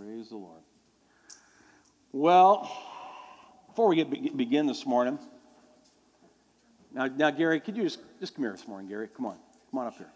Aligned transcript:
Praise 0.00 0.30
the 0.30 0.36
Lord. 0.36 0.62
Well, 2.12 2.70
before 3.68 3.86
we 3.88 3.96
get, 3.96 4.34
begin 4.34 4.66
this 4.66 4.86
morning, 4.86 5.18
now, 6.94 7.06
now, 7.06 7.30
Gary, 7.30 7.60
could 7.60 7.76
you 7.76 7.82
just, 7.82 7.98
just 8.18 8.34
come 8.34 8.44
here 8.44 8.52
this 8.52 8.66
morning, 8.66 8.88
Gary? 8.88 9.08
Come 9.14 9.26
on. 9.26 9.36
Come 9.70 9.80
on 9.80 9.88
up 9.88 9.98
here. 9.98 10.10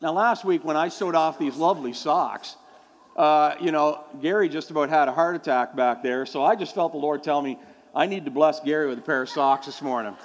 Now, 0.00 0.12
last 0.12 0.44
week 0.44 0.64
when 0.64 0.76
I 0.76 0.88
sewed 0.88 1.16
off 1.16 1.36
these 1.36 1.56
lovely 1.56 1.92
socks, 1.92 2.54
uh, 3.16 3.56
you 3.60 3.72
know, 3.72 4.04
Gary 4.22 4.48
just 4.48 4.70
about 4.70 4.88
had 4.88 5.08
a 5.08 5.12
heart 5.12 5.34
attack 5.34 5.74
back 5.74 6.04
there, 6.04 6.24
so 6.24 6.44
I 6.44 6.54
just 6.54 6.72
felt 6.72 6.92
the 6.92 6.98
Lord 6.98 7.24
tell 7.24 7.42
me 7.42 7.58
I 7.96 8.06
need 8.06 8.24
to 8.26 8.30
bless 8.30 8.60
Gary 8.60 8.86
with 8.86 8.98
a 8.98 9.02
pair 9.02 9.22
of 9.22 9.28
socks 9.28 9.66
this 9.66 9.82
morning. 9.82 10.16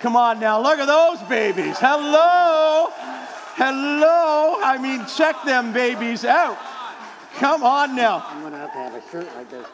Come 0.00 0.16
on 0.16 0.38
now, 0.38 0.60
look 0.60 0.78
at 0.78 0.86
those 0.86 1.26
babies. 1.30 1.78
Hello. 1.78 2.88
Hello. 3.54 4.60
I 4.62 4.76
mean, 4.78 5.06
check 5.06 5.42
them 5.46 5.72
babies 5.72 6.26
out. 6.26 6.58
Come 7.38 7.64
on 7.64 7.94
now. 7.94 8.24
I'm 8.26 8.40
going 8.40 8.52
to 8.52 8.58
have 8.58 8.72
to 8.72 8.78
have 8.78 8.94
a 8.94 9.10
shirt 9.10 9.28
like 9.36 9.50
this. 9.50 9.66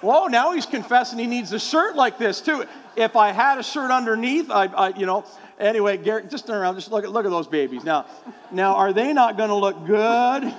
Whoa, 0.00 0.26
now 0.26 0.52
he's 0.52 0.64
confessing 0.64 1.18
he 1.18 1.26
needs 1.26 1.52
a 1.52 1.58
shirt 1.58 1.96
like 1.96 2.18
this 2.18 2.40
too. 2.40 2.64
If 2.96 3.14
I 3.14 3.32
had 3.32 3.58
a 3.58 3.62
shirt 3.62 3.90
underneath, 3.90 4.50
I, 4.50 4.64
I 4.66 4.88
you 4.96 5.04
know, 5.04 5.26
anyway, 5.58 5.98
Gary, 5.98 6.24
just 6.28 6.46
turn 6.46 6.56
around, 6.56 6.76
just 6.76 6.90
look 6.90 7.04
at, 7.04 7.12
look 7.12 7.26
at 7.26 7.30
those 7.30 7.46
babies. 7.46 7.84
Now, 7.84 8.06
now, 8.50 8.76
are 8.76 8.94
they 8.94 9.12
not 9.12 9.36
going 9.36 9.50
to 9.50 9.54
look 9.54 9.86
good 9.86 10.54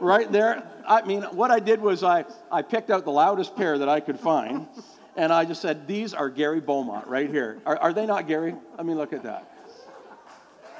right 0.00 0.32
there? 0.32 0.66
I 0.86 1.02
mean, 1.02 1.22
what 1.24 1.50
I 1.50 1.60
did 1.60 1.80
was 1.80 2.02
I, 2.02 2.24
I 2.50 2.62
picked 2.62 2.90
out 2.90 3.04
the 3.04 3.10
loudest 3.10 3.54
pair 3.54 3.76
that 3.78 3.88
I 3.88 4.00
could 4.00 4.18
find, 4.18 4.66
and 5.14 5.32
I 5.32 5.44
just 5.44 5.60
said, 5.60 5.86
These 5.86 6.14
are 6.14 6.30
Gary 6.30 6.60
Beaumont 6.60 7.06
right 7.06 7.28
here. 7.28 7.60
Are, 7.66 7.76
are 7.76 7.92
they 7.92 8.06
not 8.06 8.26
Gary? 8.26 8.54
I 8.78 8.82
mean, 8.82 8.96
look 8.96 9.12
at 9.12 9.22
that. 9.22 9.50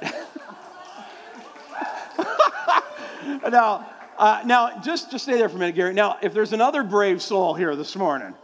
now, 3.51 3.87
uh, 4.19 4.43
now, 4.45 4.81
just, 4.81 5.11
just 5.11 5.25
stay 5.25 5.37
there 5.37 5.49
for 5.49 5.57
a 5.57 5.59
minute, 5.59 5.75
Gary. 5.75 5.93
Now, 5.95 6.19
if 6.23 6.33
there's 6.35 6.53
another 6.53 6.83
brave 6.83 7.21
soul 7.23 7.55
here 7.55 7.75
this 7.75 7.97
morning 7.97 8.35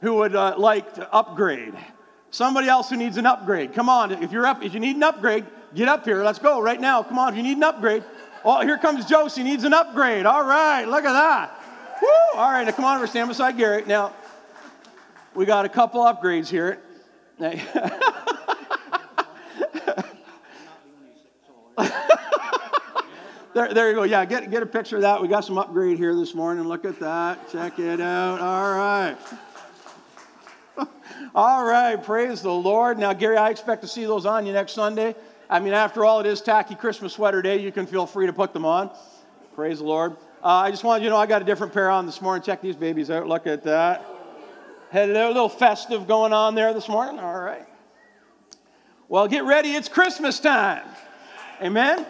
who 0.00 0.14
would 0.14 0.36
uh, 0.36 0.54
like 0.56 0.94
to 0.94 1.12
upgrade, 1.12 1.74
somebody 2.30 2.68
else 2.68 2.90
who 2.90 2.96
needs 2.96 3.16
an 3.16 3.26
upgrade, 3.26 3.72
come 3.72 3.88
on. 3.88 4.12
If 4.22 4.32
you're 4.32 4.46
up, 4.46 4.62
if 4.62 4.74
you 4.74 4.80
need 4.80 4.96
an 4.96 5.02
upgrade, 5.02 5.44
get 5.74 5.88
up 5.88 6.04
here. 6.04 6.22
Let's 6.22 6.38
go 6.38 6.60
right 6.60 6.80
now. 6.80 7.02
Come 7.02 7.18
on. 7.18 7.32
If 7.32 7.36
you 7.36 7.42
need 7.42 7.56
an 7.56 7.64
upgrade, 7.64 8.04
oh, 8.44 8.60
here 8.62 8.78
comes 8.78 9.04
Josie 9.06 9.42
needs 9.42 9.64
an 9.64 9.74
upgrade. 9.74 10.26
All 10.26 10.44
right, 10.44 10.84
look 10.84 11.04
at 11.04 11.12
that. 11.12 11.60
Woo! 12.00 12.38
All 12.38 12.50
right, 12.50 12.64
now 12.64 12.72
come 12.72 12.84
on 12.84 12.98
over, 12.98 13.06
stand 13.06 13.28
beside 13.28 13.56
Gary. 13.56 13.82
Now, 13.86 14.12
we 15.34 15.44
got 15.44 15.64
a 15.64 15.68
couple 15.68 16.02
upgrades 16.02 16.48
here. 16.48 16.78
There, 23.56 23.72
there 23.72 23.88
you 23.88 23.94
go. 23.94 24.02
Yeah, 24.02 24.22
get, 24.26 24.50
get 24.50 24.62
a 24.62 24.66
picture 24.66 24.96
of 24.96 25.02
that. 25.02 25.22
We 25.22 25.28
got 25.28 25.42
some 25.42 25.56
upgrade 25.56 25.96
here 25.96 26.14
this 26.14 26.34
morning. 26.34 26.64
Look 26.64 26.84
at 26.84 27.00
that. 27.00 27.50
Check 27.50 27.78
it 27.78 28.02
out. 28.02 28.38
All 28.38 28.76
right. 28.76 29.16
All 31.34 31.64
right. 31.64 31.96
Praise 31.96 32.42
the 32.42 32.52
Lord. 32.52 32.98
Now, 32.98 33.14
Gary, 33.14 33.38
I 33.38 33.48
expect 33.48 33.80
to 33.80 33.88
see 33.88 34.04
those 34.04 34.26
on 34.26 34.44
you 34.44 34.52
next 34.52 34.72
Sunday. 34.72 35.14
I 35.48 35.60
mean, 35.60 35.72
after 35.72 36.04
all, 36.04 36.20
it 36.20 36.26
is 36.26 36.42
tacky 36.42 36.74
Christmas 36.74 37.14
sweater 37.14 37.40
day. 37.40 37.58
You 37.58 37.72
can 37.72 37.86
feel 37.86 38.04
free 38.04 38.26
to 38.26 38.32
put 38.34 38.52
them 38.52 38.66
on. 38.66 38.90
Praise 39.54 39.78
the 39.78 39.86
Lord. 39.86 40.18
Uh, 40.44 40.48
I 40.48 40.70
just 40.70 40.84
want 40.84 41.02
you 41.02 41.08
to 41.08 41.14
know 41.14 41.18
I 41.18 41.24
got 41.24 41.40
a 41.40 41.46
different 41.46 41.72
pair 41.72 41.88
on 41.88 42.04
this 42.04 42.20
morning. 42.20 42.42
Check 42.42 42.60
these 42.60 42.76
babies 42.76 43.10
out. 43.10 43.26
Look 43.26 43.46
at 43.46 43.64
that. 43.64 44.04
Had 44.90 45.08
a 45.08 45.28
little 45.28 45.48
festive 45.48 46.06
going 46.06 46.34
on 46.34 46.54
there 46.56 46.74
this 46.74 46.90
morning. 46.90 47.18
All 47.18 47.40
right. 47.40 47.66
Well, 49.08 49.26
get 49.28 49.44
ready. 49.44 49.70
It's 49.70 49.88
Christmas 49.88 50.40
time. 50.40 50.84
Amen. 51.62 52.04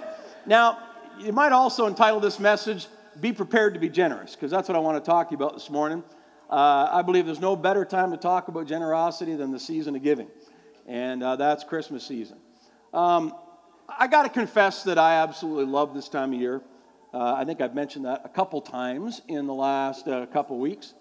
Now, 0.44 0.80
you 1.18 1.32
might 1.32 1.52
also 1.52 1.86
entitle 1.86 2.20
this 2.20 2.38
message, 2.38 2.88
Be 3.20 3.32
Prepared 3.32 3.74
to 3.74 3.80
Be 3.80 3.88
Generous, 3.88 4.34
because 4.34 4.50
that's 4.50 4.68
what 4.68 4.76
I 4.76 4.78
want 4.80 5.02
to 5.02 5.10
talk 5.10 5.28
to 5.28 5.32
you 5.32 5.36
about 5.36 5.54
this 5.54 5.70
morning. 5.70 6.02
Uh, 6.50 6.88
I 6.92 7.02
believe 7.02 7.26
there's 7.26 7.40
no 7.40 7.56
better 7.56 7.84
time 7.84 8.10
to 8.10 8.16
talk 8.16 8.48
about 8.48 8.66
generosity 8.66 9.34
than 9.34 9.50
the 9.50 9.58
season 9.58 9.96
of 9.96 10.02
giving, 10.02 10.28
and 10.86 11.22
uh, 11.22 11.36
that's 11.36 11.64
Christmas 11.64 12.06
season. 12.06 12.38
Um, 12.92 13.34
I 13.88 14.06
got 14.06 14.24
to 14.24 14.28
confess 14.28 14.82
that 14.84 14.98
I 14.98 15.14
absolutely 15.16 15.64
love 15.64 15.94
this 15.94 16.08
time 16.08 16.32
of 16.32 16.40
year. 16.40 16.62
Uh, 17.14 17.34
I 17.34 17.44
think 17.44 17.60
I've 17.60 17.74
mentioned 17.74 18.04
that 18.04 18.22
a 18.24 18.28
couple 18.28 18.60
times 18.60 19.22
in 19.26 19.46
the 19.46 19.54
last 19.54 20.06
uh, 20.06 20.26
couple 20.26 20.58
weeks. 20.58 20.94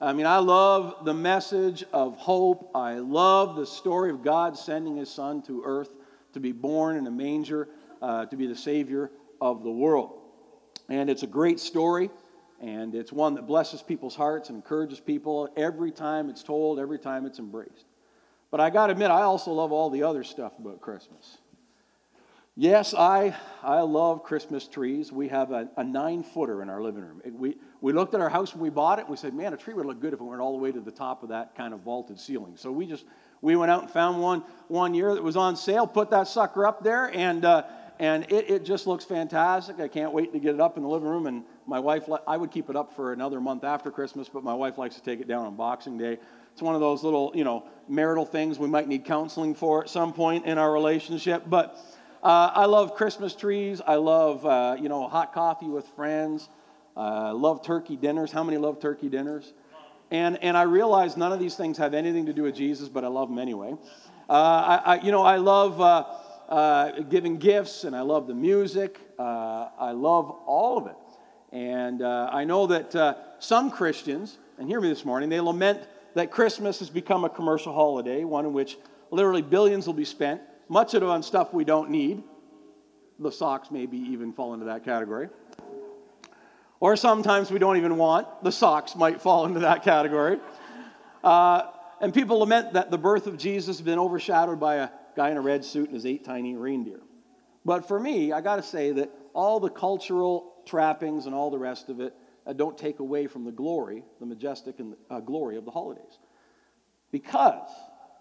I 0.00 0.12
mean, 0.12 0.26
I 0.26 0.38
love 0.38 1.04
the 1.04 1.14
message 1.14 1.84
of 1.92 2.16
hope. 2.16 2.70
I 2.74 2.94
love 2.94 3.54
the 3.54 3.66
story 3.66 4.10
of 4.10 4.24
God 4.24 4.58
sending 4.58 4.96
his 4.96 5.10
son 5.10 5.42
to 5.42 5.62
earth 5.64 5.90
to 6.32 6.40
be 6.40 6.50
born 6.50 6.96
in 6.96 7.06
a 7.06 7.10
manger, 7.10 7.68
uh, 8.00 8.26
to 8.26 8.36
be 8.36 8.46
the 8.46 8.56
Savior 8.56 9.10
of 9.42 9.64
the 9.64 9.70
world. 9.70 10.20
And 10.88 11.10
it's 11.10 11.24
a 11.24 11.26
great 11.26 11.58
story, 11.58 12.10
and 12.60 12.94
it's 12.94 13.12
one 13.12 13.34
that 13.34 13.46
blesses 13.46 13.82
people's 13.82 14.14
hearts 14.14 14.48
and 14.48 14.56
encourages 14.56 15.00
people 15.00 15.52
every 15.56 15.90
time 15.90 16.30
it's 16.30 16.44
told, 16.44 16.78
every 16.78 16.98
time 16.98 17.26
it's 17.26 17.40
embraced. 17.40 17.86
But 18.52 18.60
I 18.60 18.70
got 18.70 18.86
to 18.86 18.92
admit, 18.92 19.10
I 19.10 19.22
also 19.22 19.50
love 19.50 19.72
all 19.72 19.90
the 19.90 20.04
other 20.04 20.22
stuff 20.22 20.58
about 20.60 20.80
Christmas. 20.80 21.38
Yes, 22.54 22.94
I, 22.94 23.34
I 23.62 23.80
love 23.80 24.22
Christmas 24.22 24.68
trees. 24.68 25.10
We 25.10 25.28
have 25.28 25.50
a, 25.50 25.68
a 25.76 25.82
nine 25.82 26.22
footer 26.22 26.62
in 26.62 26.68
our 26.68 26.82
living 26.82 27.02
room. 27.02 27.22
we, 27.32 27.56
we 27.80 27.94
looked 27.94 28.14
at 28.14 28.20
our 28.20 28.28
house 28.28 28.52
when 28.52 28.62
we 28.62 28.68
bought 28.68 28.98
it. 28.98 29.02
and 29.02 29.10
We 29.10 29.16
said, 29.16 29.32
man, 29.34 29.54
a 29.54 29.56
tree 29.56 29.72
would 29.74 29.86
look 29.86 30.00
good 30.00 30.12
if 30.12 30.20
it 30.20 30.22
went 30.22 30.40
all 30.40 30.52
the 30.52 30.62
way 30.62 30.70
to 30.70 30.80
the 30.80 30.90
top 30.92 31.22
of 31.22 31.30
that 31.30 31.56
kind 31.56 31.72
of 31.72 31.80
vaulted 31.80 32.20
ceiling. 32.20 32.56
So 32.56 32.70
we 32.70 32.86
just 32.86 33.06
we 33.40 33.56
went 33.56 33.72
out 33.72 33.82
and 33.82 33.90
found 33.90 34.20
one 34.20 34.44
one 34.68 34.92
year 34.94 35.14
that 35.14 35.22
was 35.22 35.36
on 35.36 35.56
sale, 35.56 35.86
put 35.86 36.10
that 36.10 36.28
sucker 36.28 36.66
up 36.66 36.84
there, 36.84 37.06
and 37.06 37.44
uh, 37.46 37.62
and 38.02 38.24
it, 38.32 38.50
it 38.50 38.64
just 38.64 38.88
looks 38.88 39.04
fantastic. 39.04 39.78
I 39.78 39.86
can't 39.86 40.12
wait 40.12 40.32
to 40.32 40.40
get 40.40 40.56
it 40.56 40.60
up 40.60 40.76
in 40.76 40.82
the 40.82 40.88
living 40.88 41.08
room. 41.08 41.28
And 41.28 41.44
my 41.68 41.78
wife, 41.78 42.08
I 42.26 42.36
would 42.36 42.50
keep 42.50 42.68
it 42.68 42.74
up 42.74 42.96
for 42.96 43.12
another 43.12 43.40
month 43.40 43.62
after 43.62 43.92
Christmas, 43.92 44.28
but 44.28 44.42
my 44.42 44.54
wife 44.54 44.76
likes 44.76 44.96
to 44.96 45.02
take 45.02 45.20
it 45.20 45.28
down 45.28 45.46
on 45.46 45.54
Boxing 45.54 45.98
Day. 45.98 46.18
It's 46.52 46.60
one 46.60 46.74
of 46.74 46.80
those 46.80 47.04
little, 47.04 47.30
you 47.32 47.44
know, 47.44 47.64
marital 47.88 48.26
things 48.26 48.58
we 48.58 48.66
might 48.66 48.88
need 48.88 49.04
counseling 49.04 49.54
for 49.54 49.84
at 49.84 49.88
some 49.88 50.12
point 50.12 50.46
in 50.46 50.58
our 50.58 50.72
relationship. 50.72 51.44
But 51.46 51.78
uh, 52.24 52.50
I 52.52 52.64
love 52.64 52.96
Christmas 52.96 53.36
trees. 53.36 53.80
I 53.86 53.94
love, 53.94 54.44
uh, 54.44 54.76
you 54.80 54.88
know, 54.88 55.06
hot 55.06 55.32
coffee 55.32 55.68
with 55.68 55.86
friends. 55.94 56.48
Uh, 56.96 57.00
I 57.00 57.28
uh, 57.28 57.34
love 57.34 57.64
turkey 57.64 57.94
dinners. 57.94 58.32
How 58.32 58.42
many 58.42 58.58
love 58.58 58.80
turkey 58.80 59.10
dinners? 59.10 59.52
And, 60.10 60.42
and 60.42 60.56
I 60.56 60.62
realize 60.62 61.16
none 61.16 61.32
of 61.32 61.38
these 61.38 61.54
things 61.54 61.78
have 61.78 61.94
anything 61.94 62.26
to 62.26 62.32
do 62.32 62.42
with 62.42 62.56
Jesus, 62.56 62.88
but 62.88 63.04
I 63.04 63.08
love 63.08 63.28
them 63.28 63.38
anyway. 63.38 63.76
Uh, 64.28 64.32
I, 64.32 64.82
I, 64.84 65.00
you 65.02 65.12
know, 65.12 65.22
I 65.22 65.36
love 65.36 65.80
uh, 66.52 67.00
giving 67.00 67.38
gifts, 67.38 67.84
and 67.84 67.96
I 67.96 68.02
love 68.02 68.26
the 68.26 68.34
music. 68.34 69.00
Uh, 69.18 69.68
I 69.78 69.92
love 69.92 70.30
all 70.44 70.76
of 70.76 70.86
it. 70.86 70.96
And 71.50 72.02
uh, 72.02 72.28
I 72.30 72.44
know 72.44 72.66
that 72.66 72.94
uh, 72.94 73.14
some 73.38 73.70
Christians, 73.70 74.36
and 74.58 74.68
hear 74.68 74.78
me 74.78 74.90
this 74.90 75.02
morning, 75.02 75.30
they 75.30 75.40
lament 75.40 75.80
that 76.12 76.30
Christmas 76.30 76.78
has 76.80 76.90
become 76.90 77.24
a 77.24 77.30
commercial 77.30 77.72
holiday, 77.72 78.24
one 78.24 78.44
in 78.44 78.52
which 78.52 78.76
literally 79.10 79.40
billions 79.40 79.86
will 79.86 79.94
be 79.94 80.04
spent, 80.04 80.42
much 80.68 80.92
of 80.92 81.02
it 81.02 81.08
on 81.08 81.22
stuff 81.22 81.54
we 81.54 81.64
don't 81.64 81.88
need. 81.88 82.22
The 83.18 83.32
socks 83.32 83.70
maybe 83.70 83.96
even 83.96 84.34
fall 84.34 84.52
into 84.52 84.66
that 84.66 84.84
category. 84.84 85.30
Or 86.80 86.96
sometimes 86.96 87.50
we 87.50 87.60
don't 87.60 87.78
even 87.78 87.96
want. 87.96 88.26
The 88.44 88.52
socks 88.52 88.94
might 88.94 89.22
fall 89.22 89.46
into 89.46 89.60
that 89.60 89.84
category. 89.84 90.38
Uh, 91.24 91.70
and 92.02 92.12
people 92.12 92.40
lament 92.40 92.74
that 92.74 92.90
the 92.90 92.98
birth 92.98 93.26
of 93.26 93.38
Jesus 93.38 93.78
has 93.78 93.84
been 93.84 93.98
overshadowed 93.98 94.60
by 94.60 94.74
a 94.76 94.88
guy 95.16 95.30
in 95.30 95.36
a 95.36 95.40
red 95.40 95.64
suit 95.64 95.86
and 95.86 95.94
his 95.94 96.06
eight 96.06 96.24
tiny 96.24 96.56
reindeer. 96.56 97.00
But 97.64 97.86
for 97.86 97.98
me, 97.98 98.32
I 98.32 98.40
got 98.40 98.56
to 98.56 98.62
say 98.62 98.92
that 98.92 99.10
all 99.34 99.60
the 99.60 99.70
cultural 99.70 100.54
trappings 100.66 101.26
and 101.26 101.34
all 101.34 101.50
the 101.50 101.58
rest 101.58 101.88
of 101.88 102.00
it 102.00 102.14
uh, 102.46 102.52
don't 102.52 102.76
take 102.76 102.98
away 102.98 103.26
from 103.26 103.44
the 103.44 103.52
glory, 103.52 104.04
the 104.20 104.26
majestic 104.26 104.80
and 104.80 104.96
uh, 105.10 105.20
glory 105.20 105.56
of 105.56 105.64
the 105.64 105.70
holidays. 105.70 106.18
Because, 107.10 107.68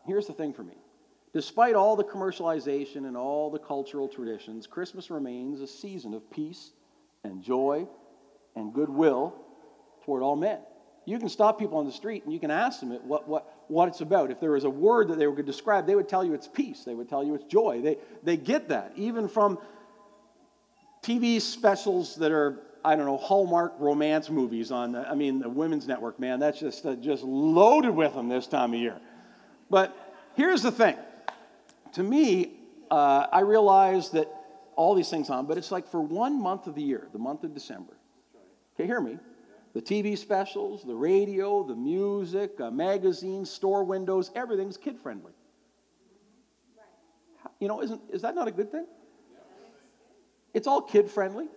here's 0.05 0.27
the 0.27 0.33
thing 0.33 0.53
for 0.53 0.63
me 0.63 0.75
despite 1.33 1.75
all 1.75 1.95
the 1.95 2.03
commercialization 2.03 3.07
and 3.07 3.15
all 3.15 3.49
the 3.49 3.59
cultural 3.59 4.09
traditions, 4.09 4.67
Christmas 4.67 5.09
remains 5.09 5.61
a 5.61 5.67
season 5.67 6.13
of 6.13 6.29
peace 6.29 6.71
and 7.23 7.41
joy 7.41 7.87
and 8.55 8.73
goodwill 8.73 9.33
toward 10.03 10.23
all 10.23 10.35
men. 10.35 10.59
You 11.11 11.19
can 11.19 11.27
stop 11.27 11.59
people 11.59 11.77
on 11.77 11.85
the 11.85 11.91
street 11.91 12.23
and 12.23 12.31
you 12.31 12.39
can 12.39 12.51
ask 12.51 12.79
them 12.79 12.91
what, 13.05 13.27
what, 13.27 13.53
what 13.67 13.89
it's 13.89 13.99
about. 13.99 14.31
If 14.31 14.39
there 14.39 14.51
was 14.51 14.63
a 14.63 14.69
word 14.69 15.09
that 15.09 15.19
they 15.19 15.25
could 15.25 15.45
describe, 15.45 15.85
they 15.85 15.93
would 15.93 16.07
tell 16.07 16.23
you 16.23 16.33
it's 16.33 16.47
peace. 16.47 16.85
They 16.85 16.95
would 16.95 17.09
tell 17.09 17.21
you 17.21 17.35
it's 17.35 17.43
joy. 17.43 17.81
They, 17.81 17.97
they 18.23 18.37
get 18.37 18.69
that, 18.69 18.93
even 18.95 19.27
from 19.27 19.59
TV 21.03 21.41
specials 21.41 22.15
that 22.15 22.31
are, 22.31 22.61
I 22.85 22.95
don't 22.95 23.05
know, 23.05 23.17
Hallmark 23.17 23.73
romance 23.77 24.29
movies 24.29 24.71
on, 24.71 24.95
I 24.95 25.13
mean, 25.13 25.39
the 25.39 25.49
Women's 25.49 25.85
Network, 25.85 26.17
man, 26.17 26.39
that's 26.39 26.61
just, 26.61 26.85
uh, 26.85 26.95
just 26.95 27.23
loaded 27.23 27.91
with 27.91 28.13
them 28.13 28.29
this 28.29 28.47
time 28.47 28.73
of 28.73 28.79
year. 28.79 28.97
But 29.69 29.93
here's 30.35 30.61
the 30.61 30.71
thing 30.71 30.95
to 31.91 32.03
me, 32.03 32.53
uh, 32.89 33.27
I 33.33 33.41
realize 33.41 34.11
that 34.11 34.33
all 34.77 34.95
these 34.95 35.09
things 35.09 35.29
on, 35.29 35.45
but 35.45 35.57
it's 35.57 35.73
like 35.73 35.89
for 35.89 35.99
one 35.99 36.41
month 36.41 36.67
of 36.67 36.75
the 36.75 36.81
year, 36.81 37.09
the 37.11 37.19
month 37.19 37.43
of 37.43 37.53
December. 37.53 37.97
Okay, 38.75 38.85
hear 38.85 39.01
me 39.01 39.17
the 39.73 39.81
TV 39.81 40.17
specials, 40.17 40.83
the 40.83 40.95
radio, 40.95 41.63
the 41.63 41.75
music, 41.75 42.59
uh, 42.59 42.71
magazines, 42.71 43.49
store 43.49 43.83
windows, 43.83 44.31
everything's 44.35 44.77
kid 44.77 44.99
friendly. 44.99 45.33
You 47.59 47.67
know, 47.67 47.81
isn't, 47.81 48.01
is 48.11 48.23
that 48.23 48.35
not 48.35 48.47
a 48.47 48.51
good 48.51 48.71
thing? 48.71 48.85
It's 50.53 50.67
all 50.67 50.81
kid 50.81 51.09
friendly. 51.09 51.47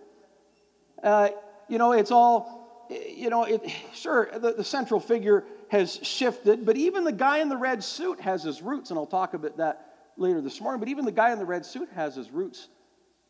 Uh, 1.03 1.29
you 1.67 1.77
know, 1.77 1.91
it's 1.91 2.11
all 2.11 2.65
you 2.89 3.29
know, 3.29 3.43
it, 3.45 3.61
sure, 3.93 4.29
the, 4.31 4.53
the 4.53 4.63
central 4.63 4.99
figure 4.99 5.43
has 5.69 5.99
shifted, 6.03 6.65
but 6.65 6.77
even 6.77 7.03
the 7.03 7.11
guy 7.11 7.39
in 7.39 7.49
the 7.49 7.57
red 7.57 7.83
suit 7.83 8.21
has 8.21 8.43
his 8.43 8.61
roots, 8.61 8.91
and 8.91 8.99
I'll 8.99 9.07
talk 9.07 9.33
about 9.33 9.57
that 9.57 9.93
later 10.17 10.41
this 10.41 10.61
morning, 10.61 10.79
but 10.79 10.89
even 10.89 11.05
the 11.05 11.11
guy 11.11 11.31
in 11.31 11.39
the 11.39 11.45
red 11.45 11.65
suit 11.65 11.89
has 11.95 12.15
his 12.15 12.29
roots 12.29 12.67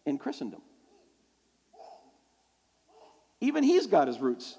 in 0.06 0.18
Christendom. 0.18 0.62
Even 3.42 3.64
he's 3.64 3.88
got 3.88 4.08
his 4.08 4.20
roots 4.20 4.58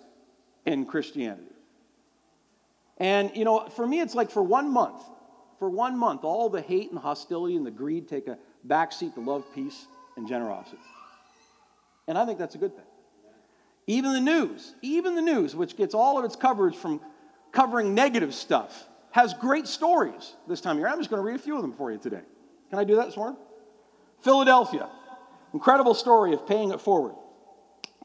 in 0.67 0.85
Christianity. 0.85 1.43
And, 2.99 3.31
you 3.35 3.45
know, 3.45 3.69
for 3.69 3.87
me, 3.87 4.01
it's 4.01 4.15
like 4.15 4.31
for 4.31 4.43
one 4.43 4.71
month, 4.71 5.03
for 5.59 5.71
one 5.71 5.97
month, 5.97 6.25
all 6.25 6.49
the 6.49 6.61
hate 6.61 6.91
and 6.91 6.99
hostility 6.99 7.57
and 7.57 7.65
the 7.65 7.71
greed 7.71 8.09
take 8.09 8.27
a 8.27 8.39
backseat 8.67 9.15
to 9.15 9.21
love, 9.21 9.45
peace, 9.55 9.87
and 10.17 10.27
generosity. 10.27 10.79
And 12.09 12.19
I 12.19 12.27
think 12.27 12.39
that's 12.39 12.55
a 12.55 12.59
good 12.59 12.75
thing. 12.75 12.85
Even 13.87 14.13
the 14.13 14.21
news, 14.21 14.75
even 14.83 15.15
the 15.15 15.23
news, 15.23 15.55
which 15.55 15.77
gets 15.77 15.95
all 15.95 16.19
of 16.19 16.25
its 16.25 16.37
coverage 16.37 16.77
from 16.77 17.01
covering 17.53 17.95
negative 17.95 18.35
stuff, 18.35 18.89
has 19.13 19.33
great 19.35 19.67
stories 19.67 20.35
this 20.49 20.61
time 20.61 20.77
of 20.77 20.79
year. 20.81 20.89
I'm 20.89 20.99
just 20.99 21.09
going 21.09 21.21
to 21.21 21.27
read 21.27 21.37
a 21.37 21.43
few 21.43 21.57
of 21.57 21.63
them 21.63 21.73
for 21.73 21.93
you 21.93 21.99
today. 21.99 22.23
Can 22.71 22.79
I 22.79 22.85
do 22.85 22.97
that 22.97 23.13
this? 23.13 23.37
Philadelphia, 24.23 24.89
incredible 25.55 25.95
story 25.95 26.33
of 26.33 26.47
paying 26.47 26.71
it 26.71 26.81
forward. 26.81 27.15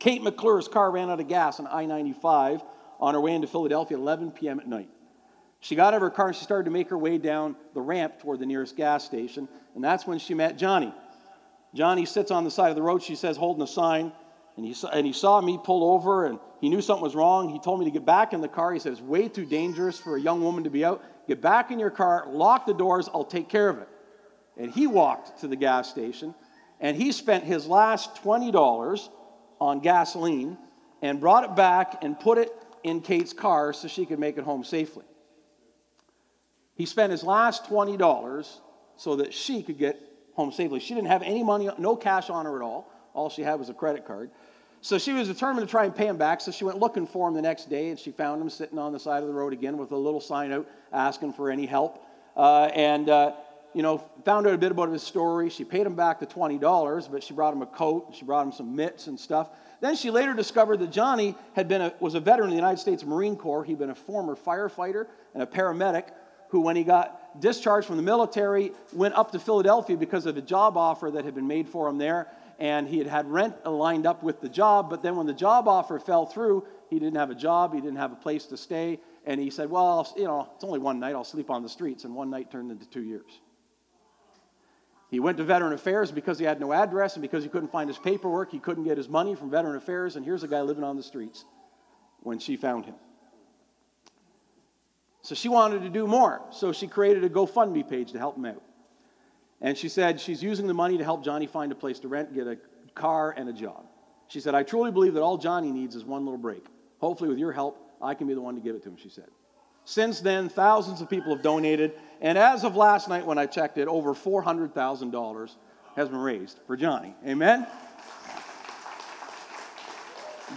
Kate 0.02 0.24
McClure's 0.24 0.68
car 0.68 0.90
ran 0.90 1.12
out 1.12 1.20
of 1.20 1.28
gas 1.28 1.60
on 1.60 1.68
I 1.68 1.86
95 1.86 2.64
on 3.00 3.14
her 3.14 3.22
way 3.22 3.36
into 3.36 3.46
Philadelphia 3.46 3.96
at 3.96 4.02
11 4.02 4.32
p.m. 4.32 4.60
at 4.60 4.68
night. 4.68 4.90
She 5.60 5.76
got 5.76 5.94
out 5.94 5.98
of 5.98 6.02
her 6.02 6.10
car 6.10 6.30
and 6.30 6.36
she 6.36 6.44
started 6.44 6.66
to 6.66 6.72
make 6.72 6.90
her 6.90 6.98
way 6.98 7.20
down 7.20 7.56
the 7.76 7.82
ramp 7.82 8.20
toward 8.20 8.40
the 8.40 8.48
nearest 8.48 8.76
gas 8.76 9.06
station, 9.06 9.48
and 9.76 9.84
that's 9.84 10.08
when 10.08 10.18
she 10.18 10.34
met 10.34 10.58
Johnny. 10.58 10.92
Johnny 11.76 12.08
sits 12.08 12.32
on 12.32 12.46
the 12.46 12.50
side 12.50 12.70
of 12.70 12.76
the 12.76 12.82
road, 12.82 13.04
she 13.04 13.14
says, 13.14 13.38
holding 13.38 13.62
a 13.62 13.68
sign, 13.68 14.12
and 14.58 14.66
he, 14.66 14.74
saw, 14.74 14.88
and 14.88 15.06
he 15.06 15.14
saw 15.14 15.40
me 15.40 15.60
pull 15.64 15.94
over 15.94 16.26
and 16.26 16.40
he 16.62 16.70
knew 16.70 16.82
something 16.82 17.04
was 17.04 17.14
wrong. 17.14 17.50
He 17.50 17.60
told 17.60 17.80
me 17.80 17.86
to 17.86 17.92
get 17.92 18.04
back 18.04 18.34
in 18.34 18.42
the 18.42 18.48
car. 18.48 18.74
He 18.74 18.80
said, 18.80 18.94
It's 18.94 19.02
way 19.02 19.28
too 19.28 19.46
dangerous 19.46 20.00
for 20.00 20.18
a 20.18 20.20
young 20.20 20.42
woman 20.42 20.64
to 20.64 20.72
be 20.72 20.84
out. 20.84 21.04
Get 21.28 21.44
back 21.44 21.70
in 21.70 21.78
your 21.78 21.92
car, 21.92 22.26
lock 22.28 22.66
the 22.66 22.74
doors, 22.74 23.08
I'll 23.14 23.24
take 23.24 23.50
care 23.50 23.70
of 23.70 23.78
it. 23.78 23.88
And 24.58 24.72
he 24.72 24.88
walked 24.88 25.42
to 25.42 25.48
the 25.48 25.56
gas 25.56 25.92
station 25.92 26.34
and 26.80 26.98
he 26.98 27.12
spent 27.12 27.44
his 27.44 27.68
last 27.68 28.16
$20 28.24 29.10
on 29.62 29.80
gasoline 29.80 30.58
and 31.04 31.22
brought 31.22 31.46
it 31.46 31.56
back 31.56 32.04
and 32.04 32.20
put 32.20 32.38
it 32.40 32.52
in 32.84 33.00
Kate's 33.00 33.32
car 33.32 33.72
so 33.72 33.88
she 33.88 34.06
could 34.06 34.20
make 34.20 34.38
it 34.38 34.44
home 34.44 34.64
safely. 34.64 35.06
He 36.76 36.88
spent 36.88 37.12
his 37.12 37.24
last 37.24 37.66
$20 37.66 38.60
so 38.98 39.16
that 39.18 39.34
she 39.34 39.62
could 39.62 39.78
get 39.78 40.02
home 40.34 40.52
safely. 40.52 40.80
She 40.80 40.96
didn't 40.96 41.10
have 41.10 41.22
any 41.22 41.44
money, 41.44 41.70
no 41.78 41.96
cash 41.96 42.30
on 42.32 42.46
her 42.46 42.56
at 42.56 42.64
all. 42.64 42.92
All 43.14 43.30
she 43.30 43.44
had 43.44 43.60
was 43.60 43.70
a 43.70 43.74
credit 43.74 44.06
card. 44.06 44.32
So 44.82 44.98
she 44.98 45.14
was 45.14 45.28
determined 45.28 45.68
to 45.68 45.72
try 45.72 45.86
and 45.86 45.96
pay 45.96 46.08
him 46.08 46.18
back. 46.18 46.42
So 46.42 46.52
she 46.52 46.64
went 46.64 46.80
looking 46.80 47.06
for 47.06 47.28
him 47.28 47.36
the 47.36 47.42
next 47.42 47.70
day, 47.70 47.90
and 47.90 48.00
she 48.00 48.10
found 48.10 48.42
him 48.42 48.50
sitting 48.50 48.80
on 48.80 48.94
the 48.94 49.00
side 49.00 49.22
of 49.22 49.28
the 49.28 49.34
road 49.34 49.54
again 49.54 49.78
with 49.78 49.92
a 49.92 49.98
little 49.98 50.22
sign 50.22 50.52
out 50.52 50.68
asking 50.92 51.34
for 51.34 51.52
any 51.52 51.68
help. 51.68 52.04
Uh, 52.36 52.66
and, 52.74 53.10
uh, 53.10 53.34
you 53.74 53.82
know, 53.82 53.98
found 54.26 54.48
out 54.48 54.54
a 54.54 54.58
bit 54.58 54.72
about 54.72 54.90
his 54.90 55.04
story. 55.04 55.50
She 55.50 55.64
paid 55.64 55.86
him 55.86 55.96
back 55.96 56.20
the 56.20 56.28
$20, 56.28 57.12
but 57.12 57.24
she 57.24 57.34
brought 57.34 57.54
him 57.54 57.62
a 57.62 57.66
coat, 57.66 58.08
and 58.08 58.16
she 58.16 58.26
brought 58.26 58.46
him 58.46 58.52
some 58.52 58.76
mitts 58.76 59.08
and 59.08 59.20
stuff. 59.20 59.50
Then 59.80 59.96
she 59.96 60.12
later 60.12 60.34
discovered 60.34 60.78
that 60.80 60.92
Johnny 60.92 61.36
had 61.54 61.68
been 61.68 61.82
a, 61.82 61.94
was 62.00 62.14
a 62.14 62.20
veteran 62.20 62.48
of 62.48 62.52
the 62.52 62.58
United 62.58 62.78
States 62.78 63.04
Marine 63.04 63.36
Corps. 63.36 63.64
He'd 63.64 63.80
been 63.80 63.90
a 63.90 63.96
former 63.96 64.36
firefighter 64.36 65.08
and 65.34 65.42
a 65.42 65.48
paramedic 65.48 66.12
who, 66.50 66.62
when 66.62 66.76
he 66.76 66.84
got 66.84 67.40
discharged 67.40 67.88
from 67.88 67.98
the 67.98 68.04
military, 68.04 68.74
went 68.94 69.16
up 69.16 69.32
to 69.32 69.40
Philadelphia 69.40 69.96
because 69.96 70.26
of 70.26 70.38
a 70.38 70.42
job 70.42 70.78
offer 70.78 71.10
that 71.12 71.24
had 71.26 71.34
been 71.34 71.48
made 71.48 71.68
for 71.68 71.88
him 71.88 71.98
there 71.98 72.28
and 72.62 72.88
he 72.88 73.00
had 73.00 73.08
had 73.08 73.28
rent 73.28 73.66
lined 73.66 74.06
up 74.06 74.22
with 74.22 74.40
the 74.40 74.48
job, 74.48 74.88
but 74.88 75.02
then 75.02 75.16
when 75.16 75.26
the 75.26 75.34
job 75.34 75.68
offer 75.68 75.98
fell 75.98 76.28
through, 76.28 76.64
he 76.92 77.00
didn't 77.00 77.18
have 77.18 77.32
a 77.32 77.36
job, 77.36 77.74
he 77.74 77.82
didn't 77.82 77.98
have 77.98 78.12
a 78.12 78.16
place 78.16 78.46
to 78.46 78.56
stay, 78.56 79.00
and 79.26 79.42
he 79.42 79.50
said, 79.50 79.68
Well, 79.68 80.08
you 80.16 80.26
know, 80.26 80.48
it's 80.54 80.64
only 80.64 80.78
one 80.78 81.00
night, 81.00 81.16
I'll 81.16 81.24
sleep 81.24 81.50
on 81.50 81.64
the 81.64 81.70
streets, 81.70 82.04
and 82.04 82.14
one 82.14 82.30
night 82.30 82.52
turned 82.52 82.70
into 82.70 82.86
two 82.86 83.02
years. 83.02 83.40
He 85.12 85.20
went 85.20 85.38
to 85.38 85.44
Veteran 85.44 85.74
Affairs 85.74 86.10
because 86.10 86.40
he 86.40 86.46
had 86.46 86.62
no 86.62 86.72
address 86.72 87.16
and 87.16 87.22
because 87.22 87.44
he 87.44 87.50
couldn't 87.50 87.70
find 87.70 87.90
his 87.90 88.00
paperwork. 88.00 88.50
He 88.50 88.60
couldn't 88.60 88.86
get 88.86 88.98
his 88.98 89.10
money 89.10 89.36
from 89.36 89.52
Veteran 89.52 89.76
Affairs, 89.76 90.16
and 90.16 90.24
here's 90.26 90.42
a 90.44 90.48
guy 90.48 90.62
living 90.62 90.86
on 90.86 90.96
the 90.96 91.04
streets 91.04 91.44
when 92.22 92.40
she 92.40 92.56
found 92.56 92.86
him. 92.86 92.96
So 95.22 95.36
she 95.36 95.50
wanted 95.50 95.84
to 95.84 95.90
do 95.90 96.08
more. 96.08 96.42
So 96.52 96.72
she 96.72 96.88
created 96.88 97.26
a 97.26 97.30
GoFundMe 97.30 97.88
page 97.88 98.14
to 98.14 98.20
help 98.20 98.38
him 98.38 98.46
out. 98.46 98.64
And 99.60 99.78
she 99.78 99.90
said 99.90 100.20
she's 100.20 100.42
using 100.42 100.66
the 100.66 100.74
money 100.74 100.98
to 100.98 101.04
help 101.04 101.26
Johnny 101.26 101.46
find 101.46 101.74
a 101.74 101.76
place 101.76 102.00
to 102.00 102.08
rent, 102.08 102.34
get 102.34 102.48
a 102.48 102.58
car, 102.96 103.36
and 103.36 103.50
a 103.50 103.54
job. 103.54 103.86
She 104.30 104.40
said, 104.40 104.56
I 104.56 104.64
truly 104.64 104.92
believe 104.92 105.14
that 105.16 105.22
all 105.22 105.38
Johnny 105.38 105.72
needs 105.72 105.94
is 105.94 106.06
one 106.06 106.24
little 106.24 106.40
break. 106.40 106.66
Hopefully, 107.00 107.30
with 107.30 107.38
your 107.38 107.52
help, 107.52 107.78
I 108.02 108.14
can 108.14 108.28
be 108.28 108.34
the 108.34 108.42
one 108.42 108.56
to 108.56 108.62
give 108.62 108.76
it 108.76 108.84
to 108.84 108.90
him, 108.90 108.98
she 108.98 109.10
said. 109.10 109.28
Since 109.86 110.22
then, 110.22 110.50
thousands 110.50 111.02
of 111.02 111.10
people 111.10 111.34
have 111.36 111.44
donated, 111.44 111.94
and 112.22 112.38
as 112.38 112.64
of 112.64 112.76
last 112.76 113.10
night 113.10 113.26
when 113.26 113.38
I 113.38 113.46
checked 113.46 113.78
it, 113.78 113.88
over 113.88 114.14
$400,000 114.14 115.56
has 115.96 116.10
been 116.10 116.18
raised 116.18 116.60
for 116.68 116.78
Johnny. 116.78 117.16
Amen? 117.26 117.68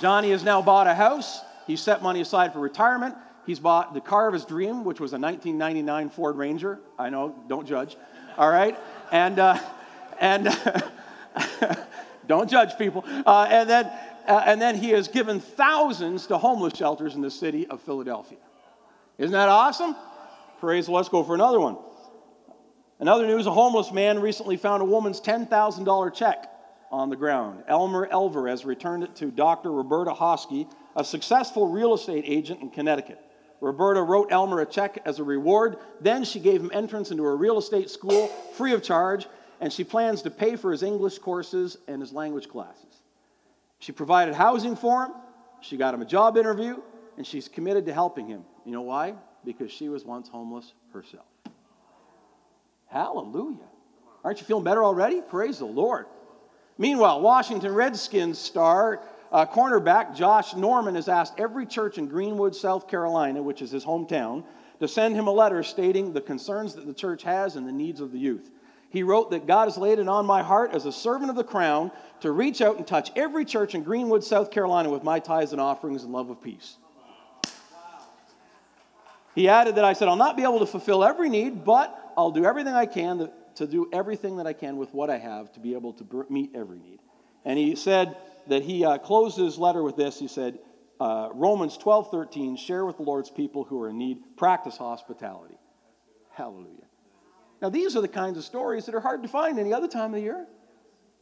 Johnny 0.01 0.31
has 0.31 0.45
now 0.45 0.61
bought 0.61 0.87
a 0.87 0.95
house. 0.95 1.41
He's 1.67 1.81
set 1.81 2.03
money 2.03 2.21
aside 2.21 2.53
for 2.53 2.61
retirement. 2.61 3.15
He's 3.47 3.59
bought 3.59 3.95
the 3.95 4.01
car 4.01 4.27
of 4.27 4.35
his 4.35 4.45
dream, 4.45 4.85
which 4.85 5.01
was 5.01 5.13
a 5.13 5.19
1999 5.19 6.11
Ford 6.11 6.37
Ranger. 6.37 6.81
I 6.99 7.11
know, 7.11 7.35
don't 7.49 7.67
judge. 7.67 7.97
All 8.37 8.51
right? 8.51 8.79
And, 9.13 9.39
uh, 9.39 9.59
and 10.19 10.45
don't 12.27 12.49
judge 12.49 12.77
people. 12.79 13.05
Uh, 13.27 13.47
and, 13.51 13.69
then, 13.69 13.87
uh, 14.27 14.43
and 14.47 14.61
then 14.61 14.77
he 14.77 14.91
has 14.91 15.09
given 15.09 15.41
thousands 15.41 16.27
to 16.27 16.39
homeless 16.39 16.75
shelters 16.77 17.15
in 17.15 17.21
the 17.21 17.31
city 17.31 17.67
of 17.67 17.81
Philadelphia. 17.83 18.39
Isn't 19.19 19.33
that 19.33 19.49
awesome? 19.49 19.95
Praise, 20.61 20.89
let's 20.89 21.09
go 21.09 21.23
for 21.23 21.35
another 21.35 21.61
one. 21.61 21.77
Another 22.99 23.27
news 23.27 23.47
a 23.47 23.51
homeless 23.51 23.93
man 23.93 24.21
recently 24.21 24.57
found 24.57 24.83
a 24.83 24.85
woman's 24.85 25.21
$10,000 25.21 26.15
check 26.15 26.51
on 26.91 27.11
the 27.11 27.17
ground. 27.17 27.65
Elmer 27.69 28.09
Alvarez 28.11 28.65
returned 28.65 29.03
it 29.03 29.17
to 29.17 29.31
Dr. 29.31 29.71
Roberta 29.73 30.13
Hoskie, 30.13 30.71
a 30.97 31.05
successful 31.05 31.69
real 31.69 31.95
estate 31.95 32.25
agent 32.27 32.63
in 32.63 32.71
Connecticut. 32.71 33.21
Roberta 33.61 34.03
wrote 34.03 34.31
Elmer 34.31 34.61
a 34.61 34.67
check 34.67 34.99
as 35.05 35.19
a 35.19 35.25
reward. 35.25 35.77
Then 36.01 36.25
she 36.25 36.39
gave 36.39 36.61
him 36.61 36.71
entrance 36.73 37.11
into 37.11 37.25
a 37.25 37.35
real 37.35 37.59
estate 37.59 37.91
school 37.91 38.29
free 38.57 38.73
of 38.73 38.83
charge, 38.83 39.27
and 39.61 39.73
she 39.73 39.85
plans 39.85 40.23
to 40.23 40.31
pay 40.31 40.57
for 40.57 40.71
his 40.71 40.83
English 40.83 41.19
courses 41.19 41.77
and 41.89 42.01
his 42.01 42.13
language 42.13 42.49
classes. 42.49 43.03
She 43.79 43.93
provided 43.93 44.35
housing 44.35 44.77
for 44.77 45.07
him, 45.07 45.13
she 45.61 45.77
got 45.77 45.95
him 45.95 46.03
a 46.03 46.07
job 46.07 46.37
interview, 46.37 46.81
and 47.17 47.27
she's 47.27 47.49
committed 47.49 47.87
to 47.87 47.93
helping 47.93 48.29
him. 48.29 48.45
You 48.65 48.73
know 48.73 48.83
why? 48.83 49.15
Because 49.45 49.71
she 49.71 49.89
was 49.89 50.05
once 50.05 50.29
homeless 50.29 50.73
herself. 50.93 51.27
Hallelujah. 52.87 53.69
Aren't 54.23 54.41
you 54.41 54.47
feeling 54.47 54.65
better 54.65 54.85
already? 54.85 55.21
Praise 55.21 55.59
the 55.59 55.67
Lord. 55.67 56.07
Meanwhile, 56.79 57.21
Washington 57.21 57.75
Redskins 57.75 58.39
star 58.39 59.03
uh, 59.31 59.47
cornerback 59.47 60.15
Josh 60.15 60.55
Norman 60.55 60.95
has 60.95 61.09
asked 61.09 61.35
every 61.39 61.67
church 61.67 61.99
in 61.99 62.07
Greenwood, 62.07 62.55
South 62.55 62.89
Carolina, 62.89 63.43
which 63.43 63.63
is 63.63 63.71
his 63.71 63.85
hometown, 63.85 64.45
to 64.79 64.89
send 64.89 65.17
him 65.17 65.27
a 65.27 65.33
letter 65.33 65.63
stating 65.63 66.13
the 66.13 66.21
concerns 66.21 66.75
that 66.75 66.87
the 66.87 66.95
church 66.95 67.25
has 67.25 67.57
and 67.57 67.67
the 67.67 67.73
needs 67.73 68.01
of 68.01 68.13
the 68.13 68.19
youth. 68.19 68.51
He 68.91 69.03
wrote 69.03 69.33
that 69.33 69.49
God 69.49 69.65
has 69.65 69.77
laid 69.77 69.99
it 69.99 70.09
on 70.09 70.25
my 70.25 70.43
heart 70.45 70.71
as 70.73 70.87
a 70.87 70.93
servant 70.93 71.31
of 71.31 71.37
the 71.37 71.43
crown 71.43 71.91
to 72.21 72.31
reach 72.31 72.61
out 72.61 72.77
and 72.77 72.87
touch 72.87 73.11
every 73.17 73.45
church 73.45 73.75
in 73.75 73.83
Greenwood, 73.83 74.23
South 74.23 74.53
Carolina 74.53 74.89
with 74.89 75.03
my 75.03 75.19
tithes 75.19 75.51
and 75.51 75.61
offerings 75.61 76.05
and 76.05 76.13
love 76.13 76.31
of 76.31 76.41
peace. 76.41 76.77
He 79.35 79.49
added 79.49 79.77
that 79.77 79.85
I 79.85 79.93
said, 79.93 80.09
I'll 80.09 80.17
not 80.17 80.37
be 80.37 80.43
able 80.43 80.61
to 80.61 80.67
fulfill 80.67 81.05
every 81.05 81.29
need, 81.29 81.65
but 81.65 82.13
I'll 82.17 82.31
do 82.31 82.45
everything 82.45 82.75
I 82.75 82.87
can 82.87 83.31
to, 83.57 83.67
do 83.67 83.89
everything 83.93 84.37
that 84.37 84.47
I 84.47 84.53
can 84.53 84.77
with 84.77 84.93
what 84.95 85.11
I 85.11 85.19
have 85.19 85.53
to 85.53 85.61
be 85.61 85.75
able 85.75 85.93
to 85.95 86.27
meet 86.31 86.51
every 86.55 86.79
need. 86.79 87.01
And 87.45 87.59
he 87.59 87.77
said, 87.77 88.17
that 88.47 88.63
he 88.63 88.85
uh, 88.85 88.99
closed 88.99 89.39
his 89.39 89.59
letter 89.59 89.83
with 89.83 89.97
this. 89.97 90.19
He 90.19 90.29
said, 90.29 90.59
uh, 91.01 91.31
Romans 91.35 91.77
12, 91.77 92.11
13, 92.11 92.57
share 92.57 92.85
with 92.85 92.97
the 92.97 93.03
Lord's 93.03 93.31
people 93.31 93.65
who 93.65 93.81
are 93.83 93.89
in 93.89 93.99
need, 93.99 94.19
practice 94.37 94.77
hospitality. 94.77 95.59
Hallelujah. 96.31 96.87
Now, 97.63 97.71
these 97.71 97.97
are 97.97 98.01
the 98.01 98.09
kinds 98.09 98.37
of 98.37 98.45
stories 98.45 98.87
that 98.87 98.95
are 98.95 99.01
hard 99.01 99.23
to 99.23 99.29
find 99.29 99.59
any 99.59 99.73
other 99.73 99.89
time 99.89 100.15
of 100.15 100.21
year. 100.21 100.47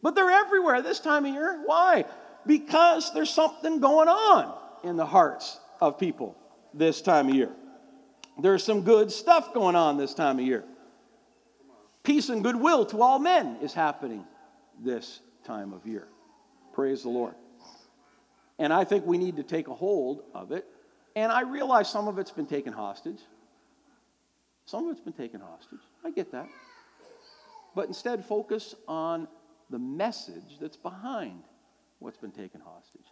But 0.02 0.14
they're 0.14 0.30
everywhere 0.30 0.82
this 0.82 0.98
time 0.98 1.24
of 1.24 1.32
year. 1.32 1.62
Why? 1.64 2.04
Because 2.46 3.12
there's 3.14 3.30
something 3.30 3.78
going 3.78 4.08
on 4.08 4.58
in 4.82 4.96
the 4.96 5.06
hearts 5.06 5.60
of 5.80 5.98
people 5.98 6.36
this 6.74 7.00
time 7.00 7.28
of 7.28 7.34
year. 7.34 7.50
There's 8.40 8.64
some 8.64 8.82
good 8.82 9.12
stuff 9.12 9.52
going 9.52 9.76
on 9.76 9.96
this 9.96 10.14
time 10.14 10.38
of 10.38 10.44
year. 10.44 10.64
Peace 12.02 12.28
and 12.28 12.42
goodwill 12.42 12.86
to 12.86 13.00
all 13.00 13.18
men 13.18 13.58
is 13.62 13.74
happening 13.74 14.24
this 14.82 15.20
time 15.44 15.72
of 15.72 15.86
year. 15.86 16.08
Praise 16.72 17.02
the 17.02 17.10
Lord. 17.10 17.34
And 18.58 18.72
I 18.72 18.84
think 18.84 19.06
we 19.06 19.18
need 19.18 19.36
to 19.36 19.42
take 19.42 19.68
a 19.68 19.74
hold 19.74 20.22
of 20.34 20.52
it. 20.52 20.66
And 21.14 21.30
I 21.30 21.42
realize 21.42 21.90
some 21.90 22.08
of 22.08 22.18
it's 22.18 22.30
been 22.30 22.46
taken 22.46 22.72
hostage. 22.72 23.20
Some 24.64 24.86
of 24.86 24.92
it's 24.92 25.00
been 25.00 25.12
taken 25.12 25.40
hostage. 25.40 25.80
I 26.04 26.10
get 26.10 26.32
that. 26.32 26.48
But 27.74 27.88
instead, 27.88 28.24
focus 28.24 28.74
on 28.88 29.28
the 29.70 29.78
message 29.78 30.58
that's 30.60 30.76
behind 30.76 31.42
what's 31.98 32.18
been 32.18 32.32
taken 32.32 32.60
hostage. 32.60 33.06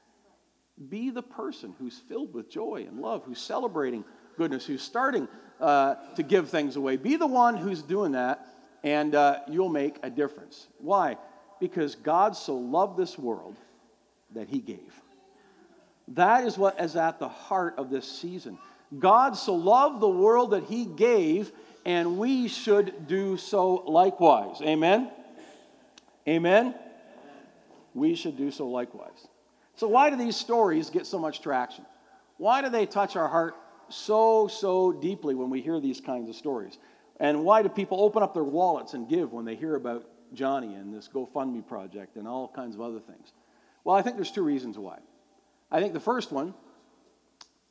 Be 0.89 1.11
the 1.11 1.23
person 1.23 1.75
who's 1.79 1.99
filled 1.99 2.33
with 2.33 2.51
joy 2.51 2.87
and 2.89 3.01
love, 3.01 3.25
who's 3.25 3.41
celebrating 3.41 4.05
goodness, 4.37 4.67
who's 4.67 4.83
starting 4.83 5.29
uh, 5.61 5.97
to 6.17 6.23
give 6.23 6.49
things 6.49 6.77
away. 6.77 6.97
Be 6.97 7.17
the 7.17 7.27
one 7.27 7.57
who's 7.57 7.83
doing 7.83 8.13
that, 8.13 8.47
and 8.83 9.15
uh, 9.15 9.41
you'll 9.49 9.69
make 9.69 9.97
a 10.03 10.11
difference. 10.11 10.69
Why? 10.79 11.17
Because 11.61 11.95
God 11.95 12.37
so 12.37 12.57
loved 12.57 12.97
this 12.97 13.19
world 13.19 13.57
that 14.35 14.49
he 14.49 14.59
gave. 14.59 14.95
That 16.09 16.45
is 16.45 16.59
what 16.59 16.81
is 16.81 16.97
at 16.97 17.19
the 17.19 17.29
heart 17.29 17.75
of 17.77 17.91
this 17.91 18.11
season. 18.11 18.59
God 18.99 19.37
so 19.37 19.55
loved 19.55 20.01
the 20.01 20.09
world 20.09 20.51
that 20.51 20.65
he 20.65 20.85
gave, 20.85 21.53
and 21.85 22.19
we 22.19 22.49
should 22.49 23.07
do 23.07 23.37
so 23.37 23.75
likewise. 23.87 24.61
Amen? 24.63 25.11
Amen? 26.27 26.75
We 27.95 28.15
should 28.15 28.37
do 28.37 28.51
so 28.51 28.69
likewise. 28.69 29.29
So, 29.77 29.89
why 29.89 30.11
do 30.11 30.17
these 30.17 30.37
stories 30.37 30.91
get 30.91 31.07
so 31.07 31.19
much 31.19 31.41
traction? 31.41 31.87
Why 32.37 32.63
do 32.63 32.69
they 32.69 32.87
touch 32.87 33.17
our 33.17 33.29
heart 33.29 33.55
so, 33.91 34.49
so 34.49 34.93
deeply 34.93 35.35
when 35.35 35.51
we 35.51 35.61
hear 35.61 35.81
these 35.81 36.01
kinds 36.01 36.29
of 36.29 36.37
stories? 36.37 36.79
And 37.19 37.45
why 37.45 37.63
do 37.63 37.69
people 37.69 38.03
open 38.03 38.23
up 38.23 38.33
their 38.33 38.45
wallets 38.45 38.95
and 38.95 39.09
give 39.09 39.33
when 39.33 39.45
they 39.45 39.55
hear 39.55 39.77
about 39.77 40.07
Johnny 40.33 40.75
and 40.75 40.95
this 40.95 41.09
GoFundMe 41.13 41.67
project 41.67 42.17
and 42.17 42.27
all 42.27 42.49
kinds 42.49 42.75
of 42.75 42.81
other 42.81 43.01
things? 43.01 43.33
Well, 43.85 43.95
I 43.97 44.03
think 44.03 44.17
there's 44.17 44.31
two 44.31 44.43
reasons 44.43 44.79
why. 44.79 44.99
I 45.71 45.81
think 45.81 45.93
the 45.93 46.01
first 46.01 46.33
one 46.33 46.55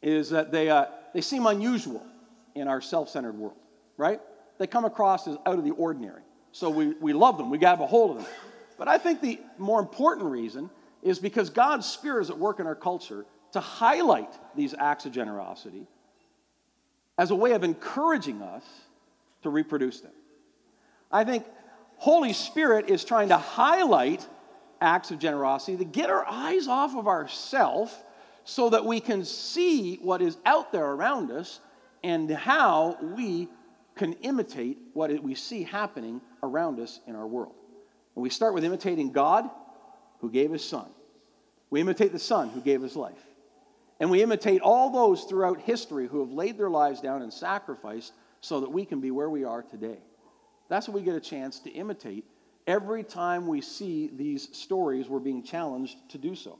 is 0.02 0.30
that 0.30 0.52
they, 0.52 0.70
uh, 0.70 0.86
they 1.14 1.22
seem 1.22 1.46
unusual 1.46 2.06
in 2.56 2.68
our 2.68 2.82
self 2.82 3.10
centered 3.10 3.36
world, 3.36 3.58
right? 3.98 4.20
They 4.58 4.68
come 4.68 4.86
across 4.86 5.28
as 5.28 5.38
out 5.46 5.58
of 5.58 5.64
the 5.64 5.72
ordinary. 5.72 6.22
So 6.52 6.70
we, 6.70 6.94
we 7.00 7.14
love 7.14 7.38
them, 7.38 7.50
we 7.50 7.58
grab 7.58 7.82
a 7.82 7.88
hold 7.88 8.12
of 8.12 8.24
them. 8.24 8.32
But 8.78 8.88
I 8.88 8.98
think 8.98 9.22
the 9.22 9.40
more 9.58 9.80
important 9.80 10.28
reason 10.28 10.70
is 11.04 11.20
because 11.20 11.50
God's 11.50 11.86
Spirit 11.86 12.22
is 12.22 12.30
at 12.30 12.38
work 12.38 12.60
in 12.60 12.68
our 12.68 12.76
culture 12.76 13.26
to 13.52 13.60
highlight 13.60 14.32
these 14.56 14.74
acts 14.78 15.06
of 15.06 15.12
generosity 15.12 15.88
as 17.20 17.32
a 17.32 17.36
way 17.36 17.52
of 17.52 17.66
encouraging 17.66 18.42
us 18.42 18.64
to 19.42 19.50
reproduce 19.50 20.00
them. 20.00 20.14
I 21.12 21.26
think 21.26 21.46
Holy 21.98 22.32
Spirit 22.32 22.90
is 22.90 23.04
trying 23.04 23.28
to 23.28 23.38
highlight 23.38 24.26
acts 24.80 25.12
of 25.12 25.20
generosity 25.20 25.78
to 25.78 25.84
get 25.84 26.10
our 26.10 26.26
eyes 26.26 26.70
off 26.70 26.96
of 26.96 27.10
ourself 27.10 28.06
so 28.46 28.70
that 28.70 28.86
we 28.86 29.02
can 29.02 29.26
see 29.26 29.98
what 29.98 30.22
is 30.22 30.38
out 30.46 30.72
there 30.72 30.86
around 30.86 31.30
us 31.30 31.60
and 32.06 32.32
how 32.32 32.98
we 33.02 33.50
can 33.98 34.14
imitate 34.14 34.78
what 34.94 35.12
we 35.22 35.36
see 35.36 35.64
happening 35.64 36.22
around 36.42 36.80
us 36.80 37.02
in 37.06 37.18
our 37.18 37.28
world. 37.28 37.56
And 38.16 38.24
we 38.24 38.30
start 38.30 38.54
with 38.54 38.64
imitating 38.64 39.12
God, 39.12 39.50
who 40.22 40.32
gave 40.32 40.52
his 40.52 40.64
son. 40.64 40.88
We 41.70 41.82
imitate 41.82 42.14
the 42.14 42.20
son 42.20 42.50
who 42.50 42.62
gave 42.62 42.82
his 42.82 42.96
life. 42.96 43.29
And 44.00 44.10
we 44.10 44.24
imitate 44.24 44.62
all 44.62 44.90
those 44.90 45.26
throughout 45.26 45.62
history 45.62 46.08
who 46.08 46.22
have 46.22 46.32
laid 46.32 46.58
their 46.58 46.70
lives 46.70 47.02
down 47.02 47.22
and 47.22 47.34
sacrificed 47.34 48.14
so 48.42 48.62
that 48.62 48.72
we 48.72 48.86
can 48.86 49.02
be 49.02 49.12
where 49.12 49.30
we 49.30 49.44
are 49.44 49.62
today. 49.62 49.98
That's 50.70 50.88
what 50.88 50.96
we 50.96 51.02
get 51.02 51.16
a 51.16 51.20
chance 51.20 51.60
to 51.62 51.70
imitate 51.70 52.26
every 52.70 53.04
time 53.04 53.48
we 53.48 53.62
see 53.62 54.12
these 54.14 54.56
stories, 54.56 55.10
we're 55.10 55.20
being 55.20 55.44
challenged 55.44 55.98
to 56.10 56.20
do 56.20 56.36
so. 56.36 56.60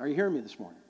Are 0.00 0.08
you 0.08 0.16
hearing 0.16 0.34
me 0.34 0.40
this 0.40 0.58
morning? 0.58 0.80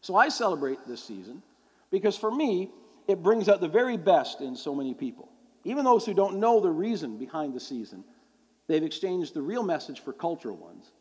So 0.00 0.16
I 0.16 0.30
celebrate 0.30 0.78
this 0.88 1.04
season 1.04 1.42
because 1.90 2.16
for 2.16 2.30
me, 2.30 2.70
it 3.06 3.22
brings 3.22 3.48
out 3.48 3.60
the 3.60 3.68
very 3.68 3.98
best 3.98 4.40
in 4.40 4.56
so 4.56 4.74
many 4.74 4.94
people. 4.94 5.28
Even 5.64 5.84
those 5.84 6.06
who 6.06 6.14
don't 6.14 6.40
know 6.40 6.60
the 6.60 6.70
reason 6.70 7.18
behind 7.18 7.54
the 7.54 7.60
season, 7.60 8.04
they've 8.68 8.82
exchanged 8.82 9.34
the 9.34 9.42
real 9.42 9.62
message 9.62 10.00
for 10.00 10.14
cultural 10.14 10.56
ones, 10.56 10.92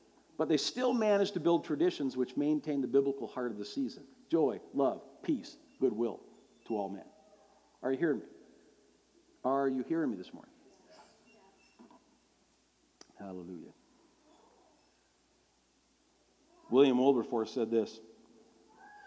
but 0.41 0.49
they 0.49 0.57
still 0.57 0.91
managed 0.91 1.35
to 1.35 1.39
build 1.39 1.63
traditions 1.63 2.17
which 2.17 2.35
maintain 2.35 2.81
the 2.81 2.87
biblical 2.87 3.27
heart 3.27 3.51
of 3.51 3.59
the 3.59 3.63
season 3.63 4.01
joy, 4.31 4.59
love, 4.73 5.03
peace, 5.21 5.55
goodwill 5.79 6.19
to 6.67 6.75
all 6.75 6.89
men. 6.89 7.05
Are 7.83 7.91
you 7.91 7.99
hearing 7.99 8.17
me? 8.17 8.25
Are 9.45 9.67
you 9.67 9.85
hearing 9.87 10.09
me 10.09 10.17
this 10.17 10.33
morning? 10.33 10.49
Hallelujah. 13.19 13.69
William 16.71 16.97
Wilberforce 16.97 17.53
said 17.53 17.69
this. 17.69 17.99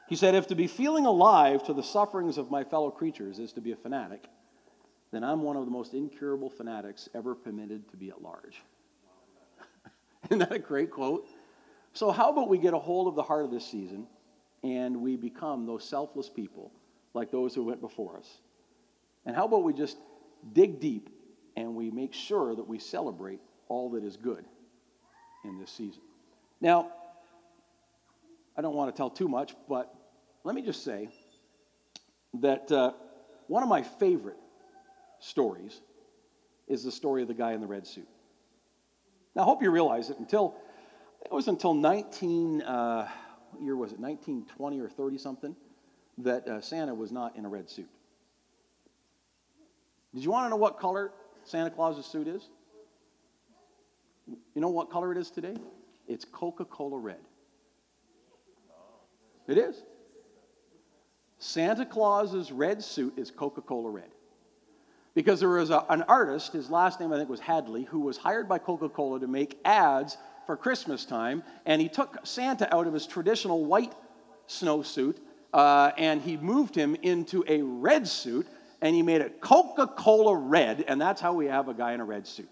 He 0.09 0.15
said, 0.15 0.37
If 0.37 0.47
to 0.47 0.55
be 0.55 0.69
feeling 0.69 1.05
alive 1.05 1.65
to 1.65 1.73
the 1.73 1.83
sufferings 1.83 2.39
of 2.39 2.49
my 2.49 2.63
fellow 2.63 2.93
creatures 2.93 3.41
is 3.41 3.53
to 3.55 3.61
be 3.61 3.73
a 3.73 3.77
fanatic, 3.77 4.29
then 5.11 5.25
I'm 5.25 5.43
one 5.43 5.57
of 5.57 5.65
the 5.65 5.73
most 5.73 5.95
incurable 5.95 6.49
fanatics 6.49 7.09
ever 7.13 7.35
permitted 7.35 7.91
to 7.91 7.97
be 7.97 8.11
at 8.11 8.23
large. 8.23 8.63
Isn't 10.31 10.39
that 10.39 10.53
a 10.53 10.59
great 10.59 10.91
quote? 10.91 11.29
So, 11.93 12.11
how 12.11 12.31
about 12.31 12.49
we 12.49 12.59
get 12.59 12.75
a 12.75 12.79
hold 12.79 13.09
of 13.09 13.15
the 13.15 13.23
heart 13.23 13.45
of 13.45 13.51
this 13.51 13.67
season 13.67 14.07
and 14.63 15.01
we 15.01 15.17
become 15.17 15.67
those 15.67 15.85
selfless 15.85 16.29
people 16.29 16.73
like 17.13 17.31
those 17.31 17.55
who 17.55 17.65
went 17.65 17.81
before 17.81 18.19
us? 18.19 18.39
And 19.27 19.37
how 19.37 19.45
about 19.45 19.63
we 19.63 19.73
just 19.73 19.99
dig 20.53 20.81
deep 20.81 21.11
and 21.57 21.75
we 21.75 21.91
make 21.91 22.13
sure 22.13 22.55
that 22.55 22.67
we 22.67 22.79
celebrate 22.79 23.41
all 23.69 23.91
that 23.91 24.05
is 24.05 24.17
good 24.17 24.45
in 25.45 25.59
this 25.59 25.71
season. 25.71 26.03
Now, 26.61 26.91
I 28.57 28.63
don't 28.63 28.75
want 28.75 28.95
to 28.95 28.97
tell 28.97 29.11
too 29.11 29.29
much, 29.29 29.55
but 29.69 29.95
let 30.43 30.55
me 30.55 30.63
just 30.63 30.85
say 30.85 31.09
that 32.41 32.71
uh, 32.71 32.93
one 33.47 33.63
of 33.63 33.69
my 33.69 33.83
favorite 33.83 34.39
stories 35.21 35.81
is 36.67 36.83
the 36.83 36.93
story 36.93 37.23
of 37.23 37.29
the 37.29 37.35
guy 37.35 37.53
in 37.53 37.61
the 37.61 37.67
red 37.67 37.87
suit. 37.87 38.09
Now, 39.35 39.43
I 39.43 39.45
hope 39.45 39.63
you 39.63 39.71
realize 39.71 40.09
that 40.09 40.19
until 40.19 40.55
it 41.25 41.33
was 41.33 41.49
until 41.49 41.75
19, 41.75 42.63
uh, 42.63 43.09
what 43.51 43.63
year 43.63 43.77
was 43.77 43.93
it, 43.93 43.99
1920 43.99 44.81
or 44.81 44.89
30 44.89 45.19
something, 45.19 45.57
that 46.19 46.47
uh, 46.47 46.61
Santa 46.61 46.95
was 46.95 47.11
not 47.11 47.37
in 47.37 47.45
a 47.45 47.49
red 47.49 47.69
suit. 47.69 47.89
Did 50.15 50.23
you 50.23 50.31
want 50.31 50.47
to 50.47 50.51
know 50.51 50.57
what 50.57 50.79
color 50.79 51.11
Santa 51.43 51.71
Claus's 51.71 52.07
suit 52.07 52.29
is? 52.29 52.49
You 54.29 54.61
know 54.61 54.69
what 54.69 54.91
color 54.91 55.11
it 55.11 55.19
is 55.19 55.31
today? 55.31 55.57
It's 56.07 56.25
Coca 56.25 56.65
Cola 56.65 56.99
red. 56.99 57.19
It 59.49 59.59
is. 59.59 59.83
Santa 61.39 61.85
Claus's 61.85 62.53
red 62.53 62.83
suit 62.83 63.19
is 63.19 63.31
Coca 63.31 63.61
Cola 63.61 63.91
red. 63.91 64.14
Because 65.15 65.41
there 65.41 65.49
was 65.49 65.71
a, 65.71 65.85
an 65.89 66.03
artist, 66.03 66.53
his 66.53 66.71
last 66.71 67.01
name 67.01 67.13
I 67.13 67.17
think 67.17 67.29
was 67.29 67.41
Hadley, 67.41 67.85
who 67.85 68.01
was 68.01 68.17
hired 68.17 68.49
by 68.49 68.59
Coca 68.59 68.89
Cola 68.89 69.21
to 69.21 69.27
make 69.27 69.59
ads 69.65 70.17
for 70.47 70.57
Christmas 70.57 71.05
time, 71.05 71.43
and 71.65 71.81
he 71.81 71.89
took 71.89 72.19
Santa 72.25 72.73
out 72.75 72.87
of 72.87 72.93
his 72.93 73.07
traditional 73.07 73.65
white 73.65 73.95
snowsuit 74.49 75.17
uh, 75.55 75.93
and 75.97 76.21
he 76.21 76.37
moved 76.37 76.75
him 76.75 76.97
into 77.03 77.45
a 77.47 77.63
red 77.63 78.09
suit 78.09 78.47
and 78.83 78.95
he 78.95 79.03
made 79.03 79.21
it 79.21 79.41
Coca 79.41 79.87
Cola 79.87 80.37
red, 80.37 80.85
and 80.89 81.01
that's 81.01 81.21
how 81.21 81.33
we 81.33 81.47
have 81.47 81.69
a 81.69 81.75
guy 81.75 81.93
in 81.93 82.01
a 82.01 82.05
red 82.05 82.27
suit. 82.27 82.49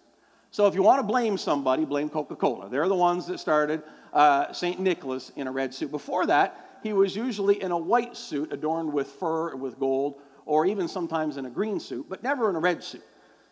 So 0.51 0.67
if 0.67 0.75
you 0.75 0.83
want 0.83 1.01
to 1.01 1.03
blame 1.03 1.37
somebody, 1.37 1.85
blame 1.85 2.09
Coca 2.09 2.37
Cola. 2.37 2.71
They're 2.71 2.89
the 2.89 2.95
ones 2.95 3.27
that 3.27 3.39
started 3.39 3.83
uh, 4.13 4.53
St. 4.53 4.79
Nicholas 4.79 5.33
in 5.35 5.47
a 5.47 5.53
red 5.53 5.75
suit. 5.75 5.91
Before 5.91 6.27
that, 6.27 6.79
he 6.83 6.93
was 6.93 7.17
usually 7.17 7.61
in 7.61 7.71
a 7.71 7.77
white 7.77 8.17
suit 8.17 8.53
adorned 8.53 8.93
with 8.93 9.09
fur 9.09 9.51
and 9.51 9.61
with 9.61 9.79
gold, 9.79 10.21
or 10.47 10.67
even 10.67 10.89
sometimes 10.89 11.37
in 11.37 11.47
a 11.47 11.51
green 11.51 11.81
suit, 11.81 12.07
but 12.09 12.23
never 12.23 12.51
in 12.51 12.57
a 12.57 12.61
red 12.61 12.83
suit. 12.83 13.05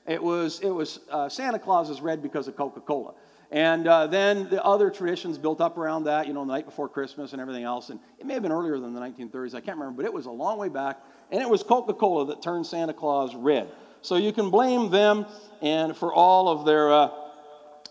It 0.06 0.22
was, 0.22 0.60
it 0.60 0.70
was 0.70 1.00
uh, 1.10 1.28
Santa 1.28 1.58
Claus 1.58 1.90
is 1.90 2.00
red 2.00 2.22
because 2.22 2.48
of 2.48 2.56
Coca 2.56 2.80
Cola. 2.80 3.14
And 3.50 3.88
uh, 3.88 4.06
then 4.06 4.48
the 4.48 4.64
other 4.64 4.90
traditions 4.90 5.36
built 5.36 5.60
up 5.60 5.76
around 5.76 6.04
that, 6.04 6.28
you 6.28 6.32
know, 6.32 6.44
the 6.44 6.52
night 6.52 6.66
before 6.66 6.88
Christmas 6.88 7.32
and 7.32 7.40
everything 7.40 7.64
else. 7.64 7.90
And 7.90 7.98
it 8.18 8.24
may 8.24 8.34
have 8.34 8.42
been 8.42 8.52
earlier 8.52 8.78
than 8.78 8.94
the 8.94 9.00
1930s, 9.00 9.54
I 9.54 9.60
can't 9.60 9.76
remember, 9.76 10.02
but 10.02 10.04
it 10.06 10.12
was 10.12 10.26
a 10.26 10.30
long 10.30 10.56
way 10.56 10.68
back. 10.68 11.00
And 11.32 11.42
it 11.42 11.48
was 11.48 11.62
Coca 11.62 11.92
Cola 11.92 12.26
that 12.26 12.42
turned 12.42 12.66
Santa 12.66 12.94
Claus 12.94 13.34
red. 13.34 13.68
So 14.02 14.16
you 14.16 14.32
can 14.32 14.50
blame 14.50 14.90
them 14.90 15.26
and 15.60 15.96
for 15.96 16.14
all 16.14 16.48
of 16.48 16.64
their 16.64 16.92
uh, 16.92 17.10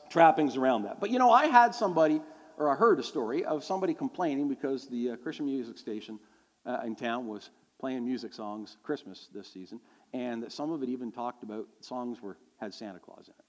trappings 0.10 0.56
around 0.56 0.84
that. 0.84 1.00
But 1.00 1.10
you 1.10 1.20
know, 1.20 1.32
I 1.32 1.48
had 1.48 1.76
somebody, 1.76 2.22
or 2.58 2.70
I 2.70 2.76
heard 2.76 3.00
a 3.00 3.04
story 3.04 3.44
of 3.44 3.64
somebody 3.64 3.94
complaining 3.94 4.48
because 4.48 4.88
the 4.88 5.12
uh, 5.12 5.16
Christian 5.18 5.46
music 5.46 5.78
station 5.78 6.20
uh, 6.66 6.80
in 6.86 6.96
town 6.96 7.28
was 7.28 7.50
playing 7.80 8.06
music 8.06 8.34
songs 8.34 8.78
Christmas 8.84 9.30
this 9.34 9.48
season, 9.48 9.80
and 10.14 10.44
that 10.44 10.52
some 10.52 10.72
of 10.72 10.84
it 10.84 10.90
even 10.90 11.12
talked 11.12 11.44
about 11.44 11.68
songs 11.80 12.22
were 12.22 12.38
had 12.58 12.74
Santa 12.74 13.00
Claus 13.00 13.28
in 13.28 13.34
it. 13.38 13.46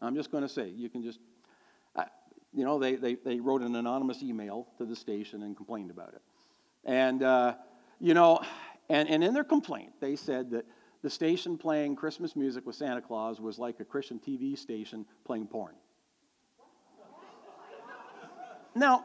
I'm 0.00 0.14
just 0.14 0.30
going 0.30 0.42
to 0.42 0.48
say, 0.48 0.68
you 0.68 0.88
can 0.88 1.02
just, 1.02 1.20
uh, 1.94 2.04
you 2.52 2.64
know, 2.64 2.78
they, 2.78 2.96
they, 2.96 3.14
they 3.14 3.40
wrote 3.40 3.62
an 3.62 3.74
anonymous 3.74 4.22
email 4.22 4.66
to 4.78 4.84
the 4.84 4.96
station 4.96 5.42
and 5.42 5.56
complained 5.56 5.90
about 5.90 6.14
it. 6.14 6.22
And, 6.84 7.22
uh, 7.22 7.54
you 7.98 8.14
know, 8.14 8.40
and, 8.88 9.08
and 9.08 9.24
in 9.24 9.34
their 9.34 9.44
complaint, 9.44 9.92
they 10.00 10.16
said 10.16 10.50
that 10.50 10.66
the 11.02 11.10
station 11.10 11.56
playing 11.56 11.96
Christmas 11.96 12.36
music 12.36 12.66
with 12.66 12.76
Santa 12.76 13.00
Claus 13.00 13.40
was 13.40 13.58
like 13.58 13.80
a 13.80 13.84
Christian 13.84 14.18
TV 14.18 14.58
station 14.58 15.06
playing 15.24 15.46
porn. 15.46 15.74
Now, 18.74 19.04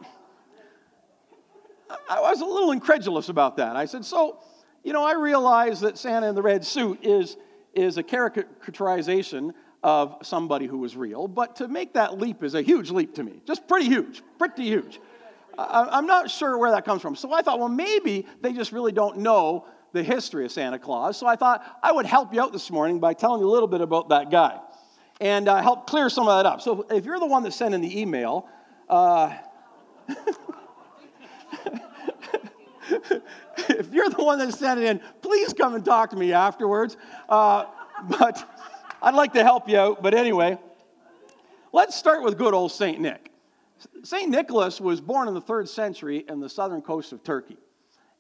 I 2.10 2.22
was 2.22 2.42
a 2.42 2.46
little 2.46 2.72
incredulous 2.72 3.30
about 3.30 3.58
that. 3.58 3.76
I 3.76 3.86
said, 3.86 4.06
so, 4.06 4.40
you 4.84 4.94
know, 4.94 5.04
I 5.04 5.14
realize 5.14 5.82
that 5.82 5.98
Santa 5.98 6.30
in 6.30 6.36
the 6.36 6.42
red 6.42 6.66
suit 6.66 7.00
is, 7.04 7.38
is 7.74 7.98
a 7.98 8.04
caricaturization 8.04 9.54
of 9.84 10.18
somebody 10.22 10.68
who 10.68 10.78
was 10.78 10.96
real, 10.96 11.28
but 11.28 11.56
to 11.58 11.68
make 11.68 11.94
that 11.94 12.20
leap 12.20 12.44
is 12.44 12.54
a 12.54 12.62
huge 12.62 12.92
leap 12.92 13.16
to 13.16 13.24
me. 13.24 13.42
Just 13.46 13.68
pretty 13.68 13.88
huge, 13.88 14.22
pretty 14.38 14.64
huge. 14.64 15.00
I, 15.58 15.98
am 15.98 16.06
not 16.06 16.30
sure 16.30 16.58
where 16.58 16.72
that 16.72 16.86
comes 16.86 17.02
from. 17.02 17.16
So 17.16 17.34
I 17.34 17.42
thought, 17.42 17.60
well, 17.60 17.70
maybe 17.70 18.26
they 18.42 18.54
just 18.54 18.72
really 18.72 18.92
don't 18.92 19.18
know 19.18 19.66
the 19.92 20.04
history 20.04 20.46
of 20.46 20.52
Santa 20.52 20.80
Claus. 20.80 21.18
So 21.18 21.28
I 21.28 21.36
thought 21.36 21.80
I 21.84 21.92
would 21.92 22.06
help 22.06 22.34
you 22.34 22.42
out 22.42 22.54
this 22.54 22.72
morning 22.72 23.00
by 23.00 23.14
telling 23.14 23.42
you 23.42 23.50
a 23.50 23.52
little 23.52 23.68
bit 23.68 23.82
about 23.82 24.10
that 24.10 24.32
guy 24.32 24.60
and 25.20 25.48
uh, 25.48 25.62
help 25.62 25.88
clear 25.88 26.10
some 26.10 26.28
of 26.28 26.38
that 26.38 26.50
up. 26.50 26.62
So 26.62 26.86
if 26.90 27.06
you're 27.06 27.20
the 27.20 27.28
one 27.28 27.44
that 27.44 27.54
sent 27.54 27.74
in 27.76 27.82
the 27.82 28.00
email, 28.00 28.48
uh, 28.90 29.36
if 33.70 33.92
you're 33.92 34.10
the 34.10 34.24
one 34.24 34.40
that 34.40 34.54
sent 34.54 34.80
it 34.80 34.86
in, 34.86 35.02
please 35.22 35.54
come 35.54 35.76
and 35.76 35.84
talk 35.84 36.10
to 36.12 36.16
me 36.16 36.34
afterwards. 36.34 36.98
Uh, 37.30 37.66
but 38.18 38.48
I'd 39.02 39.16
like 39.16 39.34
to 39.34 39.44
help 39.44 39.70
you 39.70 39.78
out. 39.78 40.04
But 40.04 40.14
anyway, 40.14 40.58
let's 41.72 41.96
start 41.96 42.24
with 42.24 42.38
good 42.38 42.54
old 42.54 42.72
St. 42.72 43.00
Nick. 43.00 43.32
St. 44.04 44.30
Nicholas 44.30 44.80
was 44.80 45.02
born 45.02 45.28
in 45.28 45.34
the 45.34 45.42
third 45.42 45.68
century 45.68 46.24
in 46.28 46.40
the 46.40 46.50
southern 46.50 46.82
coast 46.82 47.12
of 47.12 47.24
Turkey. 47.24 47.58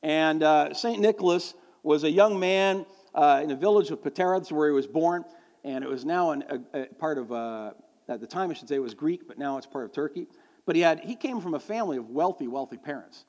And 0.01 0.41
uh, 0.41 0.73
St. 0.73 0.99
Nicholas 0.99 1.53
was 1.83 2.03
a 2.03 2.09
young 2.09 2.39
man 2.39 2.85
uh, 3.13 3.41
in 3.43 3.49
the 3.49 3.55
village 3.55 3.91
of 3.91 4.01
Patara, 4.01 4.51
where 4.51 4.69
he 4.69 4.73
was 4.73 4.87
born. 4.87 5.23
And 5.63 5.83
it 5.83 5.89
was 5.89 6.05
now 6.05 6.31
an, 6.31 6.43
a, 6.73 6.81
a, 6.81 6.85
part 6.85 7.17
of, 7.17 7.31
uh, 7.31 7.71
at 8.07 8.19
the 8.19 8.27
time 8.27 8.49
I 8.49 8.53
should 8.53 8.67
say 8.67 8.75
it 8.75 8.79
was 8.79 8.95
Greek, 8.95 9.27
but 9.27 9.37
now 9.37 9.57
it's 9.57 9.67
part 9.67 9.85
of 9.85 9.91
Turkey. 9.91 10.27
But 10.71 10.77
he, 10.77 10.83
had, 10.83 11.01
he 11.01 11.15
came 11.15 11.41
from 11.41 11.53
a 11.53 11.59
family 11.59 11.97
of 11.97 12.11
wealthy, 12.11 12.47
wealthy 12.47 12.77
parents. 12.77 13.25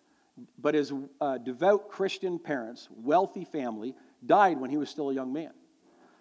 But 0.61 0.77
his 0.77 0.93
uh, 1.21 1.39
devout 1.39 1.89
Christian 1.89 2.39
parents, 2.39 2.89
wealthy 2.95 3.45
family, 3.45 3.97
died 4.25 4.61
when 4.61 4.71
he 4.71 4.77
was 4.77 4.89
still 4.89 5.11
a 5.11 5.13
young 5.13 5.33
man. 5.33 5.51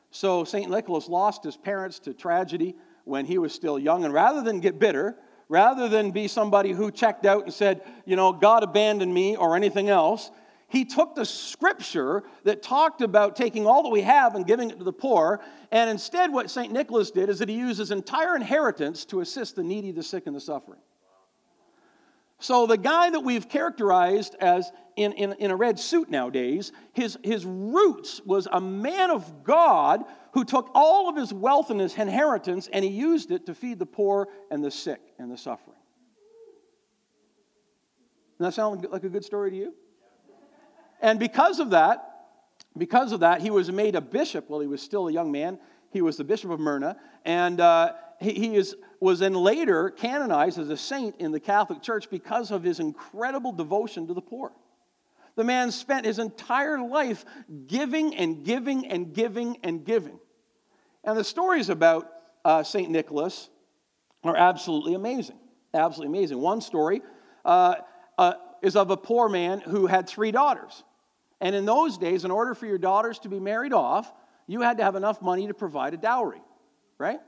So 0.09 0.43
St. 0.43 0.67
Nicholas 0.67 1.07
lost 1.07 1.43
his 1.43 1.55
parents 1.55 1.99
to 1.99 2.15
tragedy 2.15 2.75
when 3.03 3.27
he 3.27 3.37
was 3.37 3.53
still 3.53 3.77
young. 3.77 4.03
And 4.03 4.11
rather 4.11 4.41
than 4.41 4.61
get 4.61 4.79
bitter, 4.79 5.15
rather 5.47 5.87
than 5.87 6.09
be 6.09 6.27
somebody 6.27 6.71
who 6.71 6.89
checked 6.89 7.27
out 7.27 7.43
and 7.43 7.53
said, 7.53 7.83
you 8.03 8.15
know, 8.15 8.33
God 8.33 8.63
abandoned 8.63 9.13
me 9.13 9.35
or 9.35 9.55
anything 9.55 9.89
else, 9.89 10.31
he 10.69 10.85
took 10.85 11.13
the 11.13 11.25
scripture 11.27 12.23
that 12.45 12.63
talked 12.63 13.01
about 13.03 13.35
taking 13.35 13.67
all 13.67 13.83
that 13.83 13.89
we 13.89 14.01
have 14.01 14.33
and 14.33 14.47
giving 14.47 14.71
it 14.71 14.79
to 14.79 14.83
the 14.83 14.91
poor. 14.91 15.39
And 15.71 15.87
instead, 15.87 16.33
what 16.33 16.49
St. 16.49 16.73
Nicholas 16.73 17.11
did 17.11 17.29
is 17.29 17.37
that 17.37 17.47
he 17.49 17.59
used 17.59 17.77
his 17.77 17.91
entire 17.91 18.35
inheritance 18.35 19.05
to 19.05 19.19
assist 19.19 19.55
the 19.55 19.61
needy, 19.61 19.91
the 19.91 20.01
sick, 20.01 20.25
and 20.25 20.35
the 20.35 20.41
suffering. 20.41 20.79
So, 22.41 22.65
the 22.65 22.77
guy 22.77 23.11
that 23.11 23.19
we've 23.19 23.47
characterized 23.47 24.35
as 24.39 24.71
in, 24.95 25.13
in, 25.13 25.33
in, 25.33 25.51
a 25.51 25.55
red 25.55 25.79
suit 25.79 26.09
nowadays, 26.09 26.71
his, 26.91 27.17
his 27.23 27.45
roots 27.45 28.19
was 28.25 28.47
a 28.51 28.59
man 28.59 29.11
of 29.11 29.43
God 29.43 30.03
who 30.33 30.43
took 30.43 30.71
all 30.73 31.07
of 31.07 31.15
his 31.15 31.31
wealth 31.31 31.69
and 31.69 31.79
his 31.79 31.95
inheritance 31.95 32.67
and 32.73 32.83
he 32.83 32.89
used 32.89 33.29
it 33.29 33.45
to 33.45 33.53
feed 33.53 33.77
the 33.77 33.85
poor 33.85 34.27
and 34.49 34.63
the 34.63 34.71
sick 34.71 35.01
and 35.19 35.31
the 35.31 35.37
suffering. 35.37 35.77
Doesn't 38.39 38.49
that 38.49 38.53
sound 38.53 38.87
like 38.91 39.03
a 39.03 39.09
good 39.09 39.23
story 39.23 39.51
to 39.51 39.57
you? 39.57 39.75
And 40.99 41.19
because 41.19 41.59
of 41.59 41.69
that, 41.69 42.25
because 42.75 43.11
of 43.11 43.19
that, 43.19 43.41
he 43.41 43.51
was 43.51 43.71
made 43.71 43.95
a 43.95 44.01
bishop 44.01 44.49
while 44.49 44.61
he 44.61 44.67
was 44.67 44.81
still 44.81 45.07
a 45.07 45.11
young 45.11 45.31
man. 45.31 45.59
He 45.91 46.01
was 46.01 46.17
the 46.17 46.23
bishop 46.23 46.49
of 46.49 46.59
Myra, 46.59 46.95
and 47.23 47.61
uh, 47.61 47.93
he, 48.19 48.33
he 48.33 48.55
is, 48.55 48.75
was 49.01 49.19
then 49.19 49.33
later 49.33 49.89
canonized 49.89 50.59
as 50.59 50.69
a 50.69 50.77
saint 50.77 51.15
in 51.17 51.31
the 51.31 51.39
Catholic 51.39 51.81
Church 51.81 52.09
because 52.09 52.51
of 52.51 52.63
his 52.63 52.79
incredible 52.79 53.51
devotion 53.51 54.07
to 54.07 54.13
the 54.13 54.21
poor. 54.21 54.53
The 55.35 55.43
man 55.43 55.71
spent 55.71 56.05
his 56.05 56.19
entire 56.19 56.79
life 56.79 57.25
giving 57.65 58.15
and 58.15 58.45
giving 58.45 58.85
and 58.85 59.11
giving 59.11 59.57
and 59.63 59.83
giving. 59.83 60.19
And 61.03 61.17
the 61.17 61.23
stories 61.23 61.69
about 61.69 62.11
uh, 62.45 62.61
St. 62.61 62.91
Nicholas 62.91 63.49
are 64.23 64.37
absolutely 64.37 64.93
amazing. 64.93 65.37
Absolutely 65.73 66.15
amazing. 66.15 66.37
One 66.37 66.61
story 66.61 67.01
uh, 67.43 67.75
uh, 68.19 68.33
is 68.61 68.75
of 68.75 68.91
a 68.91 68.97
poor 68.97 69.27
man 69.29 69.61
who 69.61 69.87
had 69.87 70.07
three 70.07 70.31
daughters. 70.31 70.83
And 71.39 71.55
in 71.55 71.65
those 71.65 71.97
days, 71.97 72.23
in 72.23 72.29
order 72.29 72.53
for 72.53 72.67
your 72.67 72.77
daughters 72.77 73.17
to 73.19 73.29
be 73.29 73.39
married 73.39 73.73
off, 73.73 74.13
you 74.45 74.61
had 74.61 74.77
to 74.77 74.83
have 74.83 74.95
enough 74.95 75.23
money 75.23 75.47
to 75.47 75.55
provide 75.55 75.95
a 75.95 75.97
dowry, 75.97 76.41
right? 76.99 77.19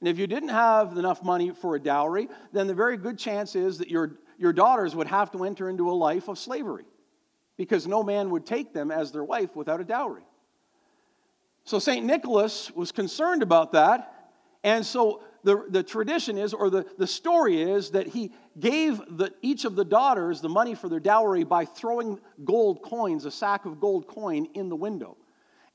And 0.00 0.08
if 0.08 0.18
you 0.18 0.26
didn't 0.26 0.50
have 0.50 0.96
enough 0.96 1.22
money 1.22 1.50
for 1.50 1.74
a 1.74 1.80
dowry, 1.80 2.28
then 2.52 2.66
the 2.66 2.74
very 2.74 2.96
good 2.96 3.18
chance 3.18 3.56
is 3.56 3.78
that 3.78 3.88
your, 3.88 4.18
your 4.38 4.52
daughters 4.52 4.94
would 4.94 5.08
have 5.08 5.30
to 5.32 5.44
enter 5.44 5.68
into 5.68 5.90
a 5.90 5.92
life 5.92 6.28
of 6.28 6.38
slavery 6.38 6.84
because 7.56 7.86
no 7.86 8.02
man 8.04 8.30
would 8.30 8.46
take 8.46 8.72
them 8.72 8.90
as 8.90 9.10
their 9.10 9.24
wife 9.24 9.56
without 9.56 9.80
a 9.80 9.84
dowry. 9.84 10.22
So 11.64 11.78
St. 11.78 12.06
Nicholas 12.06 12.70
was 12.70 12.92
concerned 12.92 13.42
about 13.42 13.72
that. 13.72 14.30
And 14.62 14.86
so 14.86 15.22
the, 15.42 15.66
the 15.68 15.82
tradition 15.82 16.38
is, 16.38 16.54
or 16.54 16.70
the, 16.70 16.86
the 16.96 17.06
story 17.06 17.60
is, 17.60 17.90
that 17.90 18.06
he 18.06 18.32
gave 18.58 19.00
the, 19.10 19.32
each 19.42 19.64
of 19.64 19.76
the 19.76 19.84
daughters 19.84 20.40
the 20.40 20.48
money 20.48 20.74
for 20.74 20.88
their 20.88 21.00
dowry 21.00 21.44
by 21.44 21.64
throwing 21.64 22.20
gold 22.44 22.82
coins, 22.82 23.24
a 23.24 23.30
sack 23.30 23.64
of 23.64 23.80
gold 23.80 24.06
coin, 24.06 24.46
in 24.54 24.68
the 24.68 24.76
window. 24.76 25.16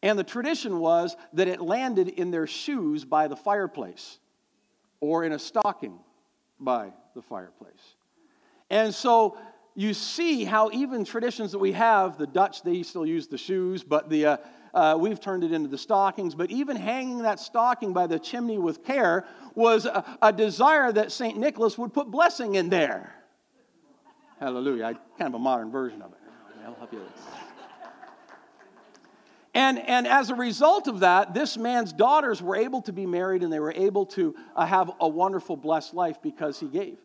And 0.03 0.19
the 0.19 0.23
tradition 0.23 0.79
was 0.79 1.15
that 1.31 1.47
it 1.47 1.61
landed 1.61 2.09
in 2.09 2.29
their 2.29 2.45
shoes 2.45 3.05
by 3.05 3.29
the 3.29 3.37
fireplace 3.37 4.19
or 4.99 5.23
in 5.23 5.31
a 5.31 5.39
stocking 5.39 5.97
by 6.59 6.91
the 7.15 7.21
fireplace. 7.21 7.95
And 8.69 8.93
so 8.93 9.37
you 9.75 9.93
see 9.93 10.43
how 10.43 10.69
even 10.71 11.05
traditions 11.05 11.53
that 11.53 11.59
we 11.59 11.71
have, 11.71 12.17
the 12.17 12.27
Dutch, 12.27 12.63
they 12.63 12.83
still 12.83 13.05
use 13.05 13.27
the 13.27 13.37
shoes, 13.37 13.81
but 13.81 14.09
the, 14.09 14.25
uh, 14.25 14.37
uh, 14.73 14.97
we've 14.99 15.21
turned 15.21 15.45
it 15.45 15.53
into 15.53 15.69
the 15.69 15.77
stockings. 15.77 16.35
But 16.35 16.51
even 16.51 16.75
hanging 16.75 17.21
that 17.21 17.39
stocking 17.39 17.93
by 17.93 18.07
the 18.07 18.19
chimney 18.19 18.57
with 18.57 18.83
care 18.83 19.25
was 19.55 19.85
a, 19.85 20.03
a 20.21 20.33
desire 20.33 20.91
that 20.91 21.13
St. 21.13 21.37
Nicholas 21.37 21.77
would 21.77 21.93
put 21.93 22.11
blessing 22.11 22.55
in 22.55 22.67
there. 22.67 23.15
Hallelujah. 24.37 24.83
I, 24.83 24.93
kind 25.17 25.33
of 25.33 25.35
a 25.35 25.39
modern 25.39 25.71
version 25.71 26.01
of 26.01 26.11
it. 26.11 26.17
I'll 26.65 26.75
help 26.75 26.91
you. 26.91 27.01
And, 29.53 29.79
and 29.79 30.07
as 30.07 30.29
a 30.31 30.35
result 30.35 30.87
of 30.87 31.01
that, 31.01 31.33
this 31.33 31.57
man's 31.57 31.93
daughters 31.93 32.41
were 32.41 32.55
able 32.55 32.81
to 32.83 32.93
be 32.93 33.05
married 33.05 33.43
and 33.43 33.53
they 33.53 33.59
were 33.59 33.73
able 33.73 34.05
to 34.07 34.35
uh, 34.55 34.65
have 34.65 34.91
a 34.99 35.07
wonderful, 35.07 35.55
blessed 35.55 35.93
life 35.93 36.21
because 36.21 36.59
he 36.59 36.67
gave. 36.67 36.97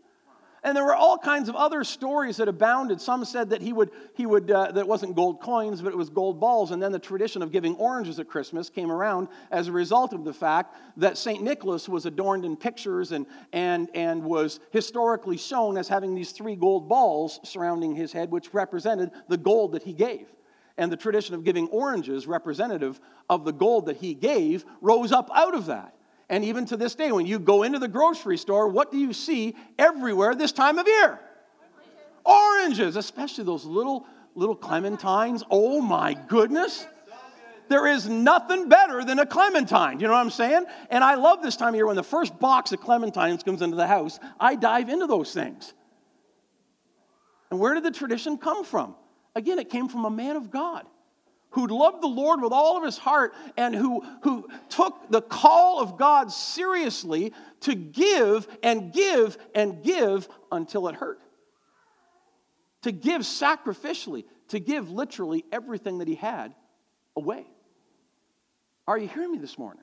And 0.64 0.76
there 0.76 0.84
were 0.84 0.96
all 0.96 1.18
kinds 1.18 1.48
of 1.48 1.54
other 1.54 1.84
stories 1.84 2.38
that 2.38 2.48
abounded. 2.48 3.00
Some 3.00 3.24
said 3.24 3.50
that 3.50 3.62
he 3.62 3.72
would, 3.72 3.90
he 4.14 4.26
would 4.26 4.50
uh, 4.50 4.72
that 4.72 4.80
it 4.80 4.88
wasn't 4.88 5.14
gold 5.14 5.40
coins, 5.40 5.80
but 5.80 5.92
it 5.92 5.96
was 5.96 6.10
gold 6.10 6.40
balls. 6.40 6.72
And 6.72 6.82
then 6.82 6.90
the 6.90 6.98
tradition 6.98 7.42
of 7.42 7.52
giving 7.52 7.76
oranges 7.76 8.18
at 8.18 8.28
Christmas 8.28 8.68
came 8.68 8.90
around 8.90 9.28
as 9.52 9.68
a 9.68 9.72
result 9.72 10.12
of 10.12 10.24
the 10.24 10.32
fact 10.32 10.74
that 10.96 11.16
St. 11.16 11.42
Nicholas 11.42 11.88
was 11.88 12.06
adorned 12.06 12.44
in 12.44 12.56
pictures 12.56 13.12
and, 13.12 13.26
and, 13.52 13.88
and 13.94 14.24
was 14.24 14.58
historically 14.72 15.36
shown 15.36 15.78
as 15.78 15.86
having 15.86 16.14
these 16.14 16.32
three 16.32 16.56
gold 16.56 16.88
balls 16.88 17.38
surrounding 17.44 17.94
his 17.94 18.12
head, 18.12 18.30
which 18.32 18.52
represented 18.52 19.12
the 19.28 19.36
gold 19.36 19.72
that 19.72 19.84
he 19.84 19.92
gave 19.92 20.26
and 20.78 20.90
the 20.90 20.96
tradition 20.96 21.34
of 21.34 21.44
giving 21.44 21.68
oranges, 21.68 22.26
representative 22.26 22.98
of 23.28 23.44
the 23.44 23.52
gold 23.52 23.86
that 23.86 23.98
he 23.98 24.14
gave, 24.14 24.64
rose 24.80 25.12
up 25.12 25.28
out 25.34 25.54
of 25.54 25.66
that. 25.66 25.94
And 26.30 26.44
even 26.44 26.64
to 26.66 26.76
this 26.76 26.94
day, 26.94 27.10
when 27.12 27.26
you 27.26 27.38
go 27.38 27.62
into 27.62 27.78
the 27.78 27.88
grocery 27.88 28.38
store, 28.38 28.68
what 28.68 28.90
do 28.92 28.98
you 28.98 29.12
see 29.12 29.56
everywhere 29.78 30.34
this 30.34 30.52
time 30.52 30.78
of 30.78 30.86
year? 30.86 31.20
Oranges, 32.24 32.96
especially 32.96 33.44
those 33.44 33.64
little 33.64 34.06
little 34.34 34.56
clementines. 34.56 35.42
Oh 35.50 35.80
my 35.80 36.14
goodness. 36.14 36.86
There 37.68 37.86
is 37.86 38.08
nothing 38.08 38.68
better 38.68 39.04
than 39.04 39.18
a 39.18 39.26
clementine. 39.26 40.00
You 40.00 40.06
know 40.06 40.14
what 40.14 40.20
I'm 40.20 40.30
saying? 40.30 40.64
And 40.88 41.04
I 41.04 41.16
love 41.16 41.42
this 41.42 41.56
time 41.56 41.70
of 41.70 41.74
year 41.74 41.86
when 41.86 41.96
the 41.96 42.02
first 42.02 42.38
box 42.38 42.72
of 42.72 42.80
clementines 42.80 43.44
comes 43.44 43.60
into 43.60 43.76
the 43.76 43.86
house, 43.86 44.18
I 44.40 44.54
dive 44.54 44.88
into 44.88 45.06
those 45.06 45.34
things. 45.34 45.74
And 47.50 47.60
where 47.60 47.74
did 47.74 47.82
the 47.82 47.90
tradition 47.90 48.38
come 48.38 48.64
from? 48.64 48.94
Again, 49.34 49.58
it 49.58 49.70
came 49.70 49.88
from 49.88 50.04
a 50.04 50.10
man 50.10 50.36
of 50.36 50.50
God 50.50 50.86
who 51.50 51.66
loved 51.66 52.02
the 52.02 52.08
Lord 52.08 52.42
with 52.42 52.52
all 52.52 52.76
of 52.76 52.84
his 52.84 52.98
heart 52.98 53.34
and 53.56 53.74
who, 53.74 54.02
who 54.22 54.48
took 54.68 55.10
the 55.10 55.22
call 55.22 55.80
of 55.80 55.96
God 55.96 56.30
seriously 56.30 57.32
to 57.60 57.74
give 57.74 58.46
and 58.62 58.92
give 58.92 59.38
and 59.54 59.82
give 59.82 60.28
until 60.52 60.88
it 60.88 60.94
hurt. 60.94 61.20
To 62.82 62.92
give 62.92 63.22
sacrificially, 63.22 64.24
to 64.48 64.60
give 64.60 64.90
literally 64.90 65.44
everything 65.50 65.98
that 65.98 66.08
he 66.08 66.14
had 66.14 66.54
away. 67.16 67.46
Are 68.86 68.98
you 68.98 69.08
hearing 69.08 69.32
me 69.32 69.38
this 69.38 69.58
morning? 69.58 69.82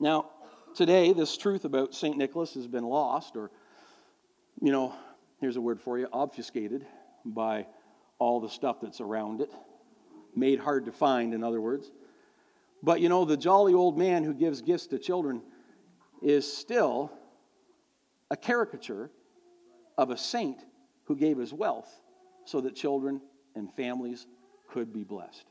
Now, 0.00 0.30
today, 0.74 1.12
this 1.12 1.36
truth 1.36 1.64
about 1.64 1.94
St. 1.94 2.16
Nicholas 2.16 2.54
has 2.54 2.66
been 2.66 2.84
lost 2.84 3.34
or 3.34 3.50
you 4.60 4.72
know, 4.72 4.94
here's 5.40 5.56
a 5.56 5.60
word 5.60 5.80
for 5.80 5.98
you 5.98 6.08
obfuscated 6.12 6.84
by 7.24 7.66
all 8.18 8.40
the 8.40 8.48
stuff 8.48 8.80
that's 8.80 9.00
around 9.00 9.40
it, 9.40 9.50
made 10.34 10.58
hard 10.58 10.86
to 10.86 10.92
find, 10.92 11.34
in 11.34 11.44
other 11.44 11.60
words. 11.60 11.90
But 12.82 13.00
you 13.00 13.08
know, 13.08 13.24
the 13.24 13.36
jolly 13.36 13.74
old 13.74 13.96
man 13.96 14.24
who 14.24 14.34
gives 14.34 14.62
gifts 14.62 14.86
to 14.88 14.98
children 14.98 15.42
is 16.22 16.50
still 16.50 17.12
a 18.30 18.36
caricature 18.36 19.10
of 19.96 20.10
a 20.10 20.16
saint 20.16 20.64
who 21.04 21.16
gave 21.16 21.38
his 21.38 21.52
wealth 21.52 22.00
so 22.44 22.60
that 22.60 22.74
children 22.74 23.20
and 23.54 23.72
families 23.72 24.26
could 24.70 24.92
be 24.92 25.04
blessed. 25.04 25.44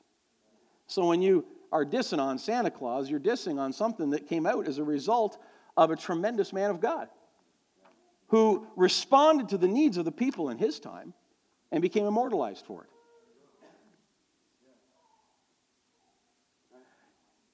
So 0.87 1.05
when 1.07 1.21
you 1.21 1.45
are 1.71 1.85
dissing 1.85 2.19
on 2.19 2.37
Santa 2.37 2.71
Claus, 2.71 3.09
you're 3.09 3.19
dissing 3.19 3.59
on 3.59 3.73
something 3.73 4.11
that 4.11 4.27
came 4.27 4.45
out 4.45 4.67
as 4.67 4.77
a 4.77 4.83
result 4.83 5.37
of 5.75 5.91
a 5.91 5.95
tremendous 5.95 6.53
man 6.53 6.69
of 6.69 6.79
God 6.79 7.09
who 8.27 8.67
responded 8.75 9.49
to 9.49 9.57
the 9.57 9.67
needs 9.67 9.97
of 9.97 10.05
the 10.05 10.11
people 10.11 10.49
in 10.49 10.57
his 10.57 10.79
time 10.79 11.13
and 11.71 11.81
became 11.81 12.05
immortalized 12.05 12.65
for 12.65 12.83
it. 12.83 12.89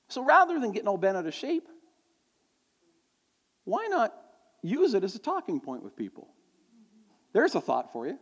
So 0.07 0.23
rather 0.23 0.59
than 0.59 0.71
getting 0.71 0.87
all 0.87 0.97
bent 0.97 1.17
out 1.17 1.25
of 1.25 1.33
shape, 1.33 1.67
why 3.63 3.87
not 3.87 4.13
use 4.61 4.93
it 4.93 5.03
as 5.03 5.15
a 5.15 5.19
talking 5.19 5.59
point 5.59 5.83
with 5.83 5.95
people? 5.95 6.27
There's 7.33 7.55
a 7.55 7.61
thought 7.61 7.91
for 7.91 8.05
you. 8.05 8.19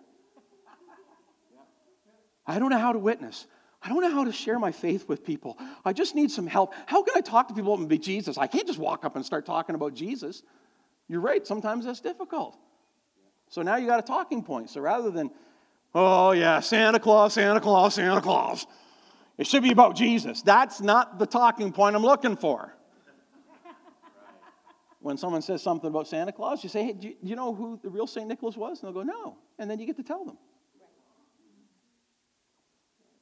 I 2.48 2.60
don't 2.60 2.70
know 2.70 2.80
how 2.80 2.94
to 2.94 3.00
witness. 3.00 3.46
I 3.84 3.90
don't 3.90 4.02
know 4.02 4.12
how 4.12 4.24
to 4.24 4.32
share 4.32 4.60
my 4.60 4.72
faith 4.72 5.08
with 5.08 5.26
people. 5.26 5.58
I 5.84 5.92
just 5.92 6.16
need 6.16 6.32
some 6.32 6.48
help. 6.48 6.74
How 6.86 7.02
can 7.04 7.16
I 7.18 7.22
talk 7.22 7.48
to 7.48 7.54
people 7.54 7.74
about 7.74 8.02
Jesus? 8.02 8.38
I 8.38 8.48
can't 8.48 8.68
just 8.68 8.80
walk 8.80 9.04
up 9.04 9.16
and 9.16 9.26
start 9.26 9.46
talking 9.46 9.76
about 9.76 9.94
Jesus. 9.94 10.44
You're 11.12 11.20
right, 11.20 11.46
sometimes 11.46 11.84
that's 11.84 12.00
difficult. 12.00 12.58
So 13.50 13.62
now 13.64 13.76
you 13.76 13.86
got 13.86 14.00
a 14.00 14.02
talking 14.02 14.42
point. 14.42 14.70
So 14.70 14.80
rather 14.80 15.12
than, 15.12 15.30
oh 15.94 16.32
yeah, 16.32 16.62
Santa 16.62 17.02
Claus, 17.02 17.34
Santa 17.34 17.60
Claus, 17.60 17.96
Santa 17.96 18.22
Claus, 18.22 18.66
it 19.38 19.46
should 19.46 19.62
be 19.62 19.74
about 19.74 19.98
Jesus. 19.98 20.42
That's 20.42 20.80
not 20.80 21.20
the 21.20 21.26
talking 21.26 21.74
point 21.74 21.98
I'm 21.98 22.02
looking 22.02 22.38
for. 22.38 22.74
When 25.02 25.18
someone 25.18 25.42
says 25.42 25.62
something 25.62 25.90
about 25.90 26.08
Santa 26.08 26.32
Claus, 26.32 26.64
you 26.64 26.70
say, 26.70 26.86
hey, 26.86 26.94
do 26.94 27.10
you, 27.10 27.16
do 27.22 27.30
you 27.30 27.36
know 27.36 27.54
who 27.54 27.78
the 27.84 27.90
real 27.90 28.08
St. 28.08 28.26
Nicholas 28.26 28.56
was? 28.56 28.82
And 28.82 28.88
they'll 28.88 29.04
go, 29.04 29.04
no. 29.04 29.36
And 29.60 29.70
then 29.70 29.80
you 29.80 29.86
get 29.86 29.98
to 29.98 30.04
tell 30.04 30.24
them. 30.24 30.38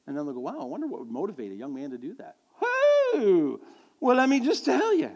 And 0.06 0.16
then 0.16 0.26
they'll 0.26 0.34
go, 0.34 0.40
wow, 0.40 0.60
I 0.60 0.64
wonder 0.64 0.86
what 0.86 1.00
would 1.00 1.10
motivate 1.10 1.50
a 1.50 1.56
young 1.56 1.74
man 1.74 1.90
to 1.90 1.98
do 1.98 2.14
that. 2.14 2.36
Well, 3.98 4.16
let 4.16 4.28
me 4.28 4.38
just 4.38 4.64
tell 4.64 4.94
you. 4.94 5.10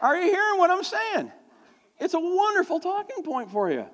Are 0.00 0.16
you 0.16 0.30
hearing 0.30 0.58
what 0.58 0.70
I'm 0.70 0.84
saying? 0.84 1.32
It's 1.98 2.14
a 2.14 2.20
wonderful 2.20 2.80
talking 2.80 3.22
point 3.22 3.50
for 3.50 3.70
you. 3.70 3.86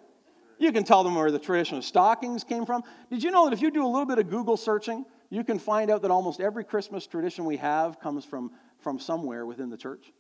You 0.59 0.73
can 0.73 0.85
tell 0.85 1.05
them 1.05 1.15
where 1.15 1.31
the 1.31 1.39
tradition 1.39 1.77
of 1.77 1.85
stockings 1.85 2.45
came 2.45 2.65
from. 2.65 2.83
Did 3.11 3.23
you 3.23 3.31
know 3.31 3.45
that 3.45 3.53
if 3.53 3.61
you 3.61 3.71
do 3.71 3.85
a 3.85 3.89
little 3.89 4.07
bit 4.07 4.19
of 4.19 4.31
Google 4.31 4.57
searching, 4.57 5.05
you 5.29 5.45
can 5.45 5.59
find 5.59 5.91
out 5.91 6.03
that 6.03 6.11
almost 6.11 6.41
every 6.41 6.65
Christmas 6.65 7.07
tradition 7.07 7.45
we 7.45 7.57
have 7.57 8.01
comes 8.01 8.25
from, 8.25 8.53
from 8.79 8.99
somewhere 8.99 9.45
within 9.45 9.69
the 9.69 9.77
church? 9.77 10.13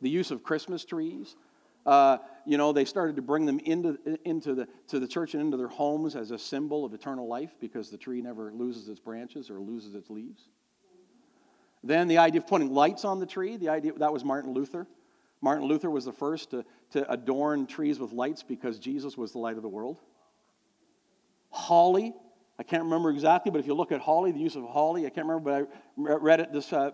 The 0.00 0.08
use 0.08 0.30
of 0.30 0.42
Christmas 0.42 0.84
trees, 0.84 1.36
uh, 1.84 2.18
you 2.46 2.56
know, 2.56 2.72
they 2.72 2.84
started 2.84 3.16
to 3.16 3.22
bring 3.22 3.46
them 3.46 3.58
into, 3.60 3.98
into 4.24 4.54
the, 4.54 4.68
to 4.88 4.98
the 4.98 5.08
church 5.08 5.34
and 5.34 5.42
into 5.42 5.56
their 5.56 5.68
homes 5.68 6.16
as 6.16 6.30
a 6.30 6.38
symbol 6.38 6.84
of 6.84 6.94
eternal 6.94 7.28
life 7.28 7.54
because 7.60 7.90
the 7.90 7.98
tree 7.98 8.22
never 8.22 8.52
loses 8.52 8.88
its 8.88 9.00
branches 9.00 9.50
or 9.50 9.60
loses 9.60 9.94
its 9.94 10.08
leaves. 10.08 10.48
Then 11.82 12.08
the 12.08 12.18
idea 12.18 12.40
of 12.40 12.46
putting 12.46 12.72
lights 12.72 13.04
on 13.04 13.20
the 13.20 13.26
tree, 13.26 13.56
the 13.56 13.68
idea 13.68 13.92
that 13.94 14.12
was 14.12 14.24
Martin 14.24 14.52
Luther. 14.52 14.86
Martin 15.40 15.66
Luther 15.66 15.90
was 15.90 16.04
the 16.04 16.12
first 16.12 16.50
to, 16.50 16.64
to 16.90 17.10
adorn 17.10 17.66
trees 17.66 17.98
with 17.98 18.12
lights 18.12 18.42
because 18.42 18.78
Jesus 18.78 19.16
was 19.16 19.32
the 19.32 19.38
light 19.38 19.56
of 19.56 19.62
the 19.62 19.68
world. 19.68 20.00
Holly, 21.50 22.14
I 22.58 22.64
can't 22.64 22.82
remember 22.82 23.10
exactly, 23.10 23.52
but 23.52 23.58
if 23.60 23.66
you 23.66 23.74
look 23.74 23.92
at 23.92 24.00
holly, 24.00 24.32
the 24.32 24.40
use 24.40 24.56
of 24.56 24.64
holly, 24.64 25.06
I 25.06 25.10
can't 25.10 25.26
remember, 25.26 25.66
but 25.96 26.10
I 26.10 26.16
read 26.16 26.40
it 26.40 26.52
this 26.52 26.72
uh, 26.72 26.90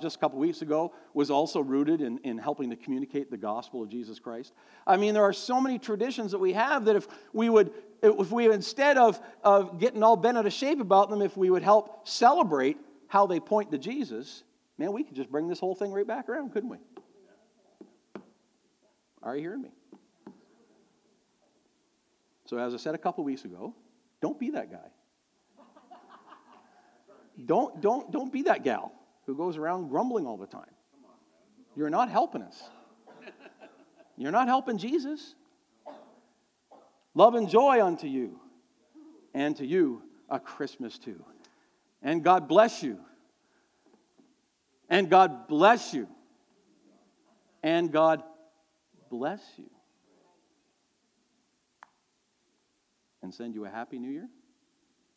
just 0.00 0.16
a 0.16 0.18
couple 0.18 0.38
weeks 0.38 0.62
ago 0.62 0.92
was 1.14 1.30
also 1.30 1.60
rooted 1.60 2.00
in, 2.00 2.18
in 2.18 2.38
helping 2.38 2.70
to 2.70 2.76
communicate 2.76 3.30
the 3.30 3.36
gospel 3.36 3.82
of 3.82 3.88
Jesus 3.88 4.18
Christ. 4.18 4.52
I 4.86 4.96
mean, 4.96 5.14
there 5.14 5.22
are 5.22 5.32
so 5.32 5.60
many 5.60 5.78
traditions 5.78 6.32
that 6.32 6.38
we 6.38 6.52
have 6.52 6.84
that 6.86 6.96
if 6.96 7.08
we 7.32 7.48
would, 7.48 7.72
if 8.02 8.30
we 8.30 8.50
instead 8.50 8.98
of, 8.98 9.20
of 9.42 9.78
getting 9.78 10.02
all 10.02 10.16
bent 10.16 10.38
out 10.38 10.46
of 10.46 10.52
shape 10.52 10.80
about 10.80 11.10
them, 11.10 11.22
if 11.22 11.36
we 11.36 11.50
would 11.50 11.62
help 11.62 12.06
celebrate 12.06 12.78
how 13.08 13.26
they 13.26 13.40
point 13.40 13.70
to 13.70 13.78
Jesus, 13.78 14.44
man, 14.78 14.92
we 14.92 15.04
could 15.04 15.16
just 15.16 15.30
bring 15.30 15.48
this 15.48 15.60
whole 15.60 15.74
thing 15.74 15.92
right 15.92 16.06
back 16.06 16.28
around, 16.28 16.52
couldn't 16.52 16.70
we? 16.70 16.78
Are 19.22 19.34
you 19.34 19.42
hearing 19.42 19.62
me? 19.62 19.70
So, 22.44 22.58
as 22.58 22.74
I 22.74 22.76
said 22.76 22.94
a 22.94 22.98
couple 22.98 23.24
weeks 23.24 23.44
ago, 23.44 23.74
don't 24.20 24.38
be 24.38 24.50
that 24.50 24.70
guy. 24.70 24.88
Don't, 27.44 27.80
don't, 27.80 28.10
don't 28.12 28.32
be 28.32 28.42
that 28.42 28.64
gal 28.64 28.92
who 29.26 29.34
goes 29.34 29.56
around 29.56 29.88
grumbling 29.88 30.26
all 30.26 30.36
the 30.36 30.46
time. 30.46 30.70
You're 31.74 31.90
not 31.90 32.08
helping 32.08 32.42
us. 32.42 32.62
You're 34.16 34.32
not 34.32 34.48
helping 34.48 34.78
Jesus. 34.78 35.34
Love 37.14 37.34
and 37.34 37.48
joy 37.48 37.84
unto 37.84 38.06
you, 38.06 38.40
and 39.34 39.56
to 39.56 39.66
you 39.66 40.02
a 40.30 40.38
Christmas 40.38 40.98
too. 40.98 41.22
And 42.06 42.22
God 42.22 42.46
bless 42.46 42.84
you. 42.84 43.00
And 44.88 45.10
God 45.10 45.48
bless 45.48 45.92
you. 45.92 46.06
And 47.64 47.90
God 47.90 48.22
bless 49.10 49.42
you. 49.58 49.68
And 53.24 53.34
send 53.34 53.56
you 53.56 53.64
a 53.64 53.68
happy 53.68 53.98
new 53.98 54.08
year? 54.08 54.28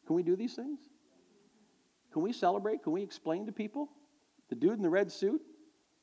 Can 0.08 0.16
we 0.16 0.24
do 0.24 0.36
these 0.36 0.56
things? 0.56 0.80
Can 2.12 2.24
we 2.24 2.34
celebrate? 2.34 2.82
Can 2.82 2.92
we 2.92 3.04
explain 3.04 3.46
to 3.46 3.52
people 3.52 3.90
the 4.50 4.56
dude 4.56 4.74
in 4.74 4.82
the 4.82 4.90
red 4.90 5.12
suit, 5.12 5.44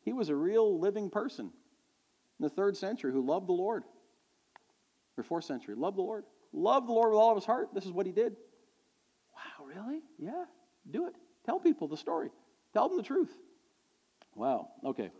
he 0.02 0.12
was 0.12 0.28
a 0.28 0.36
real 0.36 0.78
living 0.78 1.10
person 1.10 1.46
in 1.46 2.42
the 2.44 2.48
third 2.48 2.76
century 2.76 3.10
who 3.10 3.26
loved 3.26 3.48
the 3.48 3.52
Lord. 3.52 3.82
Or 5.18 5.24
fourth 5.24 5.46
century, 5.46 5.74
loved 5.74 5.98
the 5.98 6.02
Lord. 6.02 6.26
Loved 6.52 6.86
the 6.86 6.92
Lord 6.92 7.10
with 7.10 7.18
all 7.18 7.32
of 7.32 7.36
his 7.38 7.44
heart. 7.44 7.70
This 7.74 7.86
is 7.86 7.90
what 7.90 8.06
he 8.06 8.12
did. 8.12 8.36
Wow, 9.34 9.66
really? 9.66 10.02
Yeah, 10.20 10.44
do 10.90 11.06
it. 11.06 11.14
Tell 11.44 11.58
people 11.58 11.88
the 11.88 11.96
story. 11.96 12.30
Tell 12.72 12.88
them 12.88 12.96
the 12.96 13.02
truth. 13.02 13.34
Wow, 14.34 14.68
okay. 14.84 15.10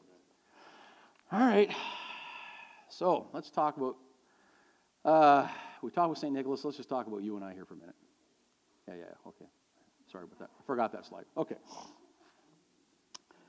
All 1.32 1.40
right. 1.40 1.70
So 2.88 3.28
let's 3.32 3.50
talk 3.50 3.76
about, 3.76 3.96
uh, 5.04 5.48
we 5.82 5.90
talked 5.90 6.06
about 6.06 6.18
St. 6.18 6.32
Nicholas. 6.32 6.64
Let's 6.64 6.76
just 6.76 6.88
talk 6.88 7.06
about 7.06 7.22
you 7.22 7.36
and 7.36 7.44
I 7.44 7.52
here 7.52 7.64
for 7.64 7.74
a 7.74 7.78
minute. 7.78 7.94
Yeah, 8.88 8.94
yeah, 8.94 9.28
okay. 9.28 9.46
Sorry 10.10 10.24
about 10.24 10.38
that. 10.38 10.50
I 10.58 10.62
forgot 10.66 10.92
that 10.92 11.04
slide. 11.04 11.24
Okay. 11.36 11.56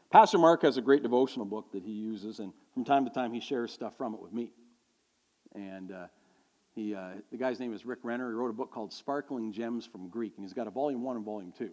Pastor 0.09 0.37
Mark 0.37 0.61
has 0.61 0.77
a 0.77 0.81
great 0.81 1.03
devotional 1.03 1.45
book 1.45 1.71
that 1.73 1.83
he 1.83 1.91
uses, 1.91 2.39
and 2.39 2.53
from 2.73 2.85
time 2.85 3.05
to 3.05 3.11
time 3.11 3.33
he 3.33 3.41
shares 3.41 3.71
stuff 3.71 3.97
from 3.97 4.13
it 4.13 4.21
with 4.21 4.33
me. 4.33 4.51
And 5.53 5.91
uh, 5.91 6.07
he, 6.73 6.95
uh, 6.95 7.09
the 7.31 7.37
guy's 7.37 7.59
name 7.59 7.73
is 7.73 7.85
Rick 7.85 7.99
Renner. 8.03 8.29
He 8.29 8.35
wrote 8.35 8.49
a 8.49 8.53
book 8.53 8.71
called 8.71 8.93
Sparkling 8.93 9.51
Gems 9.51 9.85
from 9.85 10.09
Greek, 10.09 10.33
and 10.37 10.45
he's 10.45 10.53
got 10.53 10.67
a 10.67 10.71
volume 10.71 11.03
one 11.03 11.17
and 11.17 11.25
volume 11.25 11.51
two. 11.57 11.71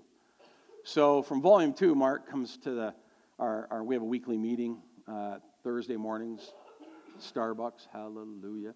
So 0.86 1.22
from 1.22 1.40
volume 1.40 1.72
two, 1.72 1.94
Mark 1.94 2.28
comes 2.28 2.58
to 2.58 2.70
the, 2.72 2.94
our, 3.38 3.66
our 3.70 3.82
we 3.82 3.94
have 3.94 4.02
a 4.02 4.06
weekly 4.06 4.36
meeting 4.36 4.82
uh, 5.08 5.38
Thursday 5.62 5.96
mornings, 5.96 6.52
Starbucks, 7.18 7.88
hallelujah. 7.90 8.74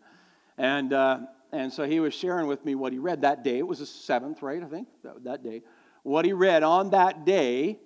And, 0.57 0.95
uh, 0.95 1.19
and 1.53 1.71
so 1.71 1.87
he 1.87 2.01
was 2.01 2.15
sharing 2.15 2.47
with 2.47 2.65
me 2.65 2.75
what 2.75 2.95
he 2.95 2.99
read 2.99 3.21
that 3.21 3.45
day. 3.45 3.59
It 3.59 3.67
was 3.67 3.81
the 3.81 3.87
seventh, 3.87 4.41
right? 4.41 4.63
I 4.63 4.67
think, 4.67 4.89
that, 5.05 5.23
that 5.25 5.43
day. 5.43 5.61
What 6.03 6.25
he 6.25 6.33
read 6.33 6.63
on 6.63 6.91
that 6.91 7.27
day 7.27 7.79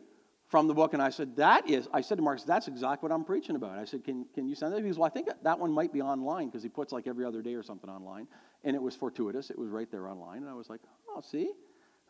from 0.46 0.68
the 0.68 0.74
book, 0.74 0.92
and 0.92 1.02
I 1.02 1.10
said, 1.10 1.34
That 1.34 1.68
is, 1.68 1.88
I 1.92 2.00
said 2.00 2.18
to 2.18 2.22
Mark, 2.22 2.44
that's 2.46 2.68
exactly 2.68 3.08
what 3.08 3.14
I'm 3.14 3.24
preaching 3.24 3.56
about. 3.56 3.76
I 3.76 3.84
said, 3.84 4.04
Can, 4.04 4.26
can 4.32 4.46
you 4.46 4.54
send 4.54 4.72
that? 4.72 4.78
He 4.78 4.84
goes, 4.84 4.98
Well, 4.98 5.06
I 5.06 5.10
think 5.10 5.30
that 5.42 5.58
one 5.58 5.72
might 5.72 5.92
be 5.92 6.00
online 6.00 6.46
because 6.46 6.62
he 6.62 6.68
puts 6.68 6.92
like 6.92 7.08
every 7.08 7.24
other 7.24 7.42
day 7.42 7.54
or 7.54 7.64
something 7.64 7.90
online. 7.90 8.28
And 8.62 8.76
it 8.76 8.82
was 8.82 8.94
fortuitous, 8.94 9.50
it 9.50 9.58
was 9.58 9.68
right 9.68 9.90
there 9.90 10.08
online. 10.08 10.38
And 10.38 10.48
I 10.48 10.54
was 10.54 10.70
like, 10.70 10.80
Oh, 11.08 11.20
see? 11.20 11.50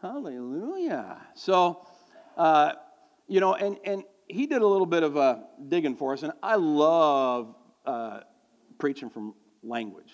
Hallelujah. 0.02 1.16
So, 1.34 1.86
uh, 2.36 2.72
you 3.28 3.40
know, 3.40 3.54
and, 3.54 3.78
and 3.84 4.04
he 4.28 4.46
did 4.46 4.62
a 4.62 4.66
little 4.66 4.86
bit 4.86 5.02
of 5.02 5.16
uh, 5.16 5.38
digging 5.68 5.96
for 5.96 6.12
us, 6.12 6.22
and 6.22 6.32
I 6.42 6.56
love 6.56 7.54
uh, 7.86 8.20
preaching 8.78 9.10
from 9.10 9.34
language. 9.62 10.12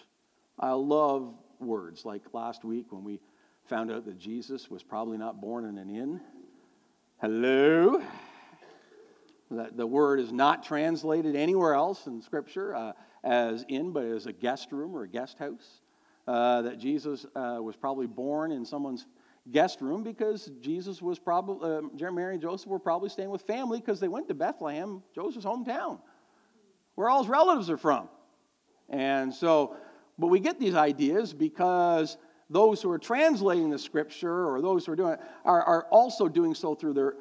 I 0.59 0.73
love 0.73 1.35
words. 1.61 2.05
Like 2.05 2.23
last 2.33 2.65
week 2.65 2.93
when 2.93 3.05
we 3.05 3.21
found 3.65 3.91
out 3.91 4.05
that 4.07 4.19
Jesus 4.19 4.71
was 4.71 4.83
probably 4.83 5.19
not 5.19 5.41
born 5.41 5.65
in 5.65 5.79
an 5.79 5.91
inn 5.95 6.21
Hello? 7.21 8.01
That 9.51 9.77
the 9.77 9.89
word 9.89 10.21
is 10.21 10.31
not 10.31 10.63
translated 10.63 11.35
anywhere 11.35 11.75
else 11.75 12.07
in 12.07 12.23
Scripture 12.23 12.77
uh, 12.77 12.93
as 13.25 13.65
in, 13.67 13.91
but 13.91 14.05
as 14.05 14.27
a 14.27 14.33
guest 14.33 14.71
room 14.71 14.95
or 14.95 15.03
a 15.03 15.09
guest 15.09 15.37
house. 15.37 15.81
Uh, 16.29 16.63
that 16.63 16.79
Jesus 16.79 17.27
uh, 17.35 17.59
was 17.61 17.75
probably 17.75 18.07
born 18.07 18.53
in 18.53 18.65
someone's 18.65 19.05
guest 19.51 19.81
room 19.81 20.03
because 20.03 20.51
Jesus 20.61 21.01
was 21.01 21.19
probably, 21.19 21.71
uh, 21.71 22.11
Mary 22.11 22.35
and 22.35 22.43
Joseph 22.43 22.69
were 22.69 22.79
probably 22.79 23.09
staying 23.09 23.31
with 23.31 23.43
family 23.43 23.81
because 23.81 24.01
they 24.01 24.09
went 24.09 24.29
to 24.29 24.35
Bethlehem, 24.35 25.03
Joseph's 25.15 25.47
hometown, 25.47 25.99
where 26.95 27.09
all 27.09 27.23
his 27.23 27.29
relatives 27.29 27.71
are 27.71 27.77
from. 27.77 28.09
And 28.89 29.33
so, 29.33 29.77
but 30.19 30.29
we 30.29 30.41
get 30.41 30.59
these 30.59 30.75
ideas 30.75 31.33
because 31.33 32.17
those 32.51 32.81
who 32.83 32.91
are 32.91 32.99
translating 32.99 33.71
the 33.71 33.79
scripture 33.79 34.47
or 34.49 34.61
those 34.61 34.87
who 34.87 34.93
are 34.93 34.97
doing 34.97 35.13
it 35.13 35.21
are, 35.45 35.63
are 35.63 35.87
also 35.91 36.29
doing 36.29 36.55
so 36.55 36.75
through 36.75 36.95
their, 36.95 37.15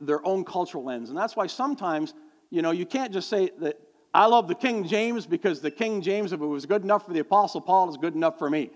their 0.00 0.24
own 0.26 0.44
cultural 0.44 0.84
lens. 0.84 1.08
And 1.08 1.18
that's 1.18 1.36
why 1.36 1.46
sometimes, 1.46 2.14
you 2.50 2.62
know, 2.62 2.70
you 2.70 2.86
can't 2.86 3.12
just 3.12 3.28
say 3.28 3.50
that 3.58 3.78
I 4.12 4.26
love 4.26 4.48
the 4.48 4.54
King 4.54 4.86
James 4.86 5.26
because 5.26 5.60
the 5.60 5.70
King 5.70 6.02
James, 6.02 6.32
if 6.32 6.40
it 6.40 6.46
was 6.46 6.66
good 6.66 6.82
enough 6.82 7.06
for 7.06 7.12
the 7.12 7.20
Apostle 7.20 7.60
Paul, 7.60 7.90
is 7.90 7.96
good 7.96 8.14
enough 8.14 8.38
for 8.38 8.48
me. 8.48 8.70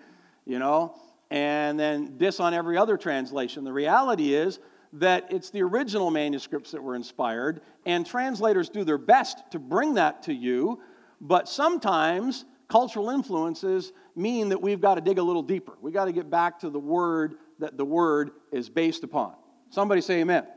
You 0.46 0.58
know, 0.58 0.94
and 1.30 1.78
then 1.78 2.14
this 2.18 2.40
on 2.40 2.54
every 2.54 2.76
other 2.76 2.96
translation. 2.96 3.64
The 3.64 3.72
reality 3.72 4.34
is 4.34 4.58
that 4.94 5.26
it's 5.30 5.50
the 5.50 5.62
original 5.62 6.10
manuscripts 6.10 6.70
that 6.70 6.82
were 6.82 6.94
inspired, 6.94 7.60
and 7.84 8.06
translators 8.06 8.68
do 8.68 8.84
their 8.84 8.98
best 8.98 9.38
to 9.50 9.58
bring 9.58 9.94
that 9.94 10.22
to 10.24 10.32
you, 10.32 10.80
but 11.20 11.48
sometimes 11.48 12.44
cultural 12.68 13.10
influences 13.10 13.92
mean 14.14 14.50
that 14.50 14.62
we've 14.62 14.80
got 14.80 14.94
to 14.94 15.00
dig 15.00 15.18
a 15.18 15.22
little 15.22 15.42
deeper. 15.42 15.72
We've 15.80 15.94
got 15.94 16.04
to 16.04 16.12
get 16.12 16.30
back 16.30 16.60
to 16.60 16.70
the 16.70 16.78
word 16.78 17.34
that 17.58 17.76
the 17.76 17.84
word 17.84 18.30
is 18.52 18.68
based 18.68 19.04
upon. 19.04 19.34
Somebody 19.70 20.00
say 20.00 20.20
amen. 20.20 20.44
amen. 20.44 20.52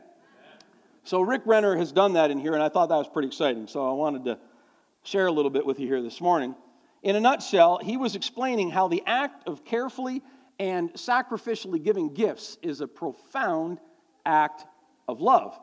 So, 1.02 1.20
Rick 1.20 1.42
Renner 1.44 1.76
has 1.76 1.90
done 1.90 2.12
that 2.12 2.30
in 2.30 2.38
here, 2.38 2.54
and 2.54 2.62
I 2.62 2.68
thought 2.68 2.88
that 2.90 2.96
was 2.96 3.08
pretty 3.08 3.28
exciting. 3.28 3.66
So, 3.66 3.88
I 3.88 3.92
wanted 3.92 4.24
to 4.26 4.38
share 5.02 5.26
a 5.26 5.32
little 5.32 5.50
bit 5.50 5.66
with 5.66 5.80
you 5.80 5.88
here 5.88 6.02
this 6.02 6.20
morning. 6.20 6.54
In 7.02 7.16
a 7.16 7.20
nutshell, 7.20 7.78
he 7.78 7.96
was 7.96 8.14
explaining 8.14 8.70
how 8.70 8.88
the 8.88 9.02
act 9.06 9.48
of 9.48 9.64
carefully 9.64 10.22
and 10.58 10.92
sacrificially 10.94 11.82
giving 11.82 12.14
gifts 12.14 12.58
is 12.62 12.80
a 12.80 12.88
profound 12.88 13.78
act 14.26 14.66
of 15.06 15.20
love. 15.20 15.58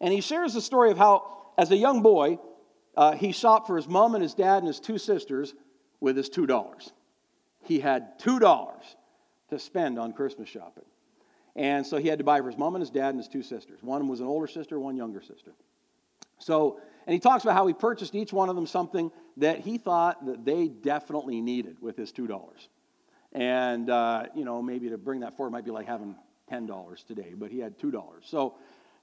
And 0.00 0.12
he 0.12 0.20
shares 0.20 0.54
the 0.54 0.60
story 0.60 0.90
of 0.90 0.98
how, 0.98 1.52
as 1.58 1.70
a 1.70 1.76
young 1.76 2.02
boy, 2.02 2.38
uh, 2.96 3.12
he 3.12 3.32
shopped 3.32 3.66
for 3.66 3.76
his 3.76 3.88
mom 3.88 4.14
and 4.14 4.22
his 4.22 4.34
dad 4.34 4.58
and 4.58 4.66
his 4.66 4.80
two 4.80 4.98
sisters 4.98 5.54
with 6.00 6.16
his 6.16 6.30
$2. 6.30 6.92
He 7.62 7.80
had 7.80 8.18
$2 8.20 8.74
to 9.50 9.58
spend 9.58 9.98
on 9.98 10.12
Christmas 10.12 10.48
shopping. 10.48 10.84
And 11.54 11.86
so 11.86 11.96
he 11.96 12.08
had 12.08 12.18
to 12.18 12.24
buy 12.24 12.40
for 12.40 12.48
his 12.48 12.58
mom 12.58 12.74
and 12.74 12.82
his 12.82 12.90
dad 12.90 13.10
and 13.10 13.18
his 13.18 13.28
two 13.28 13.42
sisters. 13.42 13.82
One 13.82 14.08
was 14.08 14.20
an 14.20 14.26
older 14.26 14.46
sister, 14.46 14.78
one 14.78 14.96
younger 14.96 15.22
sister. 15.22 15.52
So, 16.38 16.80
and 17.06 17.14
he 17.14 17.18
talks 17.18 17.44
about 17.44 17.54
how 17.54 17.66
he 17.66 17.72
purchased 17.72 18.14
each 18.14 18.32
one 18.32 18.50
of 18.50 18.56
them 18.56 18.66
something 18.66 19.10
that 19.38 19.60
he 19.60 19.78
thought 19.78 20.26
that 20.26 20.44
they 20.44 20.68
definitely 20.68 21.40
needed 21.40 21.78
with 21.80 21.96
his 21.96 22.12
$2. 22.12 22.28
And, 23.36 23.90
uh, 23.90 24.24
you 24.34 24.46
know, 24.46 24.62
maybe 24.62 24.88
to 24.88 24.96
bring 24.96 25.20
that 25.20 25.36
forward 25.36 25.50
might 25.50 25.66
be 25.66 25.70
like 25.70 25.86
having 25.86 26.16
$10 26.50 27.06
today, 27.06 27.34
but 27.36 27.50
he 27.50 27.58
had 27.58 27.78
$2. 27.78 28.02
So, 28.22 28.54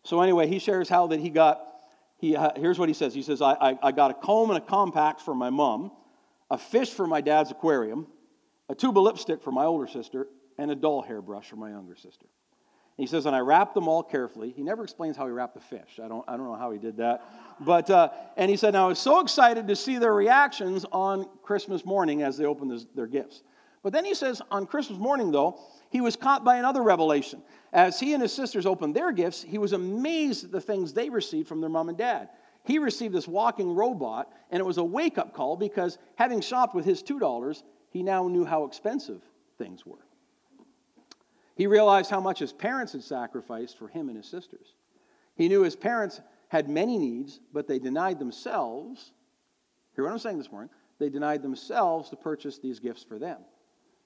so 0.04 0.22
anyway, 0.22 0.48
he 0.48 0.58
shares 0.58 0.90
how 0.90 1.06
that 1.08 1.20
he 1.20 1.30
got, 1.30 1.64
he, 2.18 2.36
uh, 2.36 2.50
here's 2.56 2.80
what 2.80 2.90
he 2.90 2.96
says. 2.96 3.14
He 3.14 3.22
says, 3.22 3.44
I, 3.44 3.54
I, 3.54 3.80
I 3.84 3.92
got 3.92 4.10
a 4.10 4.16
comb 4.16 4.50
and 4.50 4.58
a 4.58 4.66
compact 4.66 5.22
for 5.22 5.36
my 5.36 5.52
mom, 5.52 5.92
a 6.50 6.58
fish 6.58 6.90
for 6.90 7.06
my 7.06 7.22
dad's 7.22 7.52
aquarium, 7.52 8.08
a 8.70 8.74
tube 8.74 8.98
of 8.98 9.04
lipstick 9.04 9.44
for 9.44 9.52
my 9.52 9.66
older 9.66 9.86
sister, 9.86 10.28
and 10.58 10.72
a 10.72 10.76
doll 10.76 11.04
hairbrush 11.04 11.48
for 11.48 11.58
my 11.58 11.70
younger 11.70 11.96
sister. 11.96 12.26
He 12.98 13.06
says, 13.06 13.28
and 13.28 13.36
I 13.36 13.40
wrapped 13.40 13.76
them 13.76 13.88
all 13.88 14.02
carefully. 14.02 14.52
He 14.52 14.64
never 14.64 14.84
explains 14.84 15.16
how 15.16 15.28
he 15.28 15.32
wrapped 15.32 15.54
the 15.54 15.62
fish. 15.62 16.00
I 16.04 16.08
don't, 16.08 16.26
I 16.28 16.38
don't 16.38 16.48
know 16.48 16.56
how 16.56 16.72
he 16.72 16.80
did 16.80 16.98
that. 16.98 17.24
But, 17.60 17.88
uh, 17.92 18.10
and 18.36 18.50
he 18.50 18.58
said, 18.58 18.76
I 18.76 18.88
was 18.88 18.98
so 18.98 19.20
excited 19.20 19.68
to 19.68 19.76
see 19.76 20.00
their 20.00 20.14
reactions 20.14 20.86
on 20.92 21.30
Christmas 21.44 21.86
morning 21.86 22.24
as 22.24 22.36
they 22.36 22.46
opened 22.46 22.72
this, 22.72 22.86
their 22.96 23.08
gifts. 23.08 23.44
But 23.84 23.92
then 23.92 24.06
he 24.06 24.16
says, 24.16 24.42
on 24.50 24.66
Christmas 24.66 24.98
morning, 24.98 25.32
though, 25.32 25.60
he 25.90 26.02
was 26.02 26.16
caught 26.16 26.46
by 26.46 26.56
another 26.56 26.82
revelation. 26.82 27.44
As 27.74 28.00
he 28.00 28.14
and 28.14 28.22
his 28.24 28.34
sisters 28.34 28.66
opened 28.66 28.96
their 28.96 29.12
gifts, 29.12 29.44
he 29.44 29.58
was 29.58 29.74
amazed 29.74 30.46
at 30.46 30.52
the 30.52 30.62
things 30.62 30.94
they 30.94 31.10
received 31.10 31.50
from 31.50 31.60
their 31.60 31.70
mom 31.70 31.90
and 31.90 31.98
dad. 31.98 32.30
He 32.64 32.80
received 32.80 33.14
this 33.14 33.28
walking 33.28 33.76
robot, 33.76 34.32
and 34.50 34.62
it 34.62 34.66
was 34.66 34.78
a 34.78 34.84
wake 34.84 35.18
up 35.18 35.34
call 35.34 35.58
because 35.58 35.98
having 36.16 36.40
shopped 36.40 36.74
with 36.74 36.86
his 36.86 37.04
$2, 37.04 37.64
he 37.90 38.04
now 38.04 38.28
knew 38.30 38.46
how 38.46 38.64
expensive 38.64 39.22
things 39.58 39.86
were. 39.86 40.06
He 41.56 41.68
realized 41.68 42.10
how 42.10 42.22
much 42.22 42.40
his 42.40 42.54
parents 42.54 42.94
had 42.94 43.04
sacrificed 43.04 43.78
for 43.78 43.90
him 43.90 44.08
and 44.08 44.18
his 44.18 44.28
sisters. 44.28 44.76
He 45.36 45.50
knew 45.50 45.62
his 45.62 45.76
parents 45.76 46.22
had 46.48 46.70
many 46.70 46.98
needs, 46.98 47.42
but 47.52 47.68
they 47.68 47.80
denied 47.80 48.18
themselves. 48.18 49.12
Hear 49.96 50.06
what 50.06 50.14
I'm 50.14 50.20
saying 50.20 50.38
this 50.38 50.52
morning? 50.52 50.70
They 51.00 51.10
denied 51.10 51.44
themselves 51.44 52.10
to 52.12 52.16
purchase 52.16 52.60
these 52.60 52.80
gifts 52.80 53.04
for 53.04 53.20
them. 53.20 53.40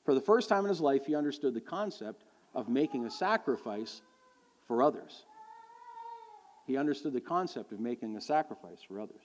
For 0.07 0.13
the 0.13 0.21
first 0.21 0.47
time 0.47 0.63
in 0.63 0.69
his 0.69 0.79
life, 0.79 1.05
he 1.05 1.15
understood 1.15 1.53
the 1.53 1.59
concept 1.59 2.23
of 2.55 2.69
making 2.69 3.05
a 3.05 3.11
sacrifice 3.11 4.01
for 4.65 4.81
others. 4.81 5.25
He 6.65 6.77
understood 6.77 7.11
the 7.11 7.19
concept 7.19 7.73
of 7.73 7.81
making 7.81 8.15
a 8.15 8.21
sacrifice 8.21 8.81
for 8.87 9.01
others. 9.01 9.19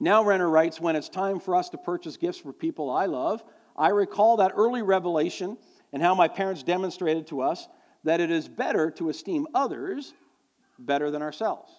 Now, 0.00 0.24
Renner 0.24 0.50
writes, 0.50 0.80
when 0.80 0.96
it's 0.96 1.08
time 1.08 1.38
for 1.38 1.54
us 1.54 1.68
to 1.68 1.78
purchase 1.78 2.16
gifts 2.16 2.38
for 2.38 2.52
people 2.52 2.90
I 2.90 3.06
love, 3.06 3.44
I 3.76 3.90
recall 3.90 4.38
that 4.38 4.50
early 4.56 4.82
revelation 4.82 5.58
and 5.92 6.02
how 6.02 6.16
my 6.16 6.26
parents 6.26 6.64
demonstrated 6.64 7.28
to 7.28 7.42
us 7.42 7.68
that 8.02 8.20
it 8.20 8.32
is 8.32 8.48
better 8.48 8.90
to 8.90 9.10
esteem 9.10 9.46
others 9.54 10.12
better 10.76 11.12
than 11.12 11.22
ourselves. 11.22 11.70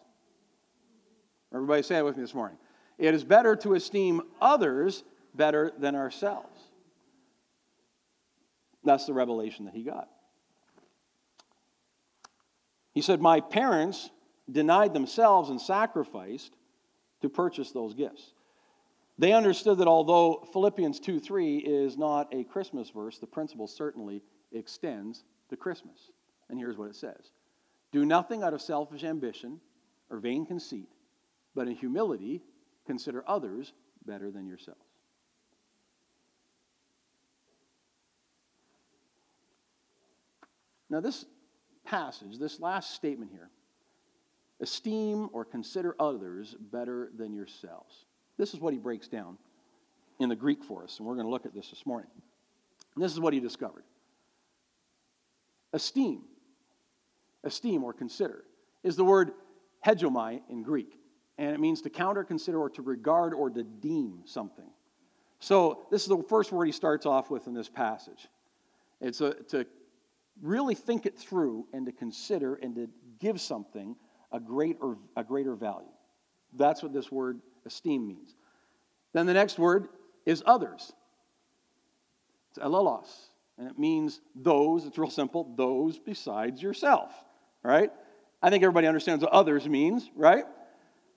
Everybody 1.54 1.84
say 1.84 1.98
it 1.98 2.06
with 2.06 2.16
me 2.16 2.24
this 2.24 2.34
morning. 2.34 2.58
It 2.98 3.14
is 3.14 3.26
better 3.26 3.58
to 3.58 3.74
esteem 3.74 4.22
others 4.40 5.04
better 5.36 5.74
than 5.78 5.94
ourselves. 5.94 6.57
That's 8.88 9.06
the 9.06 9.14
revelation 9.14 9.66
that 9.66 9.74
he 9.74 9.84
got. 9.84 10.08
He 12.94 13.02
said, 13.02 13.22
My 13.22 13.42
parents 13.42 14.10
denied 14.50 14.94
themselves 14.94 15.50
and 15.50 15.60
sacrificed 15.60 16.56
to 17.22 17.28
purchase 17.28 17.72
those 17.72 17.94
gifts. 17.94 18.32
They 19.20 19.34
understood 19.34 19.80
that 19.80 19.90
although 19.90 20.48
Philippians 20.54 21.02
2 21.02 21.20
3 21.20 21.58
is 21.58 21.98
not 21.98 22.34
a 22.34 22.46
Christmas 22.46 22.90
verse, 22.90 23.18
the 23.18 23.28
principle 23.28 23.68
certainly 23.68 24.24
extends 24.54 25.26
to 25.50 25.58
Christmas. 25.58 26.12
And 26.50 26.58
here's 26.58 26.78
what 26.78 26.90
it 26.90 26.96
says 26.96 27.32
Do 27.92 28.06
nothing 28.06 28.42
out 28.42 28.54
of 28.54 28.62
selfish 28.62 29.04
ambition 29.04 29.60
or 30.10 30.20
vain 30.20 30.46
conceit, 30.46 30.90
but 31.54 31.68
in 31.68 31.76
humility 31.76 32.42
consider 32.86 33.26
others 33.28 33.74
better 34.06 34.32
than 34.32 34.48
yourselves. 34.48 34.87
Now, 40.90 41.00
this 41.00 41.26
passage, 41.86 42.38
this 42.40 42.60
last 42.60 42.96
statement 42.96 43.32
here, 43.32 43.50
esteem 44.62 45.30
or 45.34 45.46
consider 45.46 45.96
others 46.00 46.56
better 46.60 47.12
than 47.18 47.34
yourselves. 47.34 48.06
This 48.38 48.54
is 48.54 48.60
what 48.60 48.74
he 48.74 48.80
breaks 48.80 49.08
down 49.08 49.38
in 50.20 50.30
the 50.30 50.36
Greek 50.36 50.64
for 50.64 50.84
us, 50.84 50.98
and 50.98 51.08
we're 51.08 51.16
going 51.16 51.26
to 51.26 51.32
look 51.32 51.46
at 51.46 51.54
this 51.54 51.70
this 51.70 51.86
morning. 51.86 52.10
And 52.96 53.04
this 53.04 53.12
is 53.12 53.20
what 53.20 53.34
he 53.34 53.40
discovered 53.40 53.84
esteem, 55.74 56.22
esteem 57.44 57.84
or 57.84 57.94
consider, 57.94 58.44
is 58.84 58.96
the 58.96 59.04
word 59.04 59.32
hegemai 59.86 60.42
in 60.50 60.64
Greek, 60.64 60.98
and 61.38 61.54
it 61.54 61.60
means 61.60 61.82
to 61.82 61.90
counter, 61.90 62.24
consider, 62.24 62.60
or 62.60 62.70
to 62.72 62.82
regard 62.82 63.34
or 63.34 63.50
to 63.50 63.64
deem 63.64 64.22
something. 64.26 64.66
So, 65.40 65.86
this 65.92 66.02
is 66.02 66.08
the 66.08 66.24
first 66.24 66.52
word 66.52 66.66
he 66.66 66.72
starts 66.72 67.06
off 67.06 67.30
with 67.30 67.46
in 67.46 67.54
this 67.54 67.70
passage. 67.70 68.28
It's 69.00 69.22
a, 69.22 69.36
to 69.50 69.68
really 70.42 70.76
think 70.76 71.06
it 71.06 71.18
through 71.18 71.68
and 71.74 71.86
to 71.86 71.92
consider 71.92 72.56
and 72.56 72.76
to 72.76 72.90
give 73.20 73.40
something 73.42 73.96
a, 74.32 74.40
great 74.40 74.78
or, 74.82 74.98
a 75.16 75.24
greater 75.24 75.56
value. 75.56 75.88
That's 76.54 76.84
what 76.84 76.94
this 76.94 77.12
word 77.12 77.40
esteem 77.66 78.08
means. 78.08 78.36
Then 79.14 79.26
the 79.26 79.34
next 79.34 79.58
word 79.58 79.88
is 80.26 80.44
others. 80.46 80.94
It's 82.52 82.60
elelos, 82.60 83.08
and 83.58 83.68
it 83.70 83.78
means 83.78 84.22
those, 84.36 84.86
it's 84.86 84.98
real 84.98 85.10
simple, 85.10 85.54
those 85.56 86.00
besides 86.00 86.62
yourself, 86.62 87.12
right? 87.64 87.92
I 88.42 88.50
think 88.50 88.64
everybody 88.64 88.88
understands 88.88 89.24
what 89.24 89.34
others 89.34 89.68
means, 89.68 90.10
right? 90.16 90.46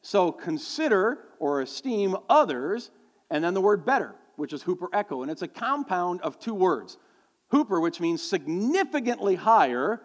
So 0.03 0.33
consider 0.33 1.19
or 1.39 1.61
esteem 1.61 2.17
others, 2.29 2.91
and 3.31 3.45
then 3.45 3.55
the 3.55 3.61
word 3.61 3.85
better, 3.85 4.15
which 4.37 4.53
is 4.53 4.63
hooper 4.63 4.89
echo, 4.93 5.23
and 5.23 5.31
it's 5.31 5.43
a 5.43 5.49
compound 5.49 6.21
of 6.23 6.39
two 6.39 6.55
words. 6.55 6.97
Huper, 7.53 7.81
which 7.81 8.01
means 8.01 8.23
significantly 8.23 9.35
higher, 9.35 10.01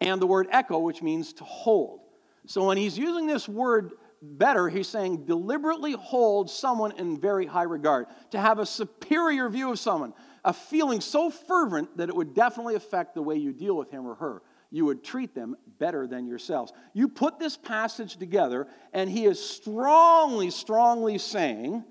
and 0.00 0.20
the 0.20 0.26
word 0.26 0.48
echo, 0.50 0.78
which 0.78 1.02
means 1.02 1.32
to 1.34 1.44
hold. 1.44 2.00
So 2.46 2.64
when 2.64 2.76
he's 2.76 2.98
using 2.98 3.26
this 3.26 3.48
word 3.48 3.92
better, 4.22 4.68
he's 4.68 4.88
saying 4.88 5.24
deliberately 5.24 5.92
hold 5.92 6.50
someone 6.50 6.92
in 6.98 7.20
very 7.20 7.46
high 7.46 7.64
regard, 7.64 8.06
to 8.30 8.38
have 8.40 8.58
a 8.58 8.66
superior 8.66 9.48
view 9.48 9.70
of 9.70 9.78
someone, 9.78 10.12
a 10.44 10.52
feeling 10.52 11.00
so 11.00 11.30
fervent 11.30 11.96
that 11.96 12.08
it 12.08 12.16
would 12.16 12.34
definitely 12.34 12.74
affect 12.74 13.14
the 13.14 13.22
way 13.22 13.36
you 13.36 13.52
deal 13.52 13.76
with 13.76 13.90
him 13.90 14.06
or 14.06 14.14
her. 14.16 14.42
You 14.70 14.84
would 14.86 15.02
treat 15.02 15.34
them 15.34 15.56
better 15.78 16.06
than 16.06 16.26
yourselves. 16.26 16.72
You 16.92 17.08
put 17.08 17.38
this 17.38 17.56
passage 17.56 18.16
together, 18.16 18.66
and 18.92 19.08
he 19.08 19.24
is 19.24 19.42
strongly, 19.42 20.50
strongly 20.50 21.18
saying 21.18 21.84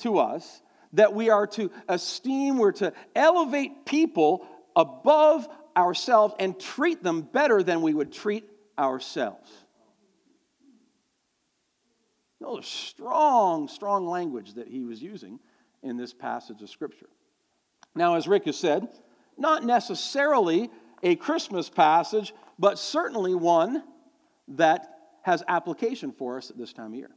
to 0.00 0.18
us 0.18 0.62
that 0.94 1.14
we 1.14 1.30
are 1.30 1.46
to 1.46 1.70
esteem, 1.88 2.58
we're 2.58 2.72
to 2.72 2.92
elevate 3.14 3.84
people 3.84 4.46
above 4.74 5.48
ourselves 5.76 6.34
and 6.38 6.58
treat 6.58 7.02
them 7.02 7.22
better 7.22 7.62
than 7.62 7.82
we 7.82 7.94
would 7.94 8.12
treat 8.12 8.44
ourselves. 8.78 9.50
No, 12.40 12.60
strong, 12.60 13.68
strong 13.68 14.06
language 14.06 14.54
that 14.54 14.68
he 14.68 14.84
was 14.84 15.02
using 15.02 15.40
in 15.82 15.96
this 15.96 16.14
passage 16.14 16.62
of 16.62 16.70
Scripture. 16.70 17.08
Now, 17.94 18.14
as 18.14 18.28
Rick 18.28 18.44
has 18.44 18.56
said, 18.56 18.88
not 19.36 19.64
necessarily 19.64 20.70
a 21.02 21.16
Christmas 21.16 21.68
passage, 21.68 22.32
but 22.58 22.78
certainly 22.78 23.34
one 23.34 23.82
that 24.48 24.88
has 25.22 25.42
application 25.48 26.12
for 26.12 26.38
us 26.38 26.50
at 26.50 26.56
this 26.56 26.72
time 26.72 26.92
of 26.92 26.94
year. 26.94 27.10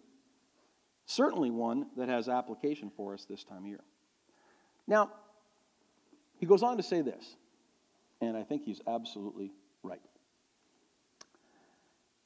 Certainly 1.12 1.52
one 1.52 1.88
that 1.98 2.08
has 2.08 2.30
application 2.30 2.90
for 2.96 3.14
us 3.14 3.26
this 3.26 3.44
time 3.44 3.64
of 3.64 3.68
year. 3.68 3.84
Now, 4.88 5.12
He 6.38 6.46
goes 6.46 6.64
on 6.64 6.78
to 6.78 6.84
say 6.84 7.02
this, 7.02 7.36
and 8.22 8.38
I 8.38 8.44
think 8.44 8.64
he's 8.64 8.80
absolutely 8.88 9.52
right. 9.84 10.02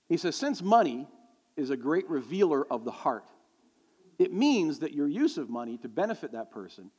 He 0.08 0.18
says, 0.18 0.36
Since 0.36 0.62
money 0.62 1.08
is 1.58 1.72
a 1.72 1.76
great 1.76 2.08
revealer 2.08 2.64
of 2.72 2.86
the 2.86 2.92
heart, 2.92 3.26
it 4.20 4.32
means 4.32 4.80
that 4.80 4.94
your 4.94 5.08
use 5.08 5.40
of 5.40 5.50
money 5.50 5.78
to 5.80 5.90
benefit 5.90 6.34
that 6.34 6.52
person 6.52 6.92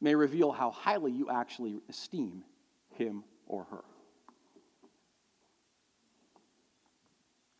may 0.00 0.16
reveal 0.16 0.50
how 0.50 0.72
highly 0.72 1.12
you 1.12 1.30
actually 1.30 1.80
esteem 1.88 2.42
him 2.96 3.22
or 3.46 3.64
her. 3.70 3.84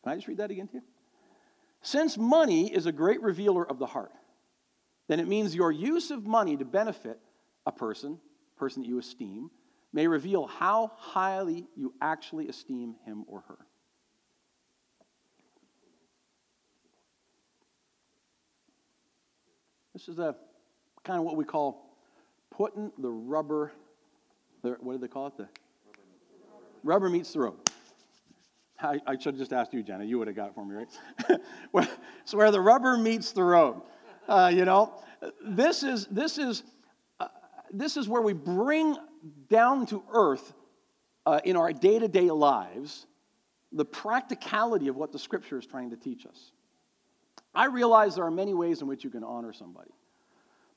Can 0.03 0.11
I 0.11 0.15
just 0.15 0.27
read 0.27 0.37
that 0.37 0.51
again 0.51 0.67
to 0.67 0.73
you? 0.75 0.83
Since 1.81 2.17
money 2.17 2.73
is 2.73 2.85
a 2.85 2.91
great 2.91 3.21
revealer 3.21 3.69
of 3.69 3.79
the 3.79 3.85
heart, 3.85 4.11
then 5.07 5.19
it 5.19 5.27
means 5.27 5.55
your 5.55 5.71
use 5.71 6.11
of 6.11 6.25
money 6.25 6.57
to 6.57 6.65
benefit 6.65 7.19
a 7.65 7.71
person, 7.71 8.19
person 8.57 8.83
that 8.83 8.87
you 8.87 8.99
esteem, 8.99 9.49
may 9.91 10.07
reveal 10.07 10.45
how 10.45 10.91
highly 10.97 11.67
you 11.75 11.93
actually 12.01 12.47
esteem 12.47 12.95
him 13.05 13.25
or 13.27 13.43
her. 13.47 13.57
This 19.93 20.07
is 20.07 20.19
a 20.19 20.35
kind 21.03 21.17
of 21.19 21.25
what 21.25 21.35
we 21.35 21.43
call 21.43 21.97
putting 22.51 22.91
the 22.99 23.09
rubber, 23.09 23.71
the, 24.61 24.77
what 24.79 24.93
do 24.93 24.99
they 24.99 25.07
call 25.07 25.27
it? 25.27 25.37
The 25.37 25.47
rubber 26.83 27.09
meets 27.09 27.33
the 27.33 27.39
road. 27.39 27.68
I, 28.81 28.99
I 29.05 29.13
should 29.13 29.33
have 29.33 29.37
just 29.37 29.53
asked 29.53 29.73
you, 29.73 29.83
Jenna. 29.83 30.05
You 30.05 30.19
would 30.19 30.27
have 30.27 30.35
got 30.35 30.49
it 30.49 30.55
for 30.55 30.65
me, 30.65 30.75
right? 30.75 31.89
it's 32.21 32.33
where 32.33 32.51
the 32.51 32.61
rubber 32.61 32.97
meets 32.97 33.31
the 33.31 33.43
road. 33.43 33.81
Uh, 34.27 34.51
you 34.53 34.63
know, 34.63 34.93
this 35.43 35.83
is 35.83 36.07
this 36.07 36.37
is 36.37 36.63
uh, 37.19 37.27
this 37.71 37.97
is 37.97 38.07
where 38.07 38.21
we 38.21 38.33
bring 38.33 38.95
down 39.49 39.85
to 39.87 40.03
earth 40.13 40.53
uh, 41.25 41.41
in 41.43 41.55
our 41.55 41.73
day-to-day 41.73 42.31
lives 42.31 43.05
the 43.71 43.85
practicality 43.85 44.87
of 44.87 44.95
what 44.95 45.11
the 45.11 45.19
Scripture 45.19 45.59
is 45.59 45.65
trying 45.65 45.89
to 45.89 45.97
teach 45.97 46.25
us. 46.25 46.51
I 47.53 47.65
realize 47.65 48.15
there 48.15 48.25
are 48.25 48.31
many 48.31 48.53
ways 48.53 48.81
in 48.81 48.87
which 48.87 49.03
you 49.03 49.09
can 49.09 49.23
honor 49.23 49.51
somebody, 49.51 49.91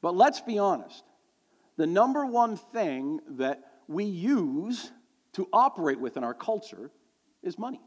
but 0.00 0.16
let's 0.16 0.40
be 0.40 0.58
honest. 0.58 1.04
The 1.76 1.86
number 1.86 2.26
one 2.26 2.56
thing 2.56 3.20
that 3.36 3.62
we 3.88 4.04
use 4.04 4.90
to 5.34 5.48
operate 5.52 6.00
with 6.00 6.16
in 6.16 6.24
our 6.24 6.34
culture 6.34 6.90
is 7.42 7.58
money. 7.58 7.80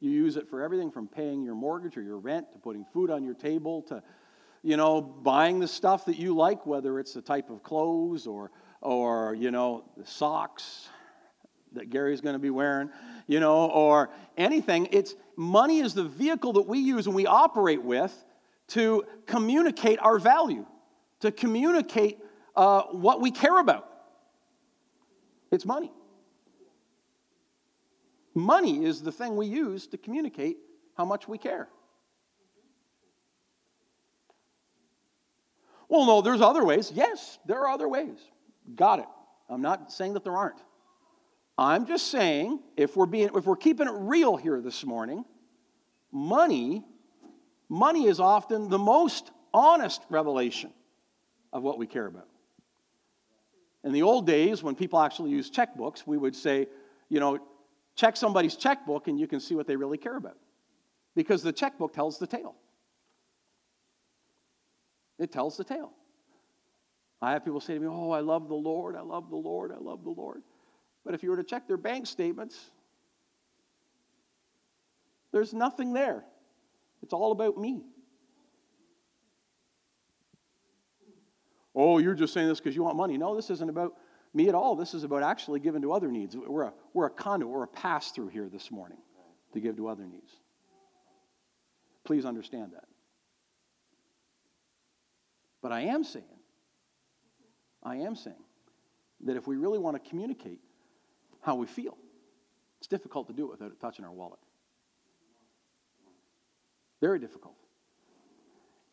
You 0.00 0.10
use 0.10 0.36
it 0.36 0.48
for 0.48 0.62
everything 0.62 0.90
from 0.90 1.08
paying 1.08 1.42
your 1.42 1.54
mortgage 1.54 1.96
or 1.96 2.02
your 2.02 2.18
rent 2.18 2.52
to 2.52 2.58
putting 2.58 2.84
food 2.84 3.10
on 3.10 3.24
your 3.24 3.34
table 3.34 3.82
to, 3.82 4.02
you 4.62 4.76
know, 4.76 5.00
buying 5.00 5.58
the 5.58 5.68
stuff 5.68 6.04
that 6.06 6.16
you 6.16 6.34
like, 6.34 6.66
whether 6.66 6.98
it's 6.98 7.14
the 7.14 7.22
type 7.22 7.48
of 7.50 7.62
clothes 7.62 8.26
or, 8.26 8.50
or 8.80 9.34
you 9.34 9.50
know, 9.50 9.84
the 9.96 10.06
socks 10.06 10.88
that 11.72 11.90
Gary's 11.90 12.20
going 12.20 12.34
to 12.34 12.40
be 12.40 12.50
wearing, 12.50 12.90
you 13.26 13.40
know, 13.40 13.66
or 13.66 14.10
anything. 14.36 14.88
It's 14.92 15.14
money 15.36 15.80
is 15.80 15.94
the 15.94 16.04
vehicle 16.04 16.54
that 16.54 16.66
we 16.66 16.78
use 16.78 17.06
and 17.06 17.14
we 17.14 17.26
operate 17.26 17.82
with 17.82 18.24
to 18.68 19.04
communicate 19.26 19.98
our 20.00 20.18
value, 20.18 20.66
to 21.20 21.30
communicate 21.30 22.18
uh, 22.54 22.82
what 22.84 23.20
we 23.20 23.30
care 23.30 23.58
about. 23.58 23.88
It's 25.50 25.64
money. 25.64 25.92
Money 28.36 28.84
is 28.84 29.00
the 29.00 29.10
thing 29.10 29.34
we 29.34 29.46
use 29.46 29.86
to 29.86 29.96
communicate 29.96 30.58
how 30.94 31.06
much 31.06 31.26
we 31.26 31.38
care. 31.38 31.70
Well, 35.88 36.04
no, 36.04 36.20
there's 36.20 36.42
other 36.42 36.62
ways. 36.62 36.92
Yes, 36.94 37.38
there 37.46 37.60
are 37.60 37.68
other 37.68 37.88
ways. 37.88 38.18
Got 38.74 38.98
it. 38.98 39.06
I'm 39.48 39.62
not 39.62 39.90
saying 39.90 40.12
that 40.14 40.22
there 40.22 40.36
aren't. 40.36 40.62
I'm 41.56 41.86
just 41.86 42.08
saying 42.08 42.60
if 42.76 42.94
we're 42.94 43.06
being 43.06 43.30
if 43.34 43.46
we're 43.46 43.56
keeping 43.56 43.86
it 43.86 43.94
real 43.94 44.36
here 44.36 44.60
this 44.60 44.84
morning, 44.84 45.24
money 46.12 46.84
money 47.70 48.06
is 48.06 48.20
often 48.20 48.68
the 48.68 48.78
most 48.78 49.30
honest 49.54 50.02
revelation 50.10 50.74
of 51.54 51.62
what 51.62 51.78
we 51.78 51.86
care 51.86 52.06
about. 52.06 52.28
In 53.82 53.92
the 53.92 54.02
old 54.02 54.26
days 54.26 54.62
when 54.62 54.74
people 54.74 55.00
actually 55.00 55.30
used 55.30 55.54
checkbooks, 55.54 56.06
we 56.06 56.18
would 56.18 56.36
say, 56.36 56.66
you 57.08 57.18
know, 57.18 57.38
Check 57.96 58.16
somebody's 58.16 58.56
checkbook 58.56 59.08
and 59.08 59.18
you 59.18 59.26
can 59.26 59.40
see 59.40 59.54
what 59.54 59.66
they 59.66 59.74
really 59.74 59.98
care 59.98 60.16
about. 60.16 60.36
Because 61.14 61.42
the 61.42 61.52
checkbook 61.52 61.94
tells 61.94 62.18
the 62.18 62.26
tale. 62.26 62.54
It 65.18 65.32
tells 65.32 65.56
the 65.56 65.64
tale. 65.64 65.92
I 67.22 67.32
have 67.32 67.44
people 67.44 67.60
say 67.60 67.74
to 67.74 67.80
me, 67.80 67.86
Oh, 67.88 68.10
I 68.10 68.20
love 68.20 68.48
the 68.48 68.54
Lord, 68.54 68.94
I 68.94 69.00
love 69.00 69.30
the 69.30 69.36
Lord, 69.36 69.72
I 69.72 69.78
love 69.78 70.04
the 70.04 70.10
Lord. 70.10 70.42
But 71.04 71.14
if 71.14 71.22
you 71.22 71.30
were 71.30 71.36
to 71.38 71.44
check 71.44 71.66
their 71.66 71.78
bank 71.78 72.06
statements, 72.06 72.70
there's 75.32 75.54
nothing 75.54 75.94
there. 75.94 76.24
It's 77.02 77.14
all 77.14 77.32
about 77.32 77.56
me. 77.56 77.82
Oh, 81.74 81.98
you're 81.98 82.14
just 82.14 82.34
saying 82.34 82.48
this 82.48 82.58
because 82.58 82.74
you 82.74 82.82
want 82.82 82.96
money. 82.96 83.16
No, 83.16 83.34
this 83.34 83.50
isn't 83.50 83.68
about 83.68 83.94
me 84.36 84.48
at 84.50 84.54
all. 84.54 84.76
This 84.76 84.92
is 84.92 85.02
about 85.02 85.22
actually 85.22 85.60
giving 85.60 85.82
to 85.82 85.92
other 85.92 86.08
needs. 86.08 86.36
We're 86.36 86.64
a, 86.64 86.72
we're 86.92 87.06
a 87.06 87.10
conduit, 87.10 87.50
we're 87.50 87.64
a 87.64 87.68
pass 87.68 88.12
through 88.12 88.28
here 88.28 88.48
this 88.48 88.70
morning 88.70 88.98
to 89.54 89.60
give 89.60 89.76
to 89.78 89.88
other 89.88 90.04
needs. 90.04 90.30
Please 92.04 92.26
understand 92.26 92.72
that. 92.74 92.84
But 95.62 95.72
I 95.72 95.80
am 95.80 96.04
saying, 96.04 96.24
I 97.82 97.96
am 97.96 98.14
saying 98.14 98.36
that 99.24 99.36
if 99.36 99.46
we 99.46 99.56
really 99.56 99.78
want 99.78 100.02
to 100.02 100.08
communicate 100.08 100.60
how 101.40 101.54
we 101.56 101.66
feel, 101.66 101.96
it's 102.78 102.86
difficult 102.86 103.28
to 103.28 103.32
do 103.32 103.46
it 103.46 103.52
without 103.52 103.72
it 103.72 103.80
touching 103.80 104.04
our 104.04 104.12
wallet. 104.12 104.38
Very 107.00 107.18
difficult. 107.18 107.56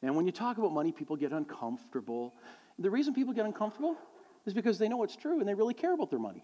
And 0.01 0.15
when 0.15 0.25
you 0.25 0.31
talk 0.31 0.57
about 0.57 0.71
money, 0.71 0.91
people 0.91 1.15
get 1.17 1.33
uncomfortable. 1.33 2.33
The 2.79 2.89
reason 2.89 3.13
people 3.13 3.33
get 3.33 3.45
uncomfortable 3.45 3.97
is 4.45 4.53
because 4.53 4.77
they 4.77 4.87
know 4.87 5.03
it's 5.03 5.15
true 5.15 5.39
and 5.39 5.47
they 5.47 5.53
really 5.53 5.73
care 5.73 5.93
about 5.93 6.09
their 6.09 6.19
money. 6.19 6.43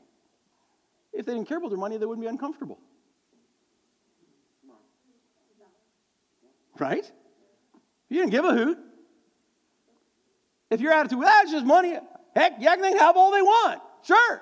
If 1.12 1.26
they 1.26 1.34
didn't 1.34 1.48
care 1.48 1.58
about 1.58 1.70
their 1.70 1.80
money, 1.80 1.98
they 1.98 2.06
wouldn't 2.06 2.24
be 2.24 2.30
uncomfortable. 2.30 2.80
Right? 6.78 7.12
You 8.08 8.20
didn't 8.20 8.32
give 8.32 8.46
a 8.46 8.54
hoot. 8.54 8.78
If 10.70 10.82
your 10.82 10.94
attitude, 10.94 11.20
well, 11.20 11.28
that's 11.28 11.52
just 11.52 11.66
money, 11.66 11.98
heck, 12.36 12.54
yeah, 12.60 12.76
they 12.76 12.90
can 12.90 13.00
have 13.00 13.18
all 13.18 13.32
they 13.32 13.42
want. 13.42 13.82
Sure. 14.04 14.42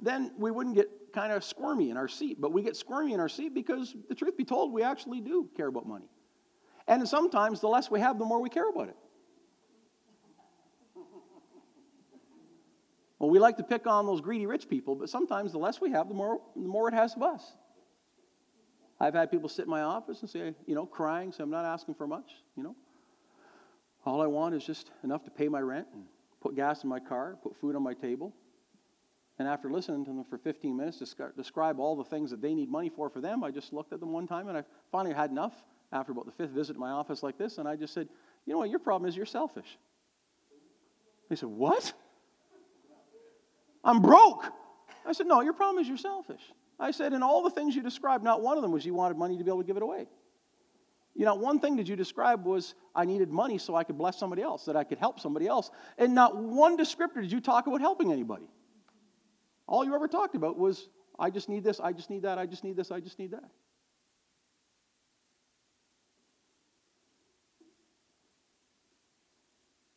Then 0.00 0.32
we 0.36 0.50
wouldn't 0.50 0.74
get 0.74 0.88
kind 1.14 1.32
of 1.32 1.42
squirmy 1.42 1.90
in 1.90 1.96
our 1.96 2.08
seat. 2.08 2.40
But 2.40 2.52
we 2.52 2.62
get 2.62 2.76
squirmy 2.76 3.14
in 3.14 3.20
our 3.20 3.28
seat 3.28 3.54
because, 3.54 3.94
the 4.08 4.14
truth 4.14 4.36
be 4.36 4.44
told, 4.44 4.72
we 4.72 4.82
actually 4.82 5.20
do 5.20 5.48
care 5.56 5.68
about 5.68 5.86
money. 5.86 6.08
And 6.86 7.06
sometimes 7.08 7.60
the 7.60 7.68
less 7.68 7.90
we 7.90 8.00
have, 8.00 8.18
the 8.18 8.24
more 8.24 8.40
we 8.40 8.48
care 8.48 8.68
about 8.68 8.88
it. 8.88 8.96
Well, 13.18 13.30
we 13.30 13.38
like 13.38 13.56
to 13.56 13.64
pick 13.64 13.86
on 13.86 14.06
those 14.06 14.20
greedy 14.20 14.46
rich 14.46 14.68
people, 14.68 14.94
but 14.94 15.08
sometimes 15.10 15.52
the 15.52 15.58
less 15.58 15.80
we 15.80 15.90
have, 15.90 16.08
the 16.08 16.14
more, 16.14 16.40
the 16.54 16.68
more 16.68 16.88
it 16.88 16.94
has 16.94 17.14
of 17.16 17.22
us. 17.22 17.52
I've 19.00 19.14
had 19.14 19.30
people 19.30 19.48
sit 19.48 19.64
in 19.64 19.70
my 19.70 19.82
office 19.82 20.20
and 20.20 20.30
say, 20.30 20.54
you 20.66 20.74
know, 20.74 20.86
crying, 20.86 21.32
say, 21.32 21.42
I'm 21.42 21.50
not 21.50 21.64
asking 21.64 21.94
for 21.94 22.06
much, 22.06 22.30
you 22.56 22.62
know. 22.62 22.76
All 24.04 24.20
I 24.20 24.26
want 24.26 24.54
is 24.54 24.64
just 24.64 24.90
enough 25.04 25.24
to 25.24 25.30
pay 25.30 25.48
my 25.48 25.60
rent 25.60 25.86
and 25.92 26.04
put 26.40 26.56
gas 26.56 26.82
in 26.82 26.88
my 26.88 27.00
car, 27.00 27.36
put 27.42 27.56
food 27.60 27.76
on 27.76 27.82
my 27.82 27.94
table. 27.94 28.34
And 29.38 29.46
after 29.46 29.70
listening 29.70 30.04
to 30.04 30.10
them 30.10 30.24
for 30.24 30.38
15 30.38 30.76
minutes 30.76 30.98
describe 31.36 31.78
all 31.78 31.94
the 31.94 32.04
things 32.04 32.30
that 32.30 32.40
they 32.40 32.54
need 32.54 32.70
money 32.70 32.88
for 32.88 33.08
for 33.08 33.20
them, 33.20 33.44
I 33.44 33.50
just 33.50 33.72
looked 33.72 33.92
at 33.92 34.00
them 34.00 34.12
one 34.12 34.26
time 34.26 34.48
and 34.48 34.58
I 34.58 34.64
finally 34.90 35.14
had 35.14 35.30
enough 35.30 35.54
after 35.92 36.12
about 36.12 36.26
the 36.26 36.32
fifth 36.32 36.50
visit 36.50 36.74
to 36.74 36.78
my 36.78 36.90
office 36.90 37.22
like 37.22 37.38
this, 37.38 37.58
and 37.58 37.66
I 37.66 37.76
just 37.76 37.94
said, 37.94 38.08
you 38.44 38.52
know 38.52 38.58
what, 38.58 38.70
your 38.70 38.78
problem 38.78 39.08
is 39.08 39.16
you're 39.16 39.26
selfish. 39.26 39.78
They 41.28 41.36
said, 41.36 41.48
what? 41.48 41.92
I'm 43.84 44.02
broke. 44.02 44.44
I 45.06 45.12
said, 45.12 45.26
No, 45.26 45.40
your 45.40 45.52
problem 45.52 45.82
is 45.82 45.88
you're 45.88 45.96
selfish. 45.96 46.42
I 46.78 46.90
said, 46.90 47.12
In 47.12 47.22
all 47.22 47.42
the 47.42 47.50
things 47.50 47.74
you 47.74 47.82
described, 47.82 48.24
not 48.24 48.42
one 48.42 48.56
of 48.56 48.62
them 48.62 48.72
was 48.72 48.84
you 48.84 48.94
wanted 48.94 49.16
money 49.16 49.38
to 49.38 49.44
be 49.44 49.50
able 49.50 49.62
to 49.62 49.66
give 49.66 49.76
it 49.76 49.82
away. 49.82 50.06
You 51.14 51.24
know, 51.24 51.34
one 51.34 51.58
thing 51.58 51.76
that 51.76 51.88
you 51.88 51.96
described 51.96 52.44
was 52.44 52.74
I 52.94 53.04
needed 53.04 53.30
money 53.30 53.58
so 53.58 53.74
I 53.74 53.82
could 53.82 53.98
bless 53.98 54.18
somebody 54.18 54.42
else, 54.42 54.66
that 54.66 54.76
I 54.76 54.84
could 54.84 54.98
help 54.98 55.18
somebody 55.18 55.48
else. 55.48 55.70
And 55.96 56.14
not 56.14 56.36
one 56.36 56.78
descriptor 56.78 57.20
did 57.20 57.32
you 57.32 57.40
talk 57.40 57.66
about 57.66 57.80
helping 57.80 58.12
anybody. 58.12 58.46
All 59.66 59.84
you 59.84 59.94
ever 59.94 60.06
talked 60.06 60.36
about 60.36 60.56
was 60.56 60.88
I 61.18 61.30
just 61.30 61.48
need 61.48 61.64
this, 61.64 61.80
I 61.80 61.92
just 61.92 62.08
need 62.08 62.22
that, 62.22 62.38
I 62.38 62.46
just 62.46 62.62
need 62.62 62.76
this, 62.76 62.92
I 62.92 63.00
just 63.00 63.18
need 63.18 63.32
that. 63.32 63.50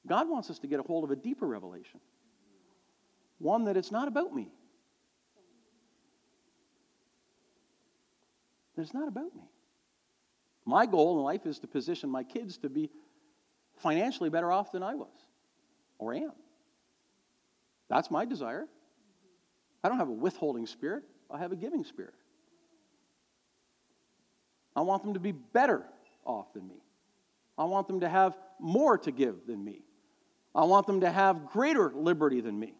God 0.07 0.27
wants 0.27 0.49
us 0.49 0.59
to 0.59 0.67
get 0.67 0.79
a 0.79 0.83
hold 0.83 1.03
of 1.03 1.11
a 1.11 1.15
deeper 1.15 1.45
revelation 1.45 1.99
one 3.41 3.65
that 3.65 3.77
it's 3.77 3.91
not 3.91 4.07
about 4.07 4.33
me. 4.33 4.49
That 8.75 8.83
it's 8.83 8.93
not 8.93 9.07
about 9.07 9.35
me. 9.35 9.49
My 10.65 10.85
goal 10.85 11.17
in 11.17 11.23
life 11.23 11.45
is 11.45 11.59
to 11.59 11.67
position 11.67 12.09
my 12.09 12.23
kids 12.23 12.57
to 12.59 12.69
be 12.69 12.89
financially 13.77 14.29
better 14.29 14.51
off 14.51 14.71
than 14.71 14.83
I 14.83 14.95
was 14.95 15.09
or 15.97 16.13
am. 16.13 16.31
That's 17.89 18.11
my 18.11 18.25
desire. 18.25 18.67
I 19.83 19.89
don't 19.89 19.97
have 19.97 20.09
a 20.09 20.13
withholding 20.13 20.67
spirit, 20.67 21.03
I 21.29 21.39
have 21.39 21.51
a 21.51 21.55
giving 21.55 21.83
spirit. 21.83 22.13
I 24.75 24.81
want 24.81 25.03
them 25.03 25.15
to 25.15 25.19
be 25.19 25.31
better 25.31 25.83
off 26.25 26.53
than 26.53 26.67
me. 26.67 26.81
I 27.57 27.65
want 27.65 27.87
them 27.87 27.99
to 28.01 28.09
have 28.09 28.37
more 28.59 28.97
to 28.99 29.11
give 29.11 29.45
than 29.47 29.63
me. 29.63 29.81
I 30.55 30.63
want 30.63 30.87
them 30.87 31.01
to 31.01 31.11
have 31.11 31.47
greater 31.47 31.91
liberty 31.93 32.39
than 32.39 32.57
me. 32.57 32.75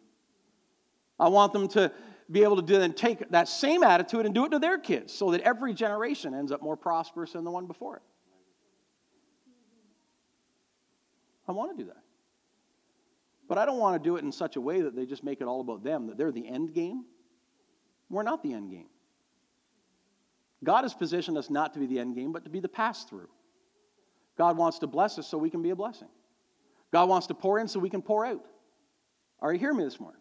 I 1.22 1.30
want 1.30 1.54
them 1.54 1.68
to 1.70 1.92
be 2.32 2.42
able 2.42 2.56
to 2.56 2.62
then 2.64 2.94
take 2.94 3.30
that 3.30 3.48
same 3.48 3.84
attitude 3.84 4.26
and 4.26 4.34
do 4.34 4.46
it 4.46 4.50
to 4.50 4.60
their 4.60 4.80
kids 4.80 5.14
so 5.14 5.32
that 5.32 5.42
every 5.42 5.74
generation 5.74 6.34
ends 6.34 6.52
up 6.52 6.64
more 6.64 6.76
prosperous 6.76 7.34
than 7.34 7.44
the 7.44 7.52
one 7.52 7.68
before 7.68 7.98
it. 7.98 8.02
I 11.48 11.52
want 11.52 11.78
to 11.78 11.84
do 11.84 11.90
that. 11.90 12.02
But 13.48 13.58
I 13.58 13.66
don't 13.66 13.78
want 13.78 14.02
to 14.02 14.10
do 14.10 14.16
it 14.16 14.24
in 14.24 14.32
such 14.32 14.56
a 14.56 14.62
way 14.62 14.82
that 14.82 14.96
they 14.96 15.06
just 15.06 15.24
make 15.24 15.42
it 15.42 15.44
all 15.46 15.62
about 15.62 15.84
them, 15.84 16.08
that 16.08 16.18
they're 16.18 16.32
the 16.32 16.48
end 16.48 16.74
game. 16.74 17.06
We're 18.10 18.24
not 18.24 18.42
the 18.42 18.54
end 18.54 18.72
game. 18.72 18.88
God 20.64 20.84
has 20.84 20.94
positioned 20.94 21.38
us 21.38 21.50
not 21.50 21.74
to 21.74 21.80
be 21.80 21.86
the 21.86 22.00
end 22.00 22.16
game, 22.16 22.32
but 22.32 22.46
to 22.46 22.50
be 22.50 22.60
the 22.60 22.70
pass 22.70 23.04
through. 23.04 23.30
God 24.38 24.58
wants 24.58 24.80
to 24.80 24.88
bless 24.88 25.20
us 25.20 25.28
so 25.28 25.38
we 25.38 25.50
can 25.50 25.62
be 25.62 25.70
a 25.70 25.76
blessing. 25.76 26.08
God 26.92 27.10
wants 27.10 27.28
to 27.28 27.34
pour 27.34 27.60
in 27.60 27.68
so 27.68 27.80
we 27.80 27.90
can 27.90 28.02
pour 28.02 28.26
out. 28.26 28.46
Are 29.40 29.54
you 29.54 29.60
hearing 29.60 29.78
me 29.78 29.84
this 29.84 30.00
morning? 30.00 30.21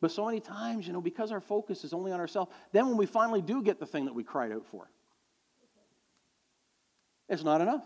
But 0.00 0.10
so 0.10 0.24
many 0.24 0.40
times, 0.40 0.86
you 0.86 0.92
know, 0.92 1.00
because 1.00 1.30
our 1.30 1.40
focus 1.40 1.84
is 1.84 1.92
only 1.92 2.10
on 2.10 2.20
ourselves, 2.20 2.50
then 2.72 2.86
when 2.88 2.96
we 2.96 3.06
finally 3.06 3.42
do 3.42 3.62
get 3.62 3.78
the 3.78 3.86
thing 3.86 4.06
that 4.06 4.14
we 4.14 4.24
cried 4.24 4.50
out 4.50 4.66
for, 4.66 4.90
it's 7.28 7.44
not 7.44 7.60
enough. 7.60 7.84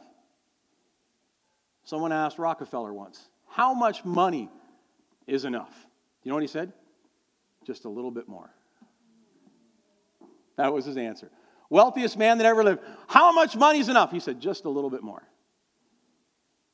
Someone 1.85 2.13
asked 2.13 2.39
Rockefeller 2.39 2.93
once, 2.93 3.29
How 3.47 3.75
much 3.75 4.05
money 4.05 4.49
is 5.27 5.45
enough? 5.45 5.87
You 6.23 6.31
know 6.31 6.37
what 6.37 6.43
he 6.43 6.49
said? 6.49 6.73
Just 7.67 7.85
a 7.85 7.89
little 7.89 8.11
bit 8.11 8.29
more. 8.29 8.51
That 10.57 10.73
was 10.73 10.85
his 10.85 10.97
answer. 10.97 11.31
Wealthiest 11.69 12.17
man 12.17 12.39
that 12.39 12.47
ever 12.47 12.63
lived. 12.63 12.81
How 13.09 13.33
much 13.33 13.57
money 13.57 13.81
is 13.81 13.89
enough? 13.89 14.13
He 14.13 14.21
said, 14.21 14.41
Just 14.41 14.65
a 14.65 14.71
little 14.71 14.91
bit 14.91 15.03
more. 15.03 15.23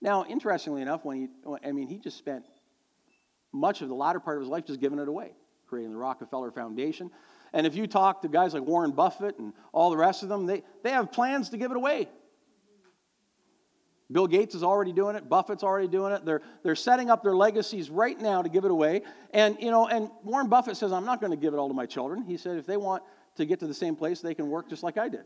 Now, 0.02 0.24
interestingly 0.26 0.82
enough, 0.82 1.04
when 1.04 1.16
he, 1.16 1.28
I 1.64 1.72
mean, 1.72 1.88
he 1.88 1.98
just 1.98 2.16
spent 2.18 2.44
much 3.52 3.82
of 3.82 3.88
the 3.88 3.94
latter 3.94 4.20
part 4.20 4.36
of 4.36 4.42
his 4.42 4.48
life 4.48 4.64
just 4.66 4.80
giving 4.80 4.98
it 4.98 5.08
away, 5.08 5.32
creating 5.66 5.92
the 5.92 5.98
Rockefeller 5.98 6.50
Foundation. 6.50 7.10
And 7.52 7.66
if 7.66 7.74
you 7.74 7.86
talk 7.86 8.22
to 8.22 8.28
guys 8.28 8.54
like 8.54 8.62
Warren 8.62 8.92
Buffett 8.92 9.38
and 9.38 9.52
all 9.72 9.90
the 9.90 9.96
rest 9.96 10.22
of 10.22 10.28
them, 10.28 10.46
they, 10.46 10.62
they 10.82 10.90
have 10.90 11.10
plans 11.10 11.50
to 11.50 11.56
give 11.56 11.70
it 11.70 11.76
away. 11.76 12.08
Bill 14.12 14.26
Gates 14.26 14.56
is 14.56 14.64
already 14.64 14.92
doing 14.92 15.14
it. 15.14 15.28
Buffett's 15.28 15.62
already 15.62 15.86
doing 15.86 16.12
it. 16.12 16.24
They're, 16.24 16.42
they're 16.64 16.74
setting 16.74 17.10
up 17.10 17.22
their 17.22 17.36
legacies 17.36 17.90
right 17.90 18.20
now 18.20 18.42
to 18.42 18.48
give 18.48 18.64
it 18.64 18.70
away. 18.70 19.02
And, 19.32 19.56
you 19.60 19.70
know, 19.70 19.86
and 19.86 20.10
Warren 20.24 20.48
Buffett 20.48 20.76
says, 20.76 20.92
I'm 20.92 21.04
not 21.04 21.20
going 21.20 21.30
to 21.30 21.36
give 21.36 21.54
it 21.54 21.58
all 21.58 21.68
to 21.68 21.74
my 21.74 21.86
children. 21.86 22.24
He 22.24 22.36
said, 22.36 22.56
if 22.56 22.66
they 22.66 22.76
want 22.76 23.04
to 23.36 23.46
get 23.46 23.60
to 23.60 23.68
the 23.68 23.74
same 23.74 23.94
place, 23.94 24.20
they 24.20 24.34
can 24.34 24.48
work 24.48 24.68
just 24.68 24.82
like 24.82 24.98
I 24.98 25.08
did. 25.08 25.24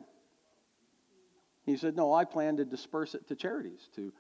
He 1.65 1.79
said, 1.79 1.97
no, 1.97 2.13
I 2.13 2.25
plan 2.27 2.59
to 2.59 2.65
disperse 2.67 3.15
it 3.15 3.27
to 3.29 3.35
charities, 3.35 3.89
to 3.97 4.13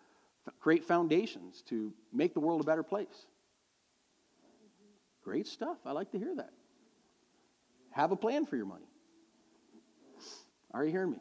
create 0.60 0.82
foundations, 0.82 1.62
to 1.68 1.92
make 2.10 2.32
the 2.32 2.40
world 2.40 2.62
a 2.62 2.64
better 2.64 2.82
place. 2.82 3.26
Great 5.24 5.46
stuff. 5.46 5.78
I 5.86 5.92
like 5.92 6.10
to 6.12 6.18
hear 6.18 6.34
that. 6.36 6.50
Have 7.90 8.12
a 8.12 8.16
plan 8.16 8.44
for 8.44 8.56
your 8.56 8.66
money. 8.66 8.86
Are 10.72 10.84
you 10.84 10.90
hearing 10.90 11.12
me? 11.12 11.20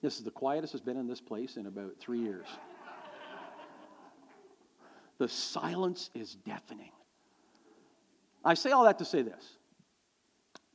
This 0.00 0.18
is 0.18 0.24
the 0.24 0.30
quietest 0.30 0.74
it's 0.74 0.84
been 0.84 0.96
in 0.96 1.06
this 1.06 1.20
place 1.20 1.56
in 1.56 1.66
about 1.66 1.96
three 1.98 2.20
years. 2.20 2.46
the 5.18 5.28
silence 5.28 6.10
is 6.14 6.34
deafening. 6.34 6.92
I 8.44 8.54
say 8.54 8.70
all 8.70 8.84
that 8.84 8.98
to 8.98 9.04
say 9.04 9.22
this 9.22 9.58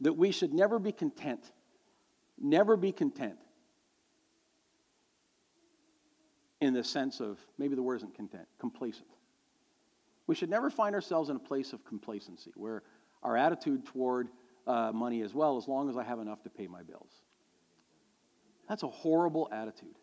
that 0.01 0.13
we 0.13 0.31
should 0.31 0.53
never 0.53 0.79
be 0.79 0.91
content, 0.91 1.51
never 2.39 2.77
be 2.77 2.91
content 2.91 3.37
in 6.61 6.73
the 6.73 6.83
sense 6.83 7.19
of 7.19 7.37
maybe 7.57 7.75
the 7.75 7.83
word 7.83 7.97
isn't 7.97 8.15
content, 8.15 8.47
complacent. 8.59 9.07
We 10.29 10.35
should 10.35 10.51
never 10.51 10.69
find 10.69 10.93
ourselves 10.93 11.31
in 11.31 11.37
a 11.37 11.39
place 11.39 11.73
of 11.73 11.83
complacency 11.83 12.51
where 12.55 12.83
our 13.23 13.35
attitude 13.35 13.83
toward 13.87 14.27
uh, 14.67 14.91
money 14.93 15.23
as 15.23 15.33
well, 15.33 15.57
as 15.57 15.67
long 15.67 15.89
as 15.89 15.97
I 15.97 16.03
have 16.03 16.19
enough 16.19 16.43
to 16.43 16.51
pay 16.51 16.67
my 16.67 16.83
bills. 16.83 17.09
That's 18.67 18.83
a 18.83 18.87
horrible 18.87 19.49
attitude. 19.51 19.95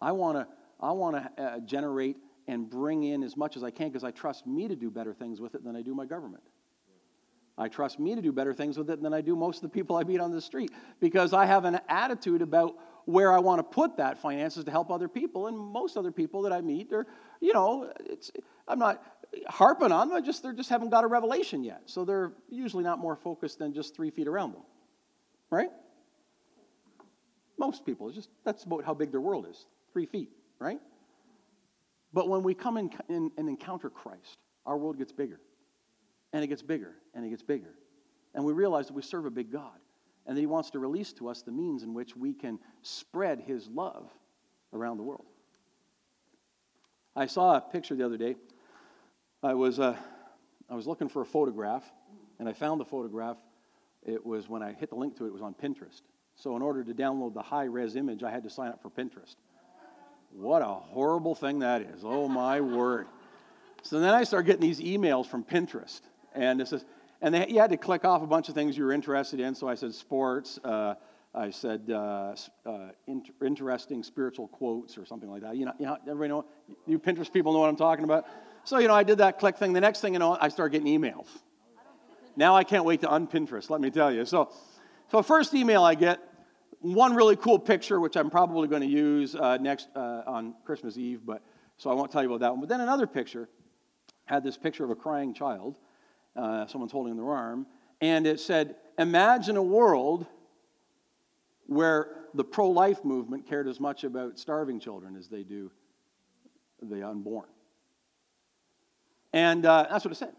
I 0.00 0.10
want 0.10 0.38
to 0.38 0.48
I 0.80 0.90
want 0.90 1.14
to 1.14 1.40
uh, 1.40 1.60
generate 1.60 2.16
and 2.48 2.68
bring 2.68 3.04
in 3.04 3.22
as 3.22 3.36
much 3.36 3.56
as 3.56 3.62
I 3.62 3.70
can 3.70 3.86
because 3.86 4.02
I 4.02 4.10
trust 4.10 4.44
me 4.44 4.66
to 4.66 4.74
do 4.74 4.90
better 4.90 5.14
things 5.14 5.40
with 5.40 5.54
it 5.54 5.62
than 5.62 5.76
I 5.76 5.82
do 5.82 5.94
my 5.94 6.06
government. 6.06 6.42
I 7.56 7.68
trust 7.68 8.00
me 8.00 8.16
to 8.16 8.22
do 8.22 8.32
better 8.32 8.52
things 8.52 8.76
with 8.76 8.90
it 8.90 9.00
than 9.00 9.14
I 9.14 9.20
do 9.20 9.36
most 9.36 9.58
of 9.58 9.62
the 9.62 9.68
people 9.68 9.94
I 9.94 10.02
meet 10.02 10.20
on 10.20 10.32
the 10.32 10.40
street 10.40 10.72
because 10.98 11.32
I 11.32 11.46
have 11.46 11.64
an 11.64 11.78
attitude 11.88 12.42
about 12.42 12.74
where 13.08 13.32
I 13.32 13.38
want 13.38 13.58
to 13.58 13.62
put 13.62 13.96
that 13.96 14.18
finances 14.18 14.64
to 14.64 14.70
help 14.70 14.90
other 14.90 15.08
people. 15.08 15.46
And 15.46 15.56
most 15.56 15.96
other 15.96 16.12
people 16.12 16.42
that 16.42 16.52
I 16.52 16.60
meet 16.60 16.92
are, 16.92 17.06
you 17.40 17.52
know, 17.52 17.92
it's, 18.00 18.30
I'm 18.66 18.78
not 18.78 19.02
harping 19.46 19.92
on 19.92 20.08
them, 20.08 20.24
just, 20.24 20.42
they 20.42 20.52
just 20.52 20.70
haven't 20.70 20.90
got 20.90 21.04
a 21.04 21.06
revelation 21.06 21.62
yet. 21.62 21.82
So 21.86 22.04
they're 22.04 22.32
usually 22.48 22.84
not 22.84 22.98
more 22.98 23.16
focused 23.16 23.58
than 23.58 23.72
just 23.74 23.94
three 23.94 24.10
feet 24.10 24.28
around 24.28 24.52
them 24.52 24.62
right? 25.50 25.70
Most 27.58 27.84
people, 27.84 28.10
just 28.10 28.28
that's 28.44 28.64
about 28.64 28.84
how 28.84 28.94
big 28.94 29.10
their 29.10 29.20
world 29.20 29.46
is 29.48 29.66
three 29.92 30.06
feet, 30.06 30.30
right? 30.58 30.80
But 32.12 32.28
when 32.28 32.42
we 32.42 32.54
come 32.54 32.76
in, 32.76 32.90
in, 33.08 33.30
and 33.36 33.48
encounter 33.48 33.90
Christ, 33.90 34.38
our 34.64 34.76
world 34.76 34.98
gets 34.98 35.12
bigger. 35.12 35.40
And 36.32 36.44
it 36.44 36.48
gets 36.48 36.62
bigger, 36.62 36.94
and 37.14 37.24
it 37.24 37.30
gets 37.30 37.42
bigger. 37.42 37.74
And 38.34 38.44
we 38.44 38.52
realize 38.52 38.88
that 38.88 38.92
we 38.92 39.02
serve 39.02 39.24
a 39.24 39.30
big 39.30 39.50
God, 39.50 39.78
and 40.26 40.36
that 40.36 40.40
He 40.40 40.46
wants 40.46 40.70
to 40.70 40.78
release 40.78 41.12
to 41.14 41.28
us 41.28 41.42
the 41.42 41.52
means 41.52 41.82
in 41.82 41.94
which 41.94 42.16
we 42.16 42.34
can 42.34 42.58
spread 42.82 43.40
His 43.40 43.66
love 43.68 44.10
around 44.72 44.98
the 44.98 45.02
world. 45.02 45.24
I 47.18 47.26
saw 47.26 47.56
a 47.56 47.60
picture 47.60 47.96
the 47.96 48.06
other 48.06 48.16
day. 48.16 48.36
I 49.42 49.54
was, 49.54 49.80
uh, 49.80 49.96
I 50.70 50.76
was 50.76 50.86
looking 50.86 51.08
for 51.08 51.20
a 51.20 51.26
photograph, 51.26 51.82
and 52.38 52.48
I 52.48 52.52
found 52.52 52.80
the 52.80 52.84
photograph 52.84 53.36
it 54.06 54.24
was 54.24 54.48
when 54.48 54.62
I 54.62 54.72
hit 54.72 54.90
the 54.90 54.94
link 54.94 55.16
to 55.16 55.24
it, 55.24 55.28
it 55.28 55.32
was 55.32 55.42
on 55.42 55.52
Pinterest. 55.52 56.02
So, 56.36 56.54
in 56.54 56.62
order 56.62 56.84
to 56.84 56.94
download 56.94 57.34
the 57.34 57.42
high 57.42 57.64
res 57.64 57.96
image, 57.96 58.22
I 58.22 58.30
had 58.30 58.44
to 58.44 58.50
sign 58.50 58.68
up 58.68 58.80
for 58.80 58.88
Pinterest. 58.88 59.34
What 60.30 60.62
a 60.62 60.66
horrible 60.66 61.34
thing 61.34 61.58
that 61.58 61.82
is. 61.82 62.02
Oh, 62.04 62.28
my 62.28 62.60
word. 62.78 63.08
So 63.82 63.98
then 63.98 64.14
I 64.14 64.22
started 64.22 64.46
getting 64.46 64.62
these 64.62 64.80
emails 64.80 65.26
from 65.26 65.42
Pinterest. 65.42 66.02
And 66.36 66.60
this 66.60 66.72
is, 66.72 66.84
and 67.20 67.34
they, 67.34 67.48
you 67.48 67.58
had 67.58 67.70
to 67.70 67.76
click 67.76 68.04
off 68.04 68.22
a 68.22 68.28
bunch 68.28 68.48
of 68.48 68.54
things 68.54 68.78
you 68.78 68.84
were 68.84 68.92
interested 68.92 69.40
in. 69.40 69.56
So 69.56 69.68
I 69.68 69.74
said 69.74 69.92
sports. 69.92 70.60
Uh, 70.62 70.94
I 71.34 71.50
said 71.50 71.90
uh, 71.90 72.34
uh, 72.66 72.88
inter- 73.06 73.32
interesting 73.44 74.02
spiritual 74.02 74.48
quotes 74.48 74.96
or 74.96 75.04
something 75.04 75.30
like 75.30 75.42
that. 75.42 75.56
You 75.56 75.66
know, 75.66 75.72
you 75.78 75.86
know, 75.86 75.96
everybody 76.02 76.28
know, 76.28 76.44
you 76.86 76.98
Pinterest 76.98 77.32
people 77.32 77.52
know 77.52 77.60
what 77.60 77.68
I'm 77.68 77.76
talking 77.76 78.04
about. 78.04 78.26
So, 78.64 78.78
you 78.78 78.88
know, 78.88 78.94
I 78.94 79.02
did 79.02 79.18
that 79.18 79.38
click 79.38 79.56
thing. 79.56 79.72
The 79.72 79.80
next 79.80 80.00
thing 80.00 80.14
you 80.14 80.18
know, 80.18 80.36
I 80.40 80.48
started 80.48 80.78
getting 80.78 81.00
emails. 81.00 81.26
Now 82.36 82.56
I 82.56 82.64
can't 82.64 82.84
wait 82.84 83.00
to 83.00 83.08
unpinterest, 83.08 83.70
let 83.70 83.80
me 83.80 83.90
tell 83.90 84.12
you. 84.12 84.24
So, 84.24 84.50
so 85.10 85.22
first 85.22 85.54
email 85.54 85.82
I 85.82 85.94
get, 85.94 86.20
one 86.80 87.14
really 87.14 87.36
cool 87.36 87.58
picture, 87.58 87.98
which 87.98 88.16
I'm 88.16 88.30
probably 88.30 88.68
going 88.68 88.82
to 88.82 88.88
use 88.88 89.34
uh, 89.34 89.56
next 89.56 89.88
uh, 89.96 90.22
on 90.26 90.54
Christmas 90.64 90.96
Eve, 90.96 91.22
but 91.24 91.42
so 91.76 91.90
I 91.90 91.94
won't 91.94 92.12
tell 92.12 92.22
you 92.22 92.28
about 92.28 92.40
that 92.40 92.52
one. 92.52 92.60
But 92.60 92.68
then 92.68 92.80
another 92.80 93.06
picture 93.06 93.48
had 94.26 94.44
this 94.44 94.56
picture 94.56 94.84
of 94.84 94.90
a 94.90 94.94
crying 94.94 95.34
child. 95.34 95.78
Uh, 96.36 96.66
someone's 96.66 96.92
holding 96.92 97.16
their 97.16 97.30
arm, 97.30 97.66
and 98.00 98.26
it 98.26 98.38
said, 98.38 98.76
"Imagine 98.96 99.56
a 99.56 99.62
world 99.62 100.26
where 101.68 102.10
the 102.34 102.44
pro-life 102.44 103.04
movement 103.04 103.46
cared 103.46 103.68
as 103.68 103.78
much 103.78 104.02
about 104.02 104.38
starving 104.38 104.80
children 104.80 105.16
as 105.16 105.28
they 105.28 105.44
do 105.44 105.70
the 106.82 107.08
unborn." 107.08 107.46
And 109.32 109.64
uh, 109.64 109.86
that's 109.90 110.04
what 110.04 110.12
it 110.12 110.16
said. 110.16 110.34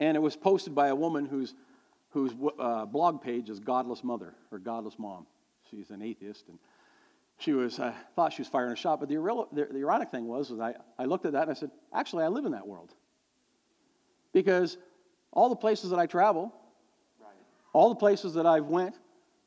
And 0.00 0.16
it 0.16 0.20
was 0.20 0.36
posted 0.36 0.74
by 0.74 0.88
a 0.88 0.94
woman 0.94 1.26
whose, 1.26 1.54
whose 2.10 2.32
uh, 2.58 2.84
blog 2.86 3.20
page 3.22 3.50
is 3.50 3.58
Godless 3.58 4.04
Mother 4.04 4.34
or 4.52 4.58
Godless 4.58 4.98
Mom. 4.98 5.26
She's 5.70 5.90
an 5.90 6.02
atheist. 6.02 6.48
And 6.48 6.58
she 7.38 7.52
was, 7.52 7.78
uh, 7.78 7.92
thought 8.14 8.32
she 8.32 8.42
was 8.42 8.48
firing 8.48 8.72
a 8.72 8.76
shot. 8.76 9.00
But 9.00 9.08
the, 9.08 9.16
the, 9.52 9.68
the 9.72 9.78
ironic 9.78 10.10
thing 10.10 10.26
was, 10.26 10.50
was 10.50 10.60
I, 10.60 10.74
I 10.98 11.04
looked 11.04 11.26
at 11.26 11.32
that 11.32 11.42
and 11.42 11.50
I 11.50 11.54
said, 11.54 11.70
actually, 11.92 12.24
I 12.24 12.28
live 12.28 12.44
in 12.44 12.52
that 12.52 12.66
world. 12.66 12.94
Because 14.32 14.76
all 15.32 15.48
the 15.48 15.56
places 15.56 15.90
that 15.90 15.98
I 15.98 16.06
travel, 16.06 16.54
right. 17.20 17.30
all 17.72 17.88
the 17.88 17.96
places 17.96 18.34
that 18.34 18.46
I've 18.46 18.66
went, 18.66 18.98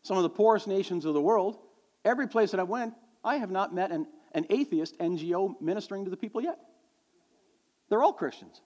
some 0.03 0.17
of 0.17 0.23
the 0.23 0.29
poorest 0.29 0.67
nations 0.67 1.05
of 1.05 1.13
the 1.13 1.21
world, 1.21 1.57
every 2.03 2.27
place 2.27 2.51
that 2.51 2.59
I 2.59 2.63
went, 2.63 2.93
I 3.23 3.37
have 3.37 3.51
not 3.51 3.73
met 3.73 3.91
an, 3.91 4.07
an 4.33 4.45
atheist 4.49 4.97
NGO 4.99 5.59
ministering 5.61 6.05
to 6.05 6.11
the 6.11 6.17
people 6.17 6.41
yet. 6.41 6.57
They're 7.89 8.01
all 8.01 8.13
Christians. 8.13 8.61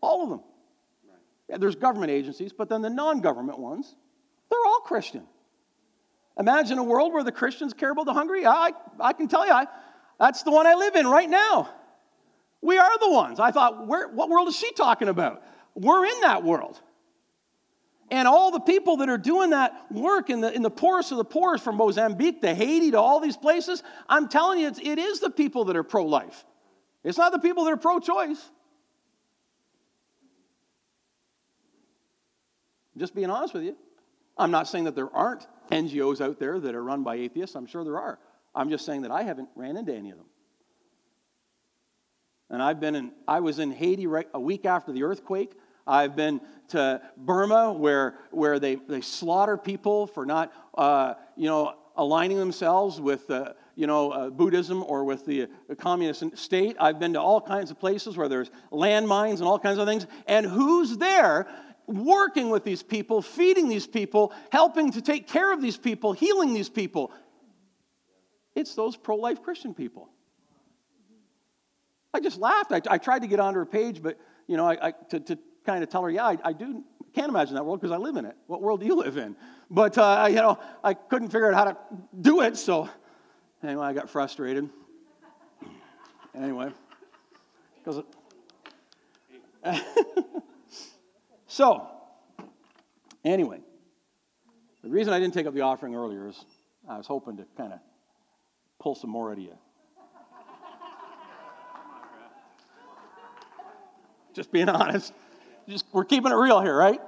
All 0.00 0.22
of 0.22 0.30
them. 0.30 0.40
Yeah, 1.48 1.56
there's 1.56 1.76
government 1.76 2.10
agencies, 2.10 2.52
but 2.52 2.68
then 2.68 2.82
the 2.82 2.90
non 2.90 3.20
government 3.20 3.58
ones, 3.58 3.96
they're 4.50 4.66
all 4.66 4.80
Christian. 4.80 5.24
Imagine 6.38 6.78
a 6.78 6.84
world 6.84 7.12
where 7.12 7.24
the 7.24 7.32
Christians 7.32 7.72
care 7.72 7.90
about 7.90 8.04
the 8.04 8.12
hungry. 8.12 8.46
I, 8.46 8.72
I 9.00 9.12
can 9.12 9.28
tell 9.28 9.44
you, 9.44 9.52
I, 9.52 9.66
That's 10.20 10.42
the 10.42 10.50
one 10.50 10.66
I 10.66 10.74
live 10.74 10.94
in 10.94 11.06
right 11.06 11.28
now. 11.28 11.70
We 12.60 12.76
are 12.76 12.98
the 12.98 13.10
ones. 13.10 13.40
I 13.40 13.50
thought, 13.50 13.86
where, 13.86 14.08
what 14.08 14.28
world 14.28 14.48
is 14.48 14.56
she 14.56 14.70
talking 14.72 15.08
about? 15.08 15.42
We're 15.74 16.04
in 16.04 16.20
that 16.22 16.44
world. 16.44 16.80
And 18.10 18.26
all 18.26 18.50
the 18.50 18.60
people 18.60 18.98
that 18.98 19.08
are 19.08 19.18
doing 19.18 19.50
that 19.50 19.86
work 19.90 20.30
in 20.30 20.40
the, 20.40 20.52
in 20.52 20.62
the 20.62 20.70
poorest 20.70 21.12
of 21.12 21.18
the 21.18 21.24
poorest, 21.24 21.62
from 21.62 21.76
Mozambique 21.76 22.40
to 22.40 22.54
Haiti 22.54 22.92
to 22.92 22.98
all 22.98 23.20
these 23.20 23.36
places, 23.36 23.82
I'm 24.08 24.28
telling 24.28 24.60
you, 24.60 24.68
it's, 24.68 24.78
it 24.82 24.98
is 24.98 25.20
the 25.20 25.30
people 25.30 25.66
that 25.66 25.76
are 25.76 25.82
pro 25.82 26.04
life. 26.04 26.46
It's 27.04 27.18
not 27.18 27.32
the 27.32 27.38
people 27.38 27.64
that 27.64 27.72
are 27.72 27.76
pro 27.76 28.00
choice. 28.00 28.50
Just 32.96 33.14
being 33.14 33.30
honest 33.30 33.54
with 33.54 33.62
you. 33.62 33.76
I'm 34.36 34.50
not 34.50 34.68
saying 34.68 34.84
that 34.84 34.94
there 34.94 35.14
aren't 35.14 35.46
NGOs 35.70 36.20
out 36.20 36.38
there 36.38 36.58
that 36.58 36.74
are 36.74 36.82
run 36.82 37.02
by 37.02 37.16
atheists. 37.16 37.56
I'm 37.56 37.66
sure 37.66 37.84
there 37.84 37.98
are. 37.98 38.18
I'm 38.54 38.70
just 38.70 38.86
saying 38.86 39.02
that 39.02 39.10
I 39.10 39.22
haven't 39.22 39.48
ran 39.54 39.76
into 39.76 39.94
any 39.94 40.10
of 40.10 40.16
them. 40.16 40.26
And 42.50 42.62
I've 42.62 42.80
been 42.80 42.94
in, 42.94 43.12
I 43.26 43.40
was 43.40 43.58
in 43.58 43.70
Haiti 43.70 44.06
right 44.06 44.26
a 44.32 44.40
week 44.40 44.64
after 44.64 44.92
the 44.92 45.02
earthquake. 45.02 45.52
I've 45.88 46.14
been 46.14 46.40
to 46.68 47.00
Burma 47.16 47.72
where, 47.72 48.14
where 48.30 48.58
they, 48.58 48.76
they 48.76 49.00
slaughter 49.00 49.56
people 49.56 50.06
for 50.06 50.26
not, 50.26 50.52
uh, 50.76 51.14
you 51.36 51.46
know, 51.46 51.74
aligning 51.96 52.38
themselves 52.38 53.00
with, 53.00 53.28
uh, 53.30 53.54
you 53.74 53.86
know, 53.86 54.10
uh, 54.10 54.30
Buddhism 54.30 54.84
or 54.84 55.04
with 55.04 55.24
the, 55.24 55.48
communist 55.78 56.36
state. 56.36 56.76
I've 56.78 56.98
been 56.98 57.14
to 57.14 57.20
all 57.20 57.40
kinds 57.40 57.70
of 57.70 57.80
places 57.80 58.16
where 58.16 58.28
there's 58.28 58.50
landmines 58.70 59.38
and 59.38 59.44
all 59.44 59.58
kinds 59.58 59.78
of 59.78 59.88
things. 59.88 60.06
And 60.26 60.46
who's 60.46 60.98
there 60.98 61.48
working 61.86 62.50
with 62.50 62.64
these 62.64 62.82
people, 62.82 63.22
feeding 63.22 63.68
these 63.68 63.86
people, 63.86 64.32
helping 64.52 64.92
to 64.92 65.00
take 65.00 65.26
care 65.26 65.52
of 65.52 65.62
these 65.62 65.78
people, 65.78 66.12
healing 66.12 66.52
these 66.52 66.68
people? 66.68 67.10
It's 68.54 68.74
those 68.74 68.96
pro 68.96 69.16
life 69.16 69.42
Christian 69.42 69.72
people. 69.72 70.10
I 72.12 72.20
just 72.20 72.38
laughed. 72.38 72.72
I, 72.72 72.80
I, 72.88 72.98
tried 72.98 73.20
to 73.20 73.28
get 73.28 73.38
onto 73.38 73.58
her 73.58 73.66
page, 73.66 74.02
but 74.02 74.18
you 74.46 74.56
know, 74.56 74.66
I, 74.66 74.88
I 74.88 74.92
to, 75.10 75.20
to 75.20 75.38
kind 75.68 75.84
of 75.84 75.90
tell 75.90 76.02
her, 76.02 76.10
yeah, 76.10 76.24
I, 76.24 76.38
I 76.44 76.52
do 76.54 76.82
can't 77.14 77.28
imagine 77.28 77.54
that 77.54 77.64
world 77.64 77.80
because 77.80 77.92
I 77.92 77.98
live 77.98 78.16
in 78.16 78.24
it. 78.24 78.34
What 78.46 78.62
world 78.62 78.80
do 78.80 78.86
you 78.86 78.94
live 78.94 79.18
in? 79.18 79.36
But 79.70 79.98
uh, 79.98 80.26
you 80.30 80.36
know, 80.36 80.58
I 80.82 80.94
couldn't 80.94 81.28
figure 81.28 81.52
out 81.52 81.54
how 81.54 81.64
to 81.64 81.76
do 82.18 82.40
it, 82.40 82.56
so 82.56 82.88
anyway, 83.62 83.86
I 83.86 83.92
got 83.92 84.08
frustrated. 84.08 84.70
anyway, 86.34 86.70
because 87.84 88.02
so 91.46 91.86
anyway, 93.22 93.60
the 94.82 94.88
reason 94.88 95.12
I 95.12 95.18
didn't 95.18 95.34
take 95.34 95.46
up 95.46 95.52
the 95.52 95.60
offering 95.60 95.94
earlier 95.94 96.28
is 96.28 96.44
I 96.88 96.96
was 96.96 97.06
hoping 97.06 97.36
to 97.36 97.44
kind 97.58 97.74
of 97.74 97.80
pull 98.80 98.94
some 98.94 99.10
more 99.10 99.30
out 99.32 99.36
of 99.36 99.44
you. 99.44 99.58
Just 104.32 104.50
being 104.50 104.70
honest. 104.70 105.12
Just, 105.68 105.86
we're 105.92 106.04
keeping 106.04 106.32
it 106.32 106.36
real 106.36 106.60
here, 106.60 106.76
right? 106.76 107.00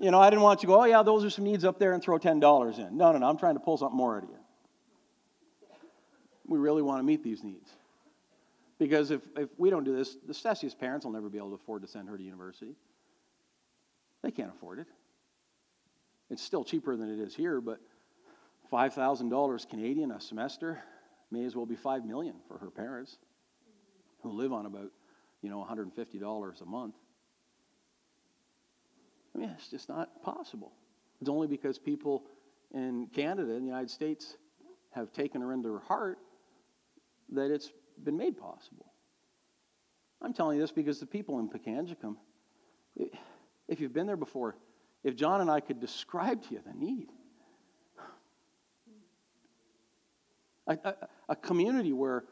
You 0.00 0.10
know, 0.10 0.20
I 0.20 0.28
didn't 0.28 0.42
want 0.42 0.62
you 0.62 0.66
to 0.68 0.74
go, 0.74 0.82
oh, 0.82 0.84
yeah, 0.84 1.02
those 1.02 1.24
are 1.24 1.30
some 1.30 1.44
needs 1.44 1.64
up 1.64 1.78
there 1.78 1.94
and 1.94 2.02
throw 2.02 2.18
$10 2.18 2.78
in. 2.78 2.96
No, 2.96 3.12
no, 3.12 3.18
no. 3.18 3.28
I'm 3.28 3.38
trying 3.38 3.54
to 3.54 3.60
pull 3.60 3.78
something 3.78 3.96
more 3.96 4.18
out 4.18 4.24
of 4.24 4.28
you. 4.28 4.36
We 6.46 6.58
really 6.58 6.82
want 6.82 7.00
to 7.00 7.02
meet 7.02 7.24
these 7.24 7.42
needs. 7.42 7.70
Because 8.78 9.10
if, 9.10 9.22
if 9.36 9.48
we 9.56 9.70
don't 9.70 9.84
do 9.84 9.96
this, 9.96 10.16
the 10.26 10.34
Stessius 10.34 10.78
parents 10.78 11.06
will 11.06 11.12
never 11.12 11.30
be 11.30 11.38
able 11.38 11.48
to 11.48 11.54
afford 11.54 11.82
to 11.82 11.88
send 11.88 12.08
her 12.08 12.16
to 12.16 12.22
university. 12.22 12.76
They 14.22 14.30
can't 14.30 14.50
afford 14.50 14.80
it. 14.80 14.86
It's 16.28 16.42
still 16.42 16.64
cheaper 16.64 16.96
than 16.96 17.10
it 17.10 17.22
is 17.22 17.34
here, 17.34 17.60
but 17.60 17.80
$5,000 18.70 19.70
Canadian 19.70 20.10
a 20.10 20.20
semester 20.20 20.82
may 21.30 21.44
as 21.44 21.56
well 21.56 21.66
be 21.66 21.76
5 21.76 22.04
million 22.04 22.34
for 22.48 22.58
her 22.58 22.70
parents 22.70 23.16
who 24.22 24.32
live 24.32 24.52
on 24.52 24.66
about 24.66 24.90
you 25.42 25.50
know, 25.50 25.64
$150 25.64 26.60
a 26.60 26.64
month. 26.64 26.94
I 29.36 29.38
mean, 29.38 29.50
it's 29.50 29.68
just 29.68 29.88
not 29.90 30.22
possible. 30.22 30.72
It's 31.20 31.28
only 31.28 31.46
because 31.46 31.78
people 31.78 32.24
in 32.72 33.06
Canada 33.14 33.52
and 33.52 33.62
the 33.62 33.66
United 33.66 33.90
States 33.90 34.36
have 34.92 35.12
taken 35.12 35.42
her 35.42 35.52
into 35.52 35.68
their 35.68 35.78
heart 35.80 36.18
that 37.32 37.50
it's 37.50 37.70
been 38.02 38.16
made 38.16 38.38
possible. 38.38 38.86
I'm 40.22 40.32
telling 40.32 40.56
you 40.56 40.62
this 40.62 40.72
because 40.72 41.00
the 41.00 41.06
people 41.06 41.38
in 41.38 41.50
Pikangikum, 41.50 42.16
if 43.68 43.80
you've 43.80 43.92
been 43.92 44.06
there 44.06 44.16
before, 44.16 44.56
if 45.04 45.14
John 45.16 45.42
and 45.42 45.50
I 45.50 45.60
could 45.60 45.80
describe 45.80 46.42
to 46.44 46.54
you 46.54 46.60
the 46.66 46.72
need, 46.72 47.08
a, 50.66 50.78
a, 50.82 50.94
a 51.28 51.36
community 51.36 51.92
where, 51.92 52.24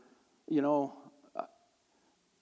you 0.49 0.63
know, 0.63 0.95
uh, 1.37 1.43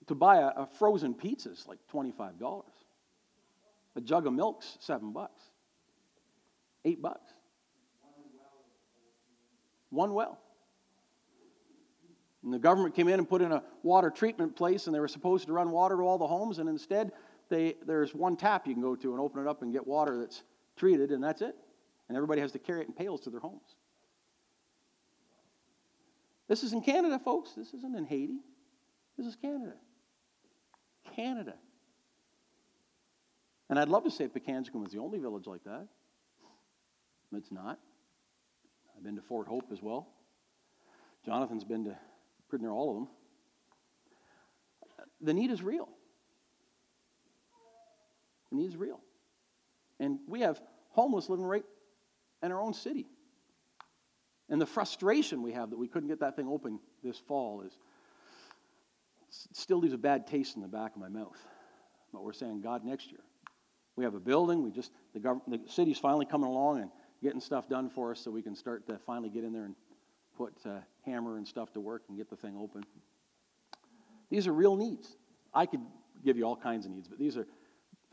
to 0.06 0.14
buy 0.14 0.36
a, 0.36 0.46
a 0.56 0.68
frozen 0.78 1.14
pizza 1.14 1.50
is 1.50 1.66
like 1.66 1.80
$25. 1.92 2.62
A 3.96 4.00
jug 4.00 4.26
of 4.26 4.32
milk's 4.32 4.78
seven 4.80 5.12
bucks. 5.12 5.42
Eight 6.84 7.00
bucks. 7.00 7.32
One 9.90 10.14
well. 10.14 10.38
And 12.42 12.52
the 12.52 12.58
government 12.58 12.94
came 12.94 13.08
in 13.08 13.18
and 13.18 13.28
put 13.28 13.42
in 13.42 13.52
a 13.52 13.62
water 13.82 14.10
treatment 14.10 14.56
place, 14.56 14.86
and 14.86 14.94
they 14.94 15.00
were 15.00 15.08
supposed 15.08 15.46
to 15.46 15.52
run 15.52 15.70
water 15.70 15.96
to 15.96 16.02
all 16.02 16.18
the 16.18 16.26
homes, 16.26 16.58
and 16.58 16.68
instead, 16.68 17.12
they, 17.48 17.76
there's 17.86 18.14
one 18.14 18.36
tap 18.36 18.66
you 18.66 18.72
can 18.72 18.82
go 18.82 18.96
to 18.96 19.12
and 19.12 19.20
open 19.20 19.40
it 19.42 19.48
up 19.48 19.62
and 19.62 19.72
get 19.72 19.86
water 19.86 20.18
that's 20.18 20.42
treated, 20.76 21.10
and 21.10 21.22
that's 21.22 21.42
it. 21.42 21.54
And 22.08 22.16
everybody 22.16 22.40
has 22.40 22.50
to 22.52 22.58
carry 22.58 22.80
it 22.80 22.88
in 22.88 22.94
pails 22.94 23.20
to 23.22 23.30
their 23.30 23.40
homes. 23.40 23.76
This 26.48 26.62
is 26.64 26.72
in 26.72 26.82
Canada, 26.82 27.18
folks. 27.18 27.52
This 27.52 27.72
isn't 27.74 27.96
in 27.96 28.04
Haiti. 28.04 28.40
This 29.16 29.26
is 29.26 29.36
Canada. 29.36 29.74
Canada. 31.14 31.54
And 33.72 33.78
I'd 33.78 33.88
love 33.88 34.04
to 34.04 34.10
say 34.10 34.28
Pikangikum 34.28 34.82
was 34.82 34.92
the 34.92 34.98
only 34.98 35.18
village 35.18 35.46
like 35.46 35.64
that. 35.64 35.88
But 37.30 37.38
it's 37.38 37.50
not. 37.50 37.78
I've 38.94 39.02
been 39.02 39.16
to 39.16 39.22
Fort 39.22 39.48
Hope 39.48 39.72
as 39.72 39.80
well. 39.80 40.08
Jonathan's 41.24 41.64
been 41.64 41.86
to 41.86 41.96
pretty 42.50 42.64
near 42.64 42.70
all 42.70 42.90
of 42.90 42.96
them. 42.96 43.08
The 45.22 45.32
need 45.32 45.50
is 45.50 45.62
real. 45.62 45.88
The 48.50 48.56
need 48.58 48.66
is 48.66 48.76
real. 48.76 49.00
And 49.98 50.18
we 50.28 50.42
have 50.42 50.60
homeless 50.90 51.30
living 51.30 51.46
right 51.46 51.64
in 52.42 52.52
our 52.52 52.60
own 52.60 52.74
city. 52.74 53.06
And 54.50 54.60
the 54.60 54.66
frustration 54.66 55.40
we 55.40 55.52
have 55.52 55.70
that 55.70 55.78
we 55.78 55.88
couldn't 55.88 56.10
get 56.10 56.20
that 56.20 56.36
thing 56.36 56.46
open 56.46 56.78
this 57.02 57.16
fall 57.16 57.62
is 57.62 57.72
still 59.30 59.78
leaves 59.78 59.94
a 59.94 59.96
bad 59.98 60.26
taste 60.26 60.56
in 60.56 60.60
the 60.60 60.68
back 60.68 60.94
of 60.94 61.00
my 61.00 61.08
mouth. 61.08 61.38
But 62.12 62.22
we're 62.22 62.34
saying, 62.34 62.60
God, 62.60 62.84
next 62.84 63.10
year. 63.10 63.20
We 63.96 64.04
have 64.04 64.14
a 64.14 64.20
building. 64.20 64.62
We 64.62 64.70
just 64.70 64.92
the 65.12 65.20
government, 65.20 65.66
the 65.66 65.72
city's 65.72 65.98
finally 65.98 66.26
coming 66.26 66.48
along 66.48 66.80
and 66.80 66.90
getting 67.22 67.40
stuff 67.40 67.68
done 67.68 67.88
for 67.90 68.12
us, 68.12 68.20
so 68.20 68.30
we 68.30 68.42
can 68.42 68.56
start 68.56 68.86
to 68.86 68.98
finally 68.98 69.30
get 69.30 69.44
in 69.44 69.52
there 69.52 69.64
and 69.64 69.74
put 70.36 70.54
uh, 70.66 70.78
hammer 71.04 71.36
and 71.36 71.46
stuff 71.46 71.72
to 71.74 71.80
work 71.80 72.02
and 72.08 72.16
get 72.16 72.30
the 72.30 72.36
thing 72.36 72.56
open. 72.56 72.84
These 74.30 74.46
are 74.46 74.52
real 74.52 74.76
needs. 74.76 75.16
I 75.52 75.66
could 75.66 75.80
give 76.24 76.36
you 76.36 76.44
all 76.44 76.56
kinds 76.56 76.86
of 76.86 76.92
needs, 76.92 77.08
but 77.08 77.18
these 77.18 77.36
are 77.36 77.46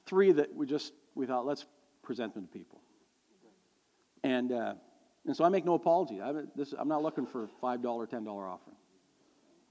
three 0.05 0.32
that 0.34 0.53
we 0.53 0.65
just 0.65 0.93
we 1.15 1.25
thought 1.25 1.45
let's 1.45 1.65
present 2.03 2.34
them 2.34 2.43
to 2.45 2.49
people. 2.49 2.82
And 4.23 4.51
uh, 4.51 4.73
and 5.25 5.36
so 5.36 5.43
I 5.43 5.49
make 5.49 5.65
no 5.65 5.75
apology. 5.75 6.21
I, 6.21 6.34
this, 6.55 6.73
I'm 6.77 6.88
not 6.88 7.03
looking 7.03 7.25
for 7.25 7.47
five 7.61 7.82
dollar, 7.82 8.05
ten 8.05 8.23
dollar 8.23 8.47
offering. 8.47 8.75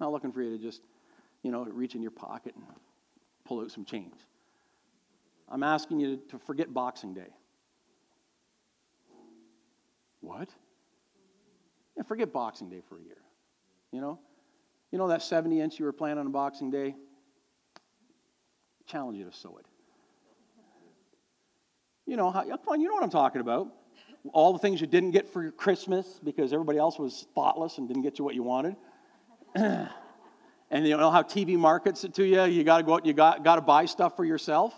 I'm 0.00 0.06
not 0.06 0.12
looking 0.12 0.32
for 0.32 0.42
you 0.42 0.56
to 0.56 0.62
just 0.62 0.82
you 1.42 1.50
know, 1.50 1.64
reach 1.64 1.94
in 1.94 2.02
your 2.02 2.10
pocket 2.10 2.54
and 2.54 2.64
pull 3.44 3.60
out 3.60 3.70
some 3.70 3.84
change. 3.84 4.14
I'm 5.50 5.62
asking 5.62 6.00
you 6.00 6.20
to 6.30 6.38
forget 6.38 6.72
Boxing 6.72 7.14
Day. 7.14 7.28
What? 10.20 10.48
Yeah, 11.96 12.02
forget 12.02 12.32
Boxing 12.32 12.68
Day 12.68 12.82
for 12.88 12.98
a 12.98 13.02
year. 13.02 13.16
You 13.92 14.00
know? 14.00 14.18
You 14.90 14.98
know 14.98 15.08
that 15.08 15.22
70 15.22 15.60
inch 15.60 15.78
you 15.78 15.84
were 15.84 15.92
planning 15.92 16.18
on 16.18 16.32
Boxing 16.32 16.70
Day? 16.70 16.94
challenge 18.88 19.18
you 19.18 19.24
to 19.26 19.32
sow 19.32 19.58
it. 19.58 19.66
You 22.06 22.16
know, 22.16 22.30
how, 22.30 22.42
come 22.42 22.58
on, 22.68 22.80
you 22.80 22.88
know 22.88 22.94
what 22.94 23.02
I'm 23.02 23.10
talking 23.10 23.42
about. 23.42 23.68
All 24.32 24.52
the 24.52 24.58
things 24.58 24.80
you 24.80 24.86
didn't 24.86 25.10
get 25.10 25.28
for 25.28 25.42
your 25.42 25.52
Christmas 25.52 26.18
because 26.24 26.52
everybody 26.52 26.78
else 26.78 26.98
was 26.98 27.26
thoughtless 27.34 27.78
and 27.78 27.86
didn't 27.86 28.02
get 28.02 28.18
you 28.18 28.24
what 28.24 28.34
you 28.34 28.42
wanted. 28.42 28.76
and 29.54 29.88
you 30.70 30.96
know 30.96 31.10
how 31.10 31.22
TV 31.22 31.58
markets 31.58 32.04
it 32.04 32.14
to 32.14 32.24
you. 32.24 32.44
You 32.44 32.64
got 32.64 32.78
to 32.78 32.82
go 32.82 32.94
out 32.94 33.00
and 33.00 33.06
you 33.06 33.12
got, 33.12 33.44
got 33.44 33.56
to 33.56 33.60
buy 33.60 33.84
stuff 33.84 34.16
for 34.16 34.24
yourself. 34.24 34.74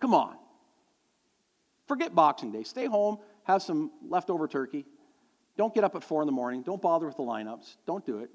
Come 0.00 0.14
on. 0.14 0.36
Forget 1.86 2.14
Boxing 2.14 2.52
Day. 2.52 2.62
Stay 2.62 2.86
home, 2.86 3.18
have 3.44 3.62
some 3.62 3.90
leftover 4.08 4.48
turkey. 4.48 4.86
Don't 5.56 5.74
get 5.74 5.84
up 5.84 5.94
at 5.94 6.02
four 6.02 6.22
in 6.22 6.26
the 6.26 6.32
morning. 6.32 6.62
Don't 6.62 6.80
bother 6.80 7.06
with 7.06 7.16
the 7.16 7.22
lineups. 7.22 7.76
Don't 7.86 8.04
do 8.06 8.18
it. 8.18 8.30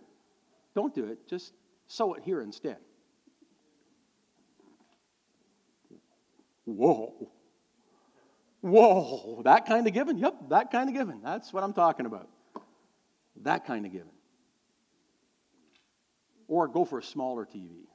Don't 0.75 0.93
do 0.93 1.05
it. 1.05 1.27
Just 1.27 1.53
sow 1.87 2.13
it 2.13 2.23
here 2.23 2.41
instead. 2.41 2.77
Whoa. 6.65 7.31
Whoa. 8.61 9.41
That 9.43 9.65
kind 9.65 9.87
of 9.87 9.93
giving? 9.93 10.17
Yep, 10.17 10.49
that 10.49 10.71
kind 10.71 10.89
of 10.89 10.95
giving. 10.95 11.21
That's 11.21 11.53
what 11.53 11.63
I'm 11.63 11.73
talking 11.73 12.05
about. 12.05 12.29
That 13.43 13.65
kind 13.65 13.85
of 13.85 13.91
giving. 13.91 14.09
Or 16.47 16.67
go 16.67 16.85
for 16.85 16.99
a 16.99 17.03
smaller 17.03 17.45
TV. 17.45 17.85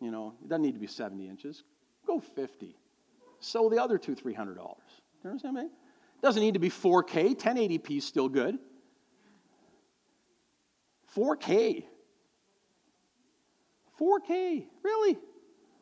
You 0.00 0.10
know, 0.10 0.34
it 0.42 0.48
doesn't 0.48 0.62
need 0.62 0.74
to 0.74 0.80
be 0.80 0.86
70 0.86 1.28
inches. 1.28 1.64
Go 2.08 2.18
50. 2.18 2.74
So 3.38 3.68
the 3.68 3.80
other 3.80 3.98
two, 3.98 4.16
$300. 4.16 4.56
You 4.56 5.30
understand 5.30 5.54
me? 5.54 5.68
Doesn't 6.22 6.42
need 6.42 6.54
to 6.54 6.60
be 6.60 6.70
4K. 6.70 7.36
1080p 7.36 7.98
is 7.98 8.04
still 8.04 8.28
good. 8.28 8.58
4K. 11.14 11.84
4K. 14.00 14.64
Really? 14.82 15.18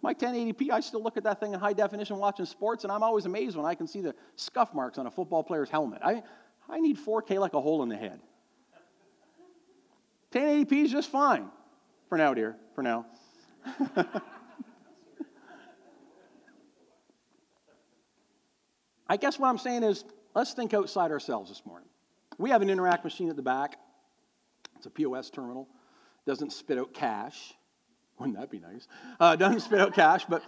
My 0.02 0.12
1080p, 0.12 0.70
I 0.70 0.80
still 0.80 1.02
look 1.02 1.16
at 1.16 1.24
that 1.24 1.40
thing 1.40 1.54
in 1.54 1.60
high 1.60 1.72
definition 1.72 2.18
watching 2.18 2.44
sports, 2.44 2.84
and 2.84 2.92
I'm 2.92 3.02
always 3.02 3.24
amazed 3.24 3.56
when 3.56 3.64
I 3.64 3.74
can 3.74 3.86
see 3.86 4.00
the 4.00 4.14
scuff 4.34 4.74
marks 4.74 4.98
on 4.98 5.06
a 5.06 5.10
football 5.10 5.44
player's 5.44 5.70
helmet. 5.70 6.02
I, 6.04 6.22
I 6.68 6.80
need 6.80 6.98
4K 6.98 7.38
like 7.38 7.54
a 7.54 7.60
hole 7.60 7.82
in 7.84 7.88
the 7.88 7.96
head. 7.96 8.20
1080p 10.32 10.84
is 10.84 10.92
just 10.92 11.08
fine 11.08 11.48
for 12.08 12.18
now, 12.18 12.34
dear, 12.34 12.56
for 12.74 12.82
now. 12.82 13.06
I 19.08 19.16
guess 19.16 19.38
what 19.38 19.48
I'm 19.48 19.58
saying 19.58 19.82
is 19.82 20.04
let's 20.34 20.52
think 20.52 20.74
outside 20.74 21.10
ourselves 21.10 21.50
this 21.50 21.62
morning. 21.64 21.88
We 22.38 22.50
have 22.50 22.62
an 22.62 22.68
Interac 22.68 23.04
machine 23.04 23.30
at 23.30 23.36
the 23.36 23.42
back. 23.42 23.78
It's 24.76 24.86
a 24.86 24.90
POS 24.90 25.30
terminal. 25.30 25.68
Doesn't 26.26 26.52
spit 26.52 26.78
out 26.78 26.92
cash. 26.92 27.54
Wouldn't 28.18 28.38
that 28.38 28.50
be 28.50 28.58
nice? 28.58 28.88
Uh, 29.20 29.36
doesn't 29.36 29.60
spit 29.60 29.80
out 29.80 29.94
cash, 29.94 30.24
but, 30.28 30.42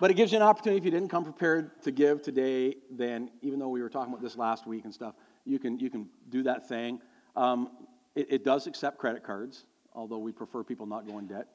but 0.00 0.10
it 0.10 0.14
gives 0.14 0.32
you 0.32 0.36
an 0.36 0.42
opportunity 0.42 0.78
if 0.78 0.84
you 0.84 0.90
didn't 0.90 1.08
come 1.08 1.24
prepared 1.24 1.82
to 1.82 1.90
give 1.90 2.22
today, 2.22 2.76
then 2.90 3.30
even 3.40 3.58
though 3.58 3.68
we 3.68 3.82
were 3.82 3.88
talking 3.88 4.12
about 4.12 4.22
this 4.22 4.36
last 4.36 4.66
week 4.66 4.84
and 4.84 4.92
stuff, 4.92 5.14
you 5.44 5.58
can, 5.58 5.78
you 5.80 5.90
can 5.90 6.08
do 6.28 6.42
that 6.44 6.68
thing. 6.68 7.00
Um, 7.34 7.70
it, 8.14 8.26
it, 8.30 8.44
does 8.44 8.66
accept 8.66 8.98
credit 8.98 9.24
cards, 9.24 9.64
although 9.94 10.18
we 10.18 10.32
prefer 10.32 10.62
people 10.62 10.86
not 10.86 11.06
go 11.06 11.18
in 11.18 11.26
debt. 11.26 11.46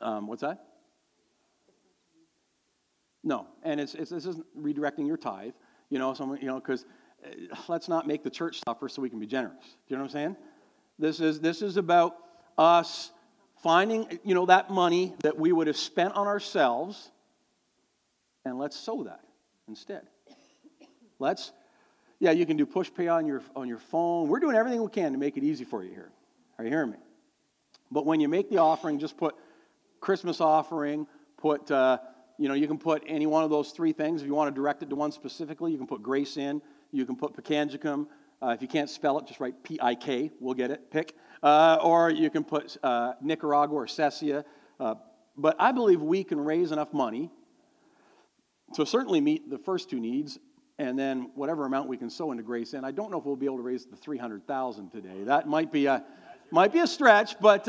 Um, 0.00 0.26
what's 0.26 0.40
that? 0.40 0.64
No, 3.22 3.46
and 3.62 3.78
it's, 3.78 3.94
it's, 3.94 4.10
this 4.10 4.26
isn't 4.26 4.46
redirecting 4.58 5.06
your 5.06 5.16
tithe, 5.16 5.52
you 5.92 5.98
know, 5.98 6.14
someone, 6.14 6.38
you 6.40 6.46
know, 6.46 6.54
because 6.58 6.86
uh, 7.22 7.28
let's 7.68 7.86
not 7.86 8.06
make 8.06 8.24
the 8.24 8.30
church 8.30 8.62
suffer 8.66 8.88
so 8.88 9.02
we 9.02 9.10
can 9.10 9.20
be 9.20 9.26
generous. 9.26 9.62
Do 9.62 9.68
you 9.88 9.96
know 9.96 10.04
what 10.04 10.08
I'm 10.08 10.12
saying? 10.12 10.36
This 10.98 11.20
is, 11.20 11.38
this 11.38 11.60
is 11.60 11.76
about 11.76 12.16
us 12.56 13.10
finding, 13.62 14.18
you 14.24 14.34
know, 14.34 14.46
that 14.46 14.70
money 14.70 15.14
that 15.22 15.38
we 15.38 15.52
would 15.52 15.66
have 15.66 15.76
spent 15.76 16.14
on 16.14 16.26
ourselves, 16.26 17.10
and 18.46 18.58
let's 18.58 18.74
sow 18.74 19.04
that 19.04 19.20
instead. 19.68 20.04
Let's, 21.18 21.52
yeah, 22.20 22.30
you 22.30 22.46
can 22.46 22.56
do 22.56 22.64
Pushpay 22.64 23.12
on 23.12 23.26
your, 23.26 23.42
on 23.54 23.68
your 23.68 23.78
phone. 23.78 24.28
We're 24.28 24.40
doing 24.40 24.56
everything 24.56 24.82
we 24.82 24.88
can 24.88 25.12
to 25.12 25.18
make 25.18 25.36
it 25.36 25.44
easy 25.44 25.64
for 25.64 25.84
you 25.84 25.90
here. 25.90 26.10
Are 26.56 26.64
you 26.64 26.70
hearing 26.70 26.92
me? 26.92 26.98
But 27.90 28.06
when 28.06 28.18
you 28.18 28.30
make 28.30 28.48
the 28.48 28.58
offering, 28.58 28.98
just 28.98 29.18
put 29.18 29.34
Christmas 30.00 30.40
offering, 30.40 31.06
put, 31.36 31.70
uh, 31.70 31.98
you 32.38 32.48
know, 32.48 32.54
you 32.54 32.66
can 32.66 32.78
put 32.78 33.02
any 33.06 33.26
one 33.26 33.44
of 33.44 33.50
those 33.50 33.70
three 33.70 33.92
things. 33.92 34.22
If 34.22 34.26
you 34.26 34.34
want 34.34 34.54
to 34.54 34.60
direct 34.60 34.82
it 34.82 34.90
to 34.90 34.96
one 34.96 35.12
specifically, 35.12 35.70
you 35.72 35.78
can 35.78 35.86
put 35.86 36.02
Grace 36.02 36.36
Inn. 36.36 36.62
You 36.90 37.06
can 37.06 37.16
put 37.16 37.34
Pikangikum. 37.34 38.06
Uh, 38.42 38.48
if 38.48 38.62
you 38.62 38.68
can't 38.68 38.90
spell 38.90 39.18
it, 39.18 39.26
just 39.26 39.40
write 39.40 39.62
P 39.62 39.78
I 39.80 39.94
K. 39.94 40.30
We'll 40.40 40.54
get 40.54 40.70
it. 40.70 40.90
Pick. 40.90 41.14
Uh, 41.42 41.78
or 41.82 42.10
you 42.10 42.30
can 42.30 42.44
put 42.44 42.76
uh, 42.82 43.12
Nicaragua 43.20 43.76
or 43.76 43.86
Cessia. 43.86 44.44
Uh, 44.80 44.94
but 45.36 45.56
I 45.58 45.72
believe 45.72 46.00
we 46.00 46.24
can 46.24 46.40
raise 46.40 46.72
enough 46.72 46.92
money 46.92 47.30
to 48.74 48.84
certainly 48.84 49.20
meet 49.20 49.48
the 49.48 49.58
first 49.58 49.90
two 49.90 50.00
needs, 50.00 50.38
and 50.78 50.98
then 50.98 51.30
whatever 51.34 51.66
amount 51.66 51.88
we 51.88 51.96
can 51.96 52.10
sow 52.10 52.32
into 52.32 52.42
Grace 52.42 52.74
Inn. 52.74 52.84
I 52.84 52.90
don't 52.90 53.10
know 53.10 53.18
if 53.18 53.24
we'll 53.24 53.36
be 53.36 53.46
able 53.46 53.58
to 53.58 53.62
raise 53.62 53.86
the 53.86 53.96
three 53.96 54.18
hundred 54.18 54.46
thousand 54.46 54.90
today. 54.90 55.24
That 55.24 55.46
might 55.46 55.70
be 55.70 55.86
a 55.86 56.04
might 56.50 56.72
be 56.72 56.80
a 56.80 56.86
stretch, 56.86 57.38
but. 57.40 57.68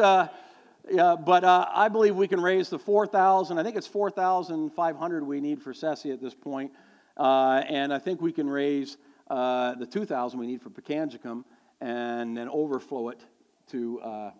Yeah, 0.89 1.15
but 1.15 1.43
uh, 1.43 1.67
I 1.73 1.87
believe 1.87 2.15
we 2.15 2.27
can 2.27 2.41
raise 2.41 2.69
the 2.69 2.79
4,000. 2.79 3.57
I 3.57 3.63
think 3.63 3.77
it's 3.77 3.87
4,500 3.87 5.23
we 5.25 5.39
need 5.39 5.61
for 5.61 5.73
Cessia 5.73 6.11
at 6.11 6.21
this 6.21 6.33
point. 6.33 6.71
Uh, 7.15 7.63
and 7.69 7.93
I 7.93 7.99
think 7.99 8.21
we 8.21 8.31
can 8.31 8.49
raise 8.49 8.97
uh, 9.29 9.75
the 9.75 9.85
2,000 9.85 10.39
we 10.39 10.47
need 10.47 10.61
for 10.61 10.69
Pikangikum 10.69 11.45
and 11.79 12.35
then 12.35 12.49
overflow 12.49 13.09
it 13.09 13.21
to 13.67 13.99
uh, 14.01 14.31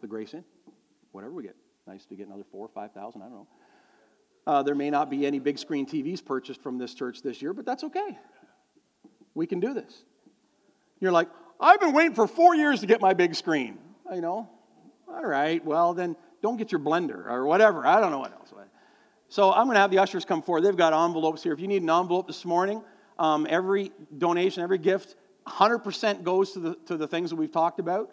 the 0.00 0.06
Grace 0.06 0.34
Inn, 0.34 0.44
whatever 1.12 1.32
we 1.32 1.42
get. 1.42 1.56
Nice 1.86 2.06
to 2.06 2.14
get 2.16 2.26
another 2.26 2.44
four 2.50 2.64
or 2.64 2.68
5,000, 2.68 3.20
I 3.20 3.24
don't 3.26 3.34
know. 3.34 3.46
Uh, 4.46 4.62
there 4.62 4.74
may 4.74 4.90
not 4.90 5.10
be 5.10 5.26
any 5.26 5.38
big 5.38 5.58
screen 5.58 5.86
TVs 5.86 6.24
purchased 6.24 6.62
from 6.62 6.78
this 6.78 6.94
church 6.94 7.22
this 7.22 7.42
year, 7.42 7.52
but 7.52 7.64
that's 7.64 7.84
okay. 7.84 8.18
We 9.34 9.46
can 9.46 9.60
do 9.60 9.74
this. 9.74 10.04
You're 11.00 11.12
like, 11.12 11.28
I've 11.60 11.80
been 11.80 11.92
waiting 11.92 12.14
for 12.14 12.26
four 12.26 12.54
years 12.54 12.80
to 12.80 12.86
get 12.86 13.00
my 13.00 13.14
big 13.14 13.34
screen. 13.34 13.78
You 14.12 14.20
know, 14.20 14.48
all 15.08 15.24
right, 15.24 15.64
well, 15.64 15.94
then 15.94 16.16
don't 16.42 16.56
get 16.56 16.72
your 16.72 16.80
blender 16.80 17.26
or 17.26 17.46
whatever. 17.46 17.86
I 17.86 18.00
don't 18.00 18.10
know 18.10 18.18
what 18.18 18.32
else. 18.32 18.44
So 19.34 19.52
I'm 19.52 19.64
going 19.66 19.74
to 19.74 19.80
have 19.80 19.90
the 19.90 19.98
ushers 19.98 20.24
come 20.24 20.42
forward. 20.42 20.60
They've 20.60 20.76
got 20.76 20.92
envelopes 20.92 21.42
here. 21.42 21.52
If 21.52 21.58
you 21.58 21.66
need 21.66 21.82
an 21.82 21.90
envelope 21.90 22.28
this 22.28 22.44
morning, 22.44 22.82
um, 23.18 23.48
every 23.50 23.90
donation, 24.16 24.62
every 24.62 24.78
gift, 24.78 25.16
100% 25.48 26.22
goes 26.22 26.52
to 26.52 26.60
the, 26.60 26.74
to 26.86 26.96
the 26.96 27.08
things 27.08 27.30
that 27.30 27.36
we've 27.36 27.50
talked 27.50 27.80
about. 27.80 28.10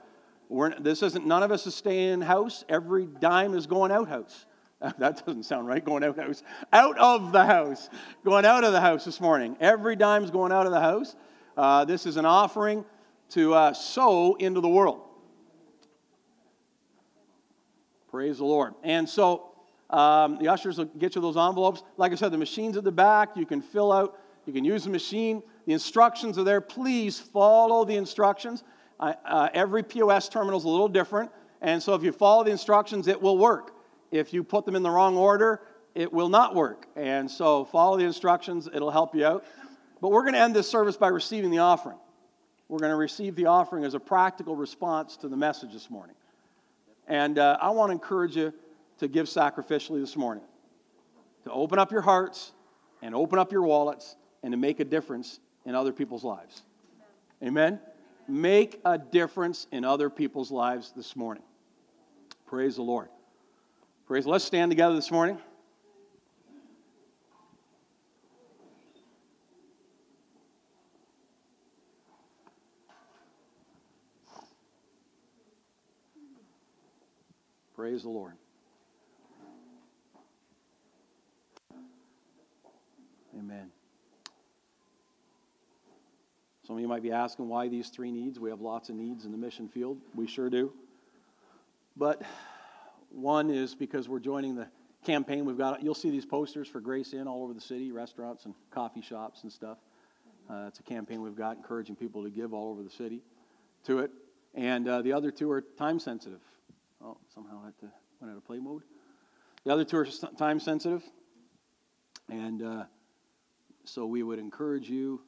We're, 0.49 0.73
this 0.79 1.03
isn't, 1.03 1.27
none 1.27 1.43
of 1.43 1.51
us 1.51 1.67
is 1.67 1.75
staying 1.75 2.13
in 2.13 2.21
house. 2.21 2.65
Every 2.67 3.05
dime 3.05 3.53
is 3.53 3.67
going 3.67 3.91
out 3.91 4.07
house. 4.07 4.47
That 4.97 5.23
doesn't 5.23 5.43
sound 5.43 5.67
right, 5.67 5.85
going 5.85 6.03
out 6.03 6.17
house. 6.17 6.41
Out 6.73 6.97
of 6.97 7.31
the 7.31 7.45
house. 7.45 7.87
Going 8.25 8.45
out 8.45 8.63
of 8.63 8.73
the 8.73 8.81
house 8.81 9.05
this 9.05 9.21
morning. 9.21 9.55
Every 9.59 9.95
dime 9.95 10.23
is 10.23 10.31
going 10.31 10.51
out 10.51 10.65
of 10.65 10.71
the 10.71 10.81
house. 10.81 11.15
Uh, 11.55 11.85
this 11.85 12.07
is 12.07 12.17
an 12.17 12.25
offering 12.25 12.83
to 13.29 13.53
uh, 13.53 13.73
sow 13.73 14.33
into 14.39 14.59
the 14.59 14.67
world. 14.67 15.01
Praise 18.11 18.39
the 18.39 18.45
Lord. 18.45 18.73
And 18.83 19.07
so 19.07 19.51
um, 19.89 20.37
the 20.37 20.49
ushers 20.49 20.77
will 20.77 20.85
get 20.85 21.15
you 21.15 21.21
those 21.21 21.37
envelopes. 21.37 21.81
Like 21.97 22.11
I 22.11 22.15
said, 22.15 22.31
the 22.31 22.37
machine's 22.37 22.75
at 22.75 22.83
the 22.83 22.91
back. 22.91 23.37
You 23.37 23.45
can 23.45 23.61
fill 23.61 23.91
out, 23.91 24.19
you 24.45 24.51
can 24.51 24.65
use 24.65 24.83
the 24.83 24.89
machine. 24.89 25.41
The 25.65 25.73
instructions 25.73 26.37
are 26.37 26.43
there. 26.43 26.59
Please 26.59 27.19
follow 27.19 27.85
the 27.85 27.95
instructions. 27.95 28.63
Uh, 28.99 29.49
every 29.53 29.81
POS 29.81 30.29
terminal 30.29 30.59
is 30.59 30.65
a 30.65 30.69
little 30.69 30.89
different. 30.89 31.31
And 31.61 31.81
so 31.81 31.93
if 31.93 32.03
you 32.03 32.11
follow 32.11 32.43
the 32.43 32.51
instructions, 32.51 33.07
it 33.07 33.21
will 33.21 33.37
work. 33.37 33.75
If 34.11 34.33
you 34.33 34.43
put 34.43 34.65
them 34.65 34.75
in 34.75 34.83
the 34.83 34.89
wrong 34.89 35.15
order, 35.15 35.61
it 35.95 36.11
will 36.11 36.29
not 36.29 36.53
work. 36.53 36.87
And 36.95 37.29
so 37.29 37.65
follow 37.65 37.97
the 37.97 38.03
instructions, 38.03 38.67
it'll 38.73 38.91
help 38.91 39.15
you 39.15 39.25
out. 39.25 39.45
But 40.01 40.09
we're 40.09 40.23
going 40.23 40.33
to 40.33 40.39
end 40.39 40.55
this 40.55 40.69
service 40.69 40.97
by 40.97 41.07
receiving 41.07 41.51
the 41.51 41.59
offering. 41.59 41.97
We're 42.67 42.79
going 42.79 42.91
to 42.91 42.97
receive 42.97 43.35
the 43.35 43.45
offering 43.45 43.83
as 43.83 43.93
a 43.93 43.99
practical 43.99 44.55
response 44.55 45.17
to 45.17 45.27
the 45.27 45.37
message 45.37 45.73
this 45.73 45.89
morning. 45.89 46.15
And 47.07 47.37
uh, 47.39 47.57
I 47.61 47.69
want 47.71 47.89
to 47.89 47.93
encourage 47.93 48.35
you 48.35 48.53
to 48.99 49.07
give 49.07 49.27
sacrificially 49.27 49.99
this 49.99 50.15
morning, 50.15 50.43
to 51.43 51.51
open 51.51 51.79
up 51.79 51.91
your 51.91 52.01
hearts 52.01 52.51
and 53.01 53.15
open 53.15 53.39
up 53.39 53.51
your 53.51 53.63
wallets 53.63 54.15
and 54.43 54.51
to 54.51 54.57
make 54.57 54.79
a 54.79 54.85
difference 54.85 55.39
in 55.65 55.75
other 55.75 55.91
people's 55.91 56.23
lives. 56.23 56.61
Amen? 57.43 57.79
Make 58.27 58.79
a 58.85 58.97
difference 58.97 59.67
in 59.71 59.83
other 59.83 60.09
people's 60.09 60.51
lives 60.51 60.93
this 60.95 61.15
morning. 61.15 61.43
Praise 62.45 62.75
the 62.75 62.83
Lord. 62.83 63.09
Praise. 64.05 64.25
Let's 64.25 64.43
stand 64.43 64.71
together 64.71 64.95
this 64.95 65.09
morning. 65.09 65.37
Praise 78.01 78.05
the 78.05 78.17
Lord. 78.17 78.33
Amen. 83.37 83.69
Some 86.65 86.77
of 86.77 86.81
you 86.81 86.87
might 86.87 87.03
be 87.03 87.11
asking 87.11 87.47
why 87.47 87.67
these 87.67 87.89
three 87.89 88.11
needs. 88.11 88.39
We 88.39 88.49
have 88.49 88.59
lots 88.59 88.89
of 88.89 88.95
needs 88.95 89.25
in 89.25 89.31
the 89.31 89.37
mission 89.37 89.67
field. 89.67 89.99
We 90.15 90.25
sure 90.25 90.49
do. 90.49 90.73
But 91.95 92.23
one 93.11 93.51
is 93.51 93.75
because 93.75 94.09
we're 94.09 94.19
joining 94.19 94.55
the 94.55 94.67
campaign. 95.05 95.45
We've 95.45 95.55
got 95.55 95.83
you'll 95.83 95.93
see 95.93 96.09
these 96.09 96.25
posters 96.25 96.67
for 96.67 96.79
Grace 96.79 97.13
Inn 97.13 97.27
all 97.27 97.43
over 97.43 97.53
the 97.53 97.61
city, 97.61 97.91
restaurants 97.91 98.45
and 98.45 98.55
coffee 98.71 99.01
shops 99.01 99.43
and 99.43 99.51
stuff. 99.51 99.77
Uh, 100.49 100.65
it's 100.67 100.79
a 100.79 100.83
campaign 100.83 101.21
we've 101.21 101.35
got 101.35 101.55
encouraging 101.55 101.95
people 101.95 102.23
to 102.23 102.31
give 102.31 102.51
all 102.51 102.71
over 102.71 102.81
the 102.81 102.89
city 102.89 103.21
to 103.85 103.99
it. 103.99 104.09
And 104.55 104.87
uh, 104.87 105.03
the 105.03 105.13
other 105.13 105.29
two 105.29 105.51
are 105.51 105.61
time 105.61 105.99
sensitive. 105.99 106.41
Oh, 107.03 107.17
somehow 107.33 107.61
I 107.63 107.65
had 107.65 107.77
to 107.79 107.91
went 108.19 108.31
out 108.31 108.37
of 108.37 108.45
play 108.45 108.59
mode. 108.59 108.83
The 109.65 109.73
other 109.73 109.83
two 109.83 109.97
are 109.97 110.05
time 110.37 110.59
sensitive. 110.59 111.03
And 112.29 112.61
uh, 112.61 112.83
so 113.83 114.05
we 114.05 114.23
would 114.23 114.39
encourage 114.39 114.89
you 114.89 115.21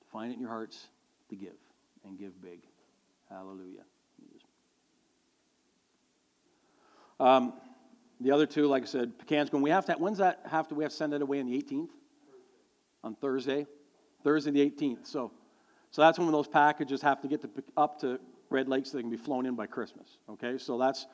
to 0.00 0.08
find 0.12 0.30
it 0.30 0.34
in 0.34 0.40
your 0.40 0.50
hearts 0.50 0.88
to 1.30 1.36
give 1.36 1.56
and 2.04 2.18
give 2.18 2.40
big. 2.40 2.60
Hallelujah. 3.28 3.84
Um, 7.18 7.54
the 8.20 8.30
other 8.30 8.46
two, 8.46 8.66
like 8.66 8.82
I 8.82 8.86
said, 8.86 9.12
Pikangikum. 9.18 9.60
We 9.60 9.70
have 9.70 9.86
to. 9.86 9.94
When's 9.94 10.18
that 10.18 10.40
have 10.50 10.68
to? 10.68 10.74
We 10.74 10.84
have 10.84 10.92
to 10.92 10.96
send 10.96 11.14
it 11.14 11.22
away 11.22 11.40
on 11.40 11.46
the 11.46 11.56
18th. 11.56 11.90
On 13.02 13.14
Thursday, 13.14 13.66
Thursday 14.22 14.50
the 14.50 14.70
18th. 14.70 15.06
So, 15.06 15.30
so 15.90 16.00
that's 16.00 16.18
when 16.18 16.30
those 16.32 16.48
packages 16.48 17.02
have 17.02 17.20
to 17.20 17.28
get 17.28 17.42
to, 17.42 17.50
up 17.76 18.00
to 18.00 18.18
Red 18.50 18.68
Lake 18.68 18.86
so 18.86 18.96
they 18.96 19.02
can 19.02 19.10
be 19.10 19.16
flown 19.16 19.46
in 19.46 19.54
by 19.54 19.66
Christmas. 19.66 20.18
Okay, 20.30 20.58
so 20.58 20.78
that's 20.78 21.06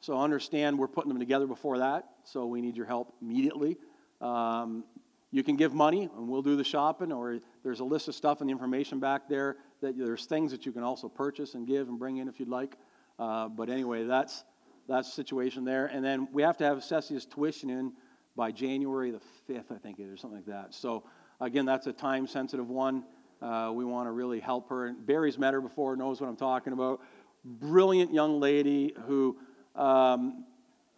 so 0.00 0.18
understand 0.18 0.78
we're 0.78 0.88
putting 0.88 1.10
them 1.10 1.20
together 1.20 1.46
before 1.46 1.78
that, 1.78 2.08
so 2.24 2.46
we 2.46 2.60
need 2.60 2.76
your 2.76 2.86
help 2.86 3.14
immediately. 3.22 3.76
Um, 4.20 4.84
you 5.30 5.42
can 5.42 5.56
give 5.56 5.74
money 5.74 6.10
and 6.16 6.28
we'll 6.28 6.42
do 6.42 6.56
the 6.56 6.64
shopping, 6.64 7.12
or 7.12 7.38
there's 7.62 7.80
a 7.80 7.84
list 7.84 8.08
of 8.08 8.14
stuff 8.14 8.40
and 8.40 8.48
the 8.48 8.52
information 8.52 9.00
back 9.00 9.28
there 9.28 9.56
that 9.80 9.96
there's 9.96 10.26
things 10.26 10.50
that 10.50 10.66
you 10.66 10.72
can 10.72 10.82
also 10.82 11.08
purchase 11.08 11.54
and 11.54 11.66
give 11.66 11.88
and 11.88 11.98
bring 11.98 12.18
in 12.18 12.28
if 12.28 12.40
you'd 12.40 12.48
like. 12.48 12.76
Uh, 13.18 13.48
but 13.48 13.68
anyway, 13.70 14.04
that's 14.04 14.44
that's 14.88 15.08
the 15.08 15.14
situation 15.14 15.64
there. 15.64 15.86
And 15.86 16.04
then 16.04 16.28
we 16.32 16.42
have 16.42 16.56
to 16.58 16.64
have 16.64 16.82
Cecia's 16.82 17.24
tuition 17.24 17.70
in 17.70 17.92
by 18.34 18.50
January 18.50 19.10
the 19.10 19.20
5th, 19.48 19.70
I 19.70 19.78
think 19.78 19.98
it 19.98 20.04
is, 20.04 20.14
or 20.14 20.16
something 20.16 20.38
like 20.38 20.46
that. 20.46 20.74
So 20.74 21.04
again, 21.40 21.64
that's 21.64 21.86
a 21.86 21.92
time 21.92 22.26
sensitive 22.26 22.68
one. 22.68 23.04
Uh, 23.42 23.72
we 23.72 23.84
want 23.84 24.06
to 24.06 24.12
really 24.12 24.40
help 24.40 24.68
her. 24.68 24.86
And 24.86 25.04
Barry's 25.04 25.38
met 25.38 25.52
her 25.52 25.60
before, 25.60 25.96
knows 25.96 26.20
what 26.20 26.28
I'm 26.28 26.36
talking 26.36 26.72
about. 26.72 27.00
Brilliant 27.44 28.14
young 28.14 28.38
lady 28.38 28.94
who 29.06 29.36
um, 29.74 30.44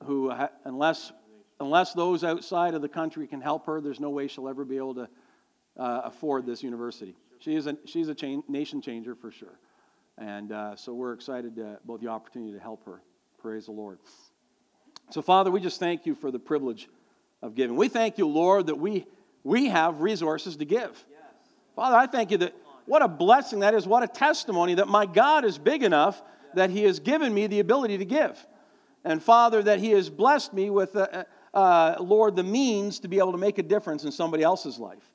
who, 0.04 0.30
ha- 0.30 0.50
unless, 0.64 1.12
unless 1.60 1.92
those 1.92 2.24
outside 2.24 2.74
of 2.74 2.82
the 2.82 2.88
country 2.88 3.26
can 3.26 3.40
help 3.40 3.66
her, 3.66 3.80
there's 3.80 4.00
no 4.00 4.10
way 4.10 4.28
she'll 4.28 4.48
ever 4.48 4.64
be 4.64 4.76
able 4.76 4.94
to 4.94 5.08
uh, 5.78 6.02
afford 6.04 6.46
this 6.46 6.62
university. 6.62 7.14
She 7.38 7.54
is 7.54 7.66
a, 7.66 7.76
she's 7.84 8.08
a 8.08 8.14
cha- 8.14 8.42
nation 8.48 8.80
changer 8.80 9.14
for 9.14 9.30
sure. 9.30 9.58
And 10.18 10.52
uh, 10.52 10.76
so 10.76 10.94
we're 10.94 11.12
excited 11.12 11.58
about 11.58 12.00
the 12.00 12.08
opportunity 12.08 12.52
to 12.52 12.60
help 12.60 12.84
her. 12.86 13.02
Praise 13.38 13.66
the 13.66 13.72
Lord. 13.72 13.98
So, 15.10 15.22
Father, 15.22 15.50
we 15.50 15.60
just 15.60 15.80
thank 15.80 16.06
you 16.06 16.14
for 16.14 16.30
the 16.30 16.38
privilege 16.38 16.88
of 17.42 17.54
giving. 17.54 17.76
We 17.76 17.88
thank 17.88 18.16
you, 18.16 18.26
Lord, 18.26 18.66
that 18.66 18.78
we, 18.78 19.06
we 19.42 19.66
have 19.66 20.00
resources 20.00 20.56
to 20.56 20.64
give. 20.64 21.04
Father, 21.74 21.96
I 21.96 22.06
thank 22.06 22.30
you 22.30 22.38
that 22.38 22.54
what 22.86 23.02
a 23.02 23.08
blessing 23.08 23.60
that 23.60 23.74
is, 23.74 23.86
what 23.86 24.02
a 24.02 24.08
testimony 24.08 24.74
that 24.74 24.88
my 24.88 25.06
God 25.06 25.44
is 25.44 25.58
big 25.58 25.82
enough 25.82 26.22
that 26.54 26.70
He 26.70 26.84
has 26.84 27.00
given 27.00 27.32
me 27.32 27.46
the 27.46 27.60
ability 27.60 27.98
to 27.98 28.04
give. 28.04 28.46
And 29.04 29.22
Father, 29.22 29.62
that 29.62 29.80
He 29.80 29.90
has 29.90 30.08
blessed 30.10 30.52
me 30.52 30.70
with, 30.70 30.94
uh, 30.96 31.24
uh, 31.52 31.96
Lord, 32.00 32.36
the 32.36 32.42
means 32.42 33.00
to 33.00 33.08
be 33.08 33.18
able 33.18 33.32
to 33.32 33.38
make 33.38 33.58
a 33.58 33.62
difference 33.62 34.04
in 34.04 34.12
somebody 34.12 34.42
else's 34.42 34.78
life. 34.78 35.12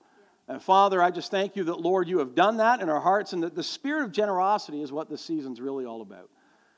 And 0.48 0.62
Father, 0.62 1.02
I 1.02 1.12
just 1.12 1.30
thank 1.30 1.56
you 1.56 1.64
that, 1.66 1.80
Lord, 1.80 2.08
you 2.08 2.20
have 2.20 2.34
done 2.34 2.58
that 2.58 2.82
in 2.82 2.90
our 2.90 3.00
hearts 3.00 3.34
and 3.34 3.44
that 3.44 3.56
the 3.56 3.64
spirit 3.64 4.04
of 4.04 4.12
generosity 4.12 4.82
is 4.82 4.92
what 4.92 5.10
this 5.10 5.22
season's 5.22 5.62
really 5.62 5.86
all 5.86 6.02
about. 6.02 6.30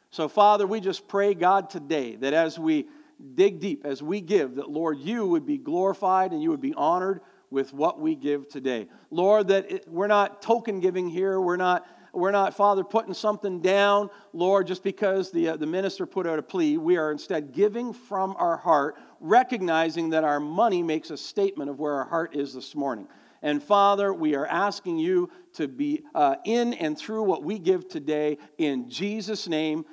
So, 0.09 0.27
Father, 0.27 0.67
we 0.67 0.81
just 0.81 1.07
pray, 1.07 1.33
God, 1.33 1.69
today 1.69 2.17
that 2.17 2.33
as 2.33 2.59
we 2.59 2.87
dig 3.35 3.61
deep, 3.61 3.85
as 3.85 4.03
we 4.03 4.19
give, 4.19 4.55
that, 4.55 4.69
Lord, 4.69 4.99
you 4.99 5.25
would 5.25 5.45
be 5.45 5.57
glorified 5.57 6.33
and 6.33 6.43
you 6.43 6.49
would 6.49 6.61
be 6.61 6.73
honored 6.73 7.21
with 7.51 7.73
what 7.73 7.99
we 7.99 8.15
give 8.15 8.49
today. 8.49 8.87
Lord, 9.11 9.49
that 9.49 9.71
it, 9.71 9.87
we're 9.87 10.07
not 10.07 10.41
token 10.41 10.79
giving 10.79 11.07
here. 11.09 11.39
We're 11.39 11.57
not 11.57 11.85
we're 12.13 12.31
not, 12.31 12.55
Father, 12.55 12.83
putting 12.83 13.13
something 13.13 13.61
down, 13.61 14.09
Lord, 14.33 14.67
just 14.67 14.83
because 14.83 15.31
the, 15.31 15.49
uh, 15.49 15.55
the 15.55 15.65
minister 15.65 16.05
put 16.05 16.27
out 16.27 16.39
a 16.39 16.41
plea. 16.41 16.77
We 16.77 16.97
are 16.97 17.11
instead 17.11 17.53
giving 17.53 17.93
from 17.93 18.35
our 18.37 18.57
heart, 18.57 18.97
recognizing 19.21 20.09
that 20.09 20.23
our 20.23 20.39
money 20.39 20.83
makes 20.83 21.09
a 21.09 21.17
statement 21.17 21.69
of 21.69 21.79
where 21.79 21.93
our 21.93 22.03
heart 22.03 22.35
is 22.35 22.53
this 22.53 22.75
morning. 22.75 23.07
And 23.41 23.63
Father, 23.63 24.13
we 24.13 24.35
are 24.35 24.45
asking 24.45 24.99
you 24.99 25.31
to 25.53 25.67
be 25.67 26.03
uh, 26.13 26.35
in 26.43 26.73
and 26.73 26.97
through 26.97 27.23
what 27.23 27.43
we 27.43 27.57
give 27.57 27.87
today. 27.87 28.37
In 28.57 28.89
Jesus' 28.89 29.47
name, 29.47 29.85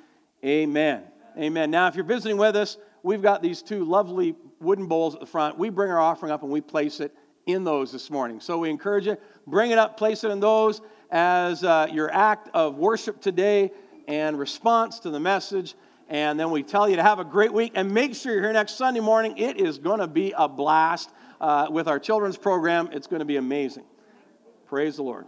amen. 0.43 1.03
Amen. 1.37 1.71
Now, 1.71 1.87
if 1.87 1.95
you're 1.95 2.03
visiting 2.03 2.37
with 2.37 2.55
us, 2.55 2.77
we've 3.01 3.21
got 3.21 3.41
these 3.41 3.61
two 3.61 3.85
lovely 3.85 4.35
wooden 4.59 4.87
bowls 4.87 5.15
at 5.15 5.21
the 5.21 5.25
front. 5.25 5.57
We 5.57 5.69
bring 5.69 5.89
our 5.89 5.99
offering 5.99 6.33
up 6.33 6.43
and 6.43 6.51
we 6.51 6.59
place 6.59 6.99
it 6.99 7.15
in 7.51 7.63
those 7.63 7.91
this 7.91 8.09
morning. 8.09 8.39
So 8.39 8.57
we 8.59 8.69
encourage 8.69 9.05
you, 9.05 9.17
bring 9.47 9.71
it 9.71 9.77
up, 9.77 9.97
place 9.97 10.23
it 10.23 10.31
in 10.31 10.39
those 10.39 10.81
as 11.11 11.63
uh, 11.63 11.87
your 11.91 12.11
act 12.11 12.49
of 12.53 12.75
worship 12.75 13.21
today 13.21 13.71
and 14.07 14.37
response 14.37 14.99
to 14.99 15.09
the 15.09 15.19
message. 15.19 15.75
And 16.09 16.39
then 16.39 16.49
we 16.51 16.63
tell 16.63 16.89
you 16.89 16.95
to 16.95 17.03
have 17.03 17.19
a 17.19 17.25
great 17.25 17.53
week 17.53 17.73
and 17.75 17.93
make 17.93 18.15
sure 18.15 18.33
you're 18.33 18.41
here 18.41 18.53
next 18.53 18.75
Sunday 18.75 18.99
morning. 18.99 19.37
It 19.37 19.57
is 19.57 19.77
going 19.77 19.99
to 19.99 20.07
be 20.07 20.33
a 20.35 20.47
blast 20.47 21.11
uh, 21.39 21.67
with 21.69 21.87
our 21.87 21.99
children's 21.99 22.37
program. 22.37 22.89
It's 22.91 23.07
going 23.07 23.19
to 23.19 23.25
be 23.25 23.37
amazing. 23.37 23.83
Praise 24.67 24.95
the 24.95 25.03
Lord. 25.03 25.25